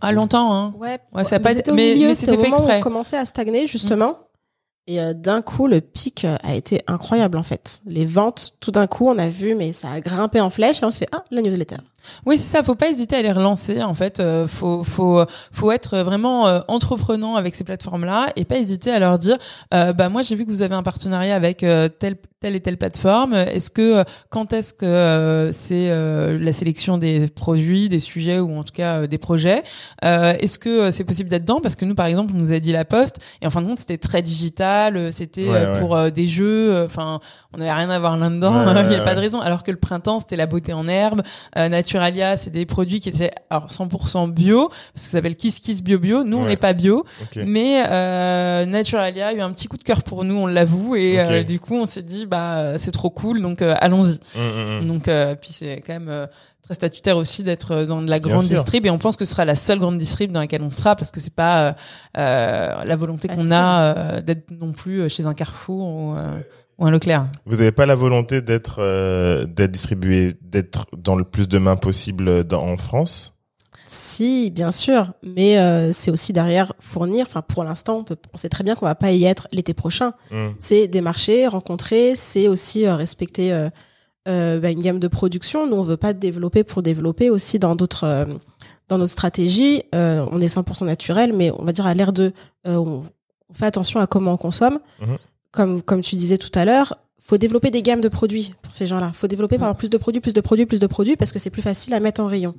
[0.00, 0.72] Ah, longtemps, hein.
[0.78, 2.78] Ouais, Ouais, ça a pas été- mais- milieu, mais c'était fait exprès.
[2.78, 4.18] on commençait à stagner justement.
[4.86, 7.80] Et euh, d'un coup, le pic euh, a été incroyable en fait.
[7.84, 10.86] Les ventes, tout d'un coup, on a vu, mais ça a grimpé en flèche et
[10.86, 11.76] on s'est fait ah la newsletter.
[12.26, 12.62] Oui, c'est ça.
[12.62, 13.82] Faut pas hésiter à les relancer.
[13.82, 18.56] En fait, euh, faut faut faut être vraiment euh, entreprenant avec ces plateformes-là et pas
[18.58, 19.36] hésiter à leur dire,
[19.74, 22.60] euh, bah moi j'ai vu que vous avez un partenariat avec euh, telle telle et
[22.60, 23.34] telle plateforme.
[23.34, 28.38] Est-ce que euh, quand est-ce que euh, c'est euh, la sélection des produits, des sujets
[28.38, 29.62] ou en tout cas des projets
[30.04, 31.60] Euh, Est-ce que c'est possible d'être dedans?
[31.60, 33.66] Parce que nous, par exemple, on nous a dit la Poste et en fin de
[33.66, 35.12] compte, c'était très digital.
[35.12, 35.80] C'était Ouais, ouais.
[35.80, 36.84] pour des jeux.
[36.84, 37.20] Enfin,
[37.52, 38.62] on n'avait rien à voir là-dedans.
[38.70, 39.40] Il ouais, n'y a pas de raison.
[39.40, 41.22] Alors que le printemps, c'était la beauté en herbe.
[41.56, 45.58] Euh, Naturalia, c'est des produits qui étaient alors 100% bio, parce que ça s'appelle Kiss
[45.60, 46.22] Kiss Bio Bio.
[46.22, 47.04] Nous, on n'est pas bio,
[47.36, 51.18] mais euh, Naturalia a eu un petit coup de cœur pour nous, on l'avoue, et
[51.18, 54.18] euh, du coup, on s'est dit bah c'est trop cool, donc euh, allons-y.
[54.36, 54.86] Hum.
[54.86, 56.26] Donc euh, puis c'est quand même euh,
[56.62, 59.46] très statutaire aussi d'être dans de la grande distrib, et on pense que ce sera
[59.46, 61.72] la seule grande distrib dans laquelle on sera, parce que c'est pas euh,
[62.18, 66.38] euh, la volonté qu'on a euh, d'être non plus chez un Carrefour ou, euh,
[66.78, 67.26] ou un Leclerc.
[67.46, 71.76] Vous n'avez pas la volonté d'être euh, d'être distribué, d'être dans le plus de mains
[71.76, 73.34] possible dans, en France?
[73.90, 77.24] Si, bien sûr, mais euh, c'est aussi derrière fournir.
[77.26, 79.72] Enfin, pour l'instant, on, peut, on sait très bien qu'on va pas y être l'été
[79.72, 80.12] prochain.
[80.30, 80.54] Hum.
[80.58, 83.70] C'est démarcher, rencontrer, c'est aussi euh, respecter euh,
[84.28, 85.66] euh, bah, une gamme de production.
[85.66, 88.26] Nous, on veut pas développer pour développer aussi dans d'autres euh,
[88.88, 89.82] dans notre stratégie.
[89.94, 92.32] euh, on est 100% naturel, mais on va dire à l'ère de,
[92.66, 93.04] euh, on,
[93.50, 94.80] on fait attention à comment on consomme.
[95.00, 95.16] Mhm.
[95.52, 98.86] Comme comme tu disais tout à l'heure, faut développer des gammes de produits pour ces
[98.86, 99.12] gens-là.
[99.14, 101.38] Faut développer par exemple, plus de produits, plus de produits, plus de produits parce que
[101.38, 102.54] c'est plus facile à mettre en rayon.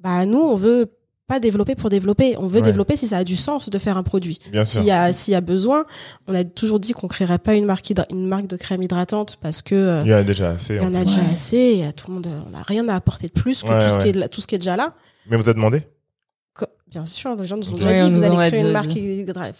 [0.00, 0.92] Bah nous, on veut
[1.28, 2.34] pas développer pour développer.
[2.38, 2.62] On veut Ouais.
[2.62, 4.38] développer si ça a du sens de faire un produit.
[4.64, 5.84] S'il y a s'il y a besoin,
[6.26, 9.62] on a toujours dit qu'on créerait pas une marque une marque de crème hydratante parce
[9.62, 10.74] que euh, Il y en a déjà assez.
[10.74, 11.72] il y en a déjà assez.
[11.74, 13.90] Il y a tout le monde, on n'a rien à apporter de plus que tout,
[13.94, 14.94] ce qui est, tout ce qui est déjà là.
[15.30, 15.82] Mais vous a demandé?
[16.92, 18.90] Bien sûr, les gens nous ont déjà Ouais, dit, vous allez a créer une marque,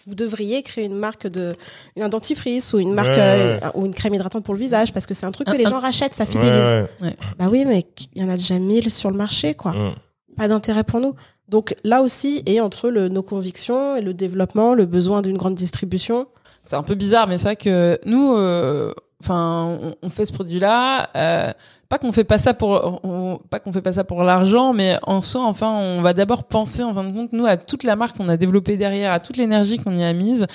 [0.07, 1.55] vous devriez créer une marque de,
[1.99, 3.71] un dentifrice ou une marque, Ouais, euh, ouais.
[3.75, 5.79] ou une crème hydratante pour le visage parce que c'est un truc que les gens
[5.79, 6.87] rachètent, ça Ouais, fidélise.
[7.01, 7.17] ouais.
[7.39, 9.73] Bah oui, mais il y en a déjà mille sur le marché, quoi.
[9.73, 9.93] Hum.
[10.37, 11.15] Pas d'intérêt pour nous.
[11.49, 15.55] Donc là aussi, et entre le, nos convictions et le développement, le besoin d'une grande
[15.55, 16.27] distribution,
[16.65, 20.33] c'est un peu bizarre, mais c'est vrai que nous, euh, enfin, on, on fait ce
[20.33, 21.09] produit-là.
[21.17, 21.53] Euh,
[21.93, 24.97] pas qu'on fait pas ça pour, on- pas qu'on fait pas ça pour l'argent, mais
[25.03, 27.97] en soi, enfin, on va d'abord penser, en fin de compte, nous, à toute la
[27.97, 30.47] marque qu'on a développée derrière, à toute l'énergie qu'on y a mise.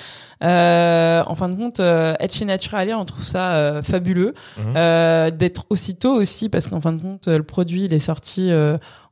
[0.42, 4.34] Euh, en fin de compte, euh, être chez Naturalia, on trouve ça euh, fabuleux.
[4.76, 8.50] Euh, d'être aussitôt aussi, parce qu'en fin de compte, le produit, il est sorti.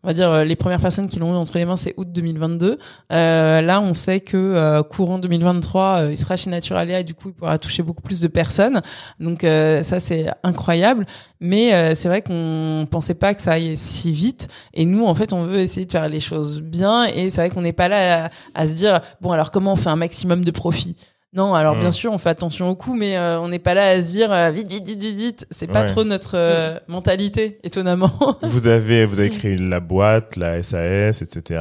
[0.06, 2.06] On va dire euh, les premières personnes qui l'ont eu entre les mains, c'est août
[2.12, 2.78] 2022.
[3.12, 7.14] Euh, là, on sait que euh, courant 2023, euh, il sera chez Naturalia et du
[7.14, 8.82] coup, il pourra toucher beaucoup plus de personnes.
[9.18, 11.06] Donc euh, ça, c'est incroyable.
[11.40, 14.46] Mais euh, c'est vrai qu'on pensait pas que ça aille si vite.
[14.74, 17.06] Et nous, en fait, on veut essayer de faire les choses bien.
[17.06, 19.90] Et c'est vrai qu'on n'est pas là à se dire bon, alors comment on fait
[19.90, 20.94] un maximum de profit
[21.36, 21.80] non, alors Mm.
[21.80, 24.08] bien sûr, on fait attention au coût, mais euh, on n'est pas là à se
[24.10, 25.46] dire euh, vite, vite, vite, vite, vite.
[25.50, 25.86] C'est pas Ouais.
[25.86, 28.10] trop notre euh, mentalité, étonnamment.
[28.42, 31.60] vous avez vous avez créé la boîte, la SAS, etc.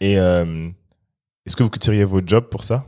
[0.00, 0.68] Et euh,
[1.46, 2.84] est-ce que vous quitteriez votre job pour ça?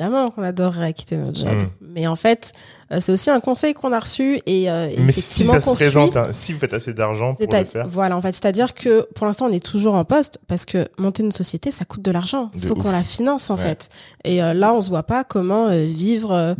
[0.00, 1.50] Évidemment qu'on adorerait quitter notre job.
[1.50, 1.66] Mm.
[1.92, 2.52] Mais en fait,
[2.92, 6.16] euh, c'est aussi un conseil qu'on a reçu et euh, Mais si ça se présente,
[6.16, 8.74] hein, si vous faites assez d'argent pour C'est à- le faire, Voilà, en fait, c'est-à-dire
[8.74, 12.02] que pour l'instant, on est toujours en poste parce que monter une société, ça coûte
[12.02, 12.50] de l'argent.
[12.54, 13.62] Il faut qu'on la finance, en Ouais.
[13.62, 13.88] fait.
[14.24, 16.56] Et euh, là, on se voit pas comment euh, vivre,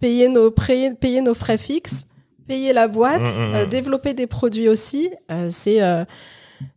[0.00, 2.04] payer nos payer, payer nos frais fixes,
[2.46, 5.10] payer la boîte, Mm, mm, développer des produits aussi.
[5.50, 5.80] C'est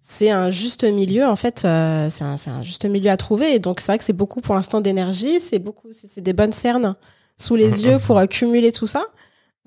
[0.02, 3.56] c'est un juste milieu en fait euh, c'est un, juste milieu à trouver.
[3.56, 5.40] Et donc c'est vrai que c'est beaucoup pour l'instant d'énergie.
[5.40, 6.96] C'est beaucoup c'est des bonnes cernes
[7.38, 9.06] sous les yeux pour accumuler tout ça.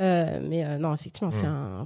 [0.01, 1.85] Euh, mais euh, non effectivement c'est un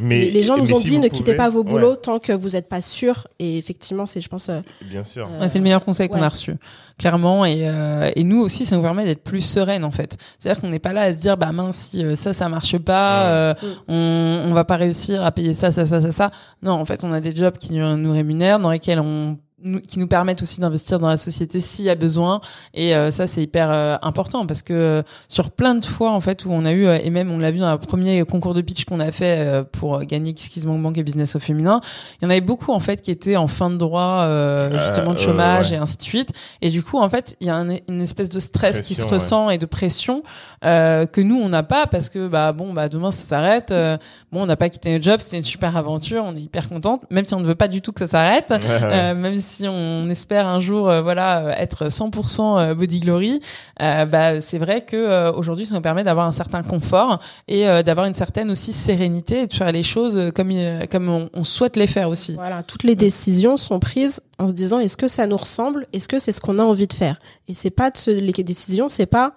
[0.00, 2.18] Mais les, gens nous mais ont si dit ne quittez pas vos boulots Ouais, tant
[2.18, 5.28] que vous n'êtes pas sûr et effectivement c'est je pense euh, bien sûr.
[5.32, 6.56] euh, Ouais, c'est le meilleur conseil qu'on a reçu,
[6.98, 7.44] clairement.
[7.44, 10.16] Et, euh, et nous aussi, ça nous permet d'être plus sereine en fait.
[10.38, 12.76] C'est-à-dire qu'on n'est pas là à se dire, bah mince, si euh, ça, ça marche
[12.78, 13.30] pas, Ouais.
[13.30, 13.66] euh, Mm.
[13.92, 16.30] on, on va pas réussir à payer ça, ça, ça, ça, ça.
[16.62, 19.80] Non, en fait, on a des jobs qui nous, nous rémunèrent, dans lesquels on nous-
[19.80, 22.40] qui nous permettent aussi d'investir dans la société s'il y a besoin.
[22.74, 26.20] Et euh, ça c'est hyper euh, important parce que euh, sur plein de fois en
[26.20, 28.54] fait où on a eu euh, et même on l'a vu dans le premier concours
[28.54, 31.38] de pitch qu'on a fait euh, pour gagner Kiss Kiss Bank Bank et Business au
[31.38, 31.80] féminin
[32.20, 34.78] il y en avait beaucoup en fait qui étaient en fin de droit euh, Euh,
[34.78, 35.76] justement de euh, chômage ouais.
[35.76, 36.30] et ainsi de suite.
[36.62, 39.06] Et du coup en fait il y a un- une espèce de stress qui se
[39.06, 40.22] ressent et de pression
[40.64, 43.96] euh, que nous on n'a pas parce que bah bon bah demain ça s'arrête euh,
[44.32, 47.02] bon on n'a pas quitté notre job c'était une super aventure on est hyper contente
[47.10, 49.53] même si on ne veut pas du tout que ça s'arrête Ouais, euh, même si
[49.62, 53.40] on espère un jour euh, voilà euh, être 100% euh, body glory
[53.82, 57.68] euh, bah c'est vrai que euh, aujourd'hui ça nous permet d'avoir un certain confort et
[57.68, 60.52] euh, d'avoir une certaine aussi sérénité et de faire les choses comme
[60.90, 64.52] comme on, on souhaite les faire aussi Voilà, toutes les décisions sont prises en se
[64.52, 67.18] disant est-ce que ça nous ressemble, est-ce que c'est ce qu'on a envie de faire?
[67.48, 69.32] Et c'est pas de se, les décisions, c'est pas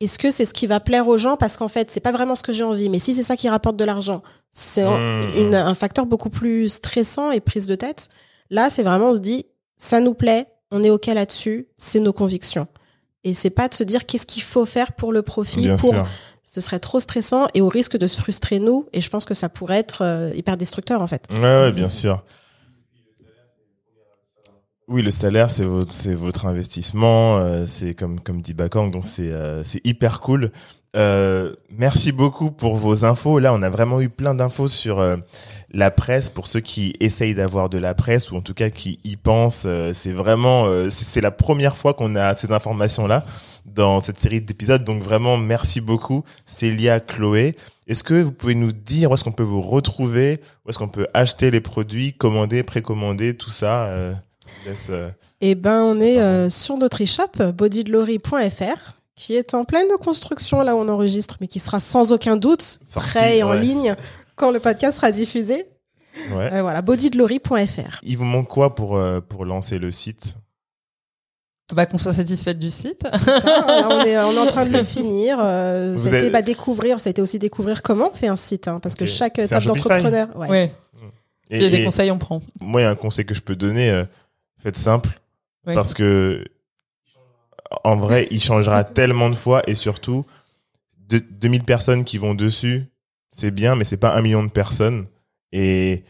[0.00, 1.36] est-ce que c'est ce qui va plaire aux gens?
[1.36, 3.48] Parce qu'en fait c'est pas vraiment ce que j'ai envie, mais si c'est ça qui
[3.48, 5.38] rapporte de l'argent, c'est Mmh.
[5.38, 8.08] une- un facteur beaucoup plus stressant et prise de tête.
[8.50, 9.46] Là, c'est vraiment on se dit
[9.76, 12.66] ça nous plaît, on est ok là-dessus, c'est nos convictions.
[13.24, 15.94] Et c'est pas de se dire qu'est-ce qu'il faut faire pour le profit, Bien pour
[15.94, 16.06] sûr.
[16.42, 18.86] ce serait trop stressant et au risque de se frustrer nous.
[18.92, 21.26] Et je pense que ça pourrait être euh, hyper destructeur en fait.
[21.30, 22.22] Ouais, ouais, bien sûr.
[24.86, 29.04] Oui, le salaire, c'est votre, c'est votre investissement, euh, c'est comme comme dit Bakang, donc
[29.04, 30.52] c'est euh, c'est hyper cool.
[30.96, 33.38] Euh, merci beaucoup pour vos infos.
[33.38, 35.16] Là, on a vraiment eu plein d'infos sur euh,
[35.72, 39.00] la presse pour ceux qui essayent d'avoir de la presse ou en tout cas qui
[39.02, 39.64] y pensent.
[39.66, 43.24] euh, c'est vraiment, euh, c'est la première fois qu'on a ces informations-là
[43.66, 44.84] dans cette série d'épisodes.
[44.84, 47.56] Donc vraiment, merci beaucoup, Célia, Chloé.
[47.86, 50.88] Est-ce que vous pouvez nous dire où est-ce qu'on peut vous retrouver, où est-ce qu'on
[50.88, 54.12] peut acheter les produits, commander, précommander, tout ça euh,
[54.64, 59.86] laisse, euh, Eh ben, on est euh, sur notre e-shop bodydlory.fr qui est en pleine
[60.02, 63.50] construction là où on enregistre, mais qui sera sans aucun doute Sorti, prêt et en
[63.50, 63.60] ouais.
[63.60, 63.94] ligne
[64.36, 65.66] quand le podcast sera diffusé.
[66.32, 66.52] Ouais.
[66.52, 68.00] Euh, voilà, bodydlory.fr.
[68.02, 70.36] Il vous manque quoi pour euh, pour lancer le site?
[71.74, 74.70] Bah qu'on soit satisfaite du site Ça, là, on, est, on est en train de
[74.72, 75.38] le finir.
[75.40, 78.28] Euh, ça a été avez- bah, découvrir, ça a été aussi découvrir comment on fait
[78.28, 80.28] un site, hein, parce que chaque étape d'entrepreneur.
[80.36, 80.48] Ouais.
[80.48, 80.74] ouais
[81.50, 83.34] Et- il y a des conseils on prend Moi, il y a un conseil que
[83.34, 83.90] je peux donner.
[83.90, 84.04] euh,
[84.58, 85.20] faites simple,
[85.64, 86.44] parce que
[87.84, 90.26] en vrai, il changera tellement de fois et surtout,
[91.08, 92.84] de, 2000 personnes qui vont dessus,
[93.30, 95.06] c'est bien, mais c'est pas un million de personnes
[95.52, 96.04] et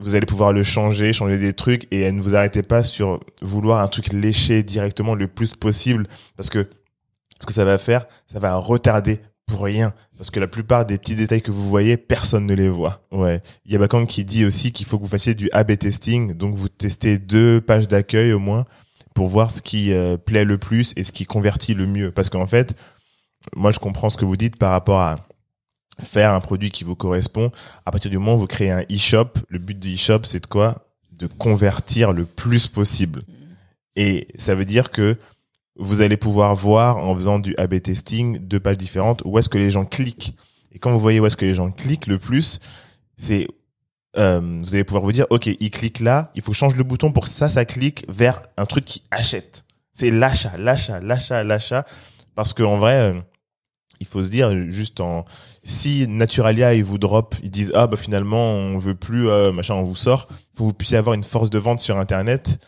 [0.00, 3.80] vous allez pouvoir le changer, changer des trucs et ne vous arrêtez pas sur vouloir
[3.80, 6.06] un truc léché directement le plus possible
[6.36, 6.68] parce que
[7.38, 10.96] ce que ça va faire, ça va retarder pour rien parce que la plupart des
[10.96, 13.02] petits détails que vous voyez, personne ne les voit.
[13.10, 13.42] Ouais.
[13.66, 16.34] Il y a Bakang qui dit aussi qu'il faut que vous fassiez du A/B testing,
[16.34, 18.64] donc vous testez deux pages d'accueil au moins
[19.14, 22.10] pour voir ce qui euh, plaît le plus et ce qui convertit le mieux.
[22.10, 22.74] Parce qu'en fait,
[23.54, 25.16] moi je comprends ce que vous dites par rapport à
[26.00, 27.50] faire un produit qui vous correspond.
[27.86, 30.46] À partir du moment où vous créez un e-shop, le but du e-shop c'est de
[30.46, 30.86] quoi?
[31.12, 33.22] De convertir le plus possible.
[33.96, 35.18] Et ça veut dire que
[35.76, 39.58] vous allez pouvoir voir en faisant du A/B testing deux pages différentes où est-ce que
[39.58, 40.34] les gens cliquent.
[40.72, 42.60] Et quand vous voyez où est-ce que les gens cliquent le plus,
[43.16, 43.48] c'est
[44.16, 46.76] euh, vous allez pouvoir vous dire ok, il clique là, il faut que je change
[46.76, 49.64] le bouton pour que ça, ça clique vers un truc qui achète.
[49.92, 51.84] C'est l'achat, l'achat, l'achat, l'achat.
[52.34, 53.20] Parce qu'en vrai, euh,
[54.00, 55.24] il faut se dire juste en
[55.62, 59.74] si Naturalia ils vous drop, ils disent ah bah finalement on veut plus euh, machin,
[59.74, 62.58] on vous sort, faut que vous puissiez avoir une force de vente sur internet.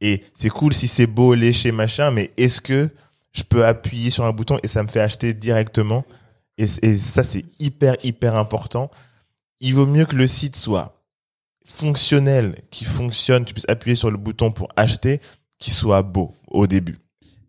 [0.00, 2.90] Et c'est cool si c'est beau, léché, machin, mais est-ce que
[3.32, 6.04] je peux appuyer sur un bouton et ça me fait acheter directement?
[6.58, 8.90] Et ça, c'est hyper, hyper important.
[9.60, 11.02] Il vaut mieux que le site soit
[11.64, 15.20] fonctionnel, qui fonctionne, tu puisses appuyer sur le bouton pour acheter,
[15.58, 16.98] qu'il soit beau au début.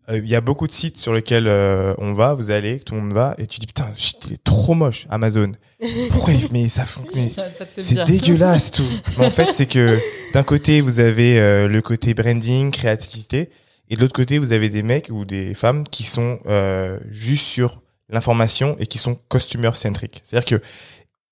[0.08, 2.94] Euh, Il y a beaucoup de sites sur lesquels euh, on va, vous allez, tout
[2.94, 5.52] le monde va, et tu dis putain, shit, il est trop moche, Amazon.
[6.10, 6.84] Pourquoi il- Mais ça
[7.14, 8.86] le c'est dégueulasse tout.
[9.18, 9.96] Mais en fait, c'est que
[10.32, 13.50] d'un côté vous avez euh, le côté branding, créativité,
[13.88, 17.46] et de l'autre côté vous avez des mecs ou des femmes qui sont euh, juste
[17.46, 20.22] sur l'information et qui sont customer centric.
[20.24, 20.64] C'est-à-dire que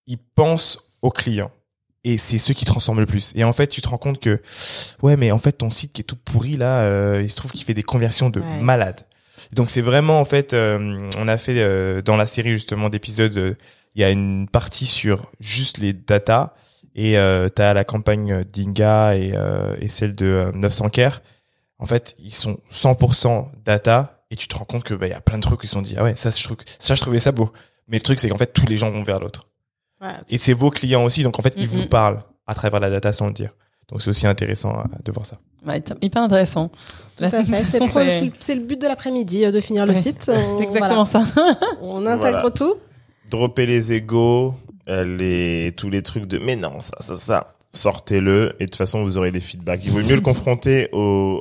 [0.06, 1.50] ils pensent aux clients.
[2.04, 3.32] Et c'est ceux qui transforment le plus.
[3.34, 4.40] Et en fait, tu te rends compte que,
[5.02, 7.50] ouais, mais en fait, ton site qui est tout pourri là, euh, il se trouve
[7.50, 8.60] qu'il fait des conversions de Ouais.
[8.60, 9.00] malade.
[9.52, 13.56] Donc c'est vraiment en fait, euh, on a fait euh, dans la série justement d'épisodes,
[13.94, 16.54] il y a une partie sur juste les data
[16.94, 19.34] et euh, t'as la campagne d'Inga et,
[19.80, 21.22] et celle de euh, 900 Care.
[21.78, 25.12] En fait, ils sont 100% data et tu te rends compte que bah il y
[25.14, 27.20] a plein de trucs qui sont dit ah ouais ça je trouve ça je trouvais
[27.20, 27.52] ça beau.
[27.88, 29.46] Mais le truc c'est qu'en fait tous les gens vont vers l'autre.
[30.00, 30.08] Ouais.
[30.28, 31.68] Et c'est vos clients aussi donc en fait ils Mhm.
[31.68, 33.50] vous parlent à travers la data sans le dire.
[33.88, 35.38] Donc c'est aussi intéressant euh, de voir ça.
[35.66, 36.70] Ouais, hyper intéressant.
[37.16, 37.42] Tout à fait.
[37.42, 40.28] De toute C'est le but de l'après-midi euh, de finir le site.
[40.34, 41.26] On- c'est exactement voilà.
[41.34, 41.58] ça.
[41.80, 42.50] On intègre Voilà.
[42.50, 42.74] tout.
[43.30, 44.54] Dropper les égos,
[44.88, 47.54] euh, les, tous les trucs de, mais non, ça, ça, ça.
[47.72, 49.82] Sortez-le et de toute façon vous aurez des feedbacks.
[49.84, 51.40] Il vaut mieux le confronter au,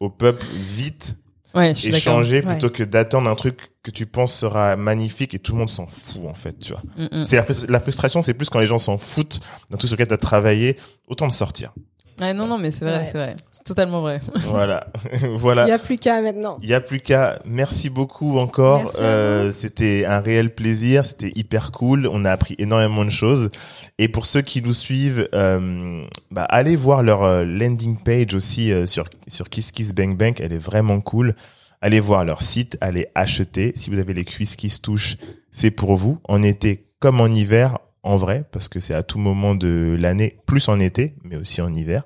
[0.00, 1.16] au peuple vite,
[1.58, 2.52] Ouais, je suis échanger Ouais.
[2.52, 5.86] plutôt que d'attendre un truc que tu penses sera magnifique et tout le monde s'en
[5.86, 6.82] fout en fait, tu vois.
[6.96, 7.24] Mm, mm.
[7.24, 9.40] C'est la, la frustration, c'est plus quand les gens s'en foutent
[9.70, 11.72] d'un truc sur lequel tu as travaillé, autant de sortir.
[12.20, 13.36] Ouais, non, non, mais c'est vrai, c'est vrai.
[13.52, 14.20] C'est totalement vrai.
[14.46, 14.88] voilà.
[15.22, 15.66] Il voilà.
[15.66, 16.58] n'y a plus qu'à maintenant.
[16.62, 17.38] Il y a plus qu'à.
[17.44, 18.92] Merci beaucoup encore.
[18.98, 21.04] Euh, c'était un réel plaisir.
[21.04, 22.08] C'était hyper cool.
[22.10, 23.50] On a appris énormément de choses.
[23.98, 28.72] Et pour ceux qui nous suivent, euh, bah, allez voir leur euh, landing page aussi
[28.72, 30.34] euh, sur sur Kiss Kiss Bang Bang.
[30.40, 31.34] Elle est vraiment cool.
[31.80, 32.76] Allez voir leur site.
[32.80, 33.72] Allez acheter.
[33.76, 35.16] Si vous avez les cuisses qui se touchent,
[35.52, 36.18] c'est pour vous.
[36.24, 40.38] En été comme en hiver, en vrai, parce que c'est à tout moment de l'année,
[40.46, 42.04] plus en été, mais aussi en hiver.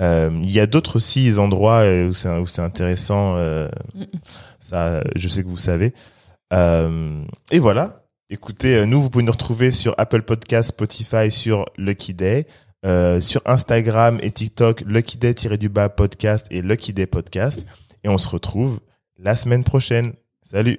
[0.00, 3.36] Euh, Il y a d'autres aussi endroits euh, où c'est où c'est intéressant.
[3.36, 3.68] euh,
[4.60, 5.92] ça, je sais que vous savez.
[6.52, 8.06] Euh, et voilà.
[8.30, 12.46] Écoutez, nous, vous pouvez nous retrouver sur Apple Podcast, Spotify, sur Lucky Day,
[13.20, 17.66] sur Instagram et TikTok, Lucky Day-du-bas podcast et Lucky Day podcast.
[18.04, 18.80] Et on se retrouve
[19.18, 20.14] la semaine prochaine.
[20.42, 20.78] Salut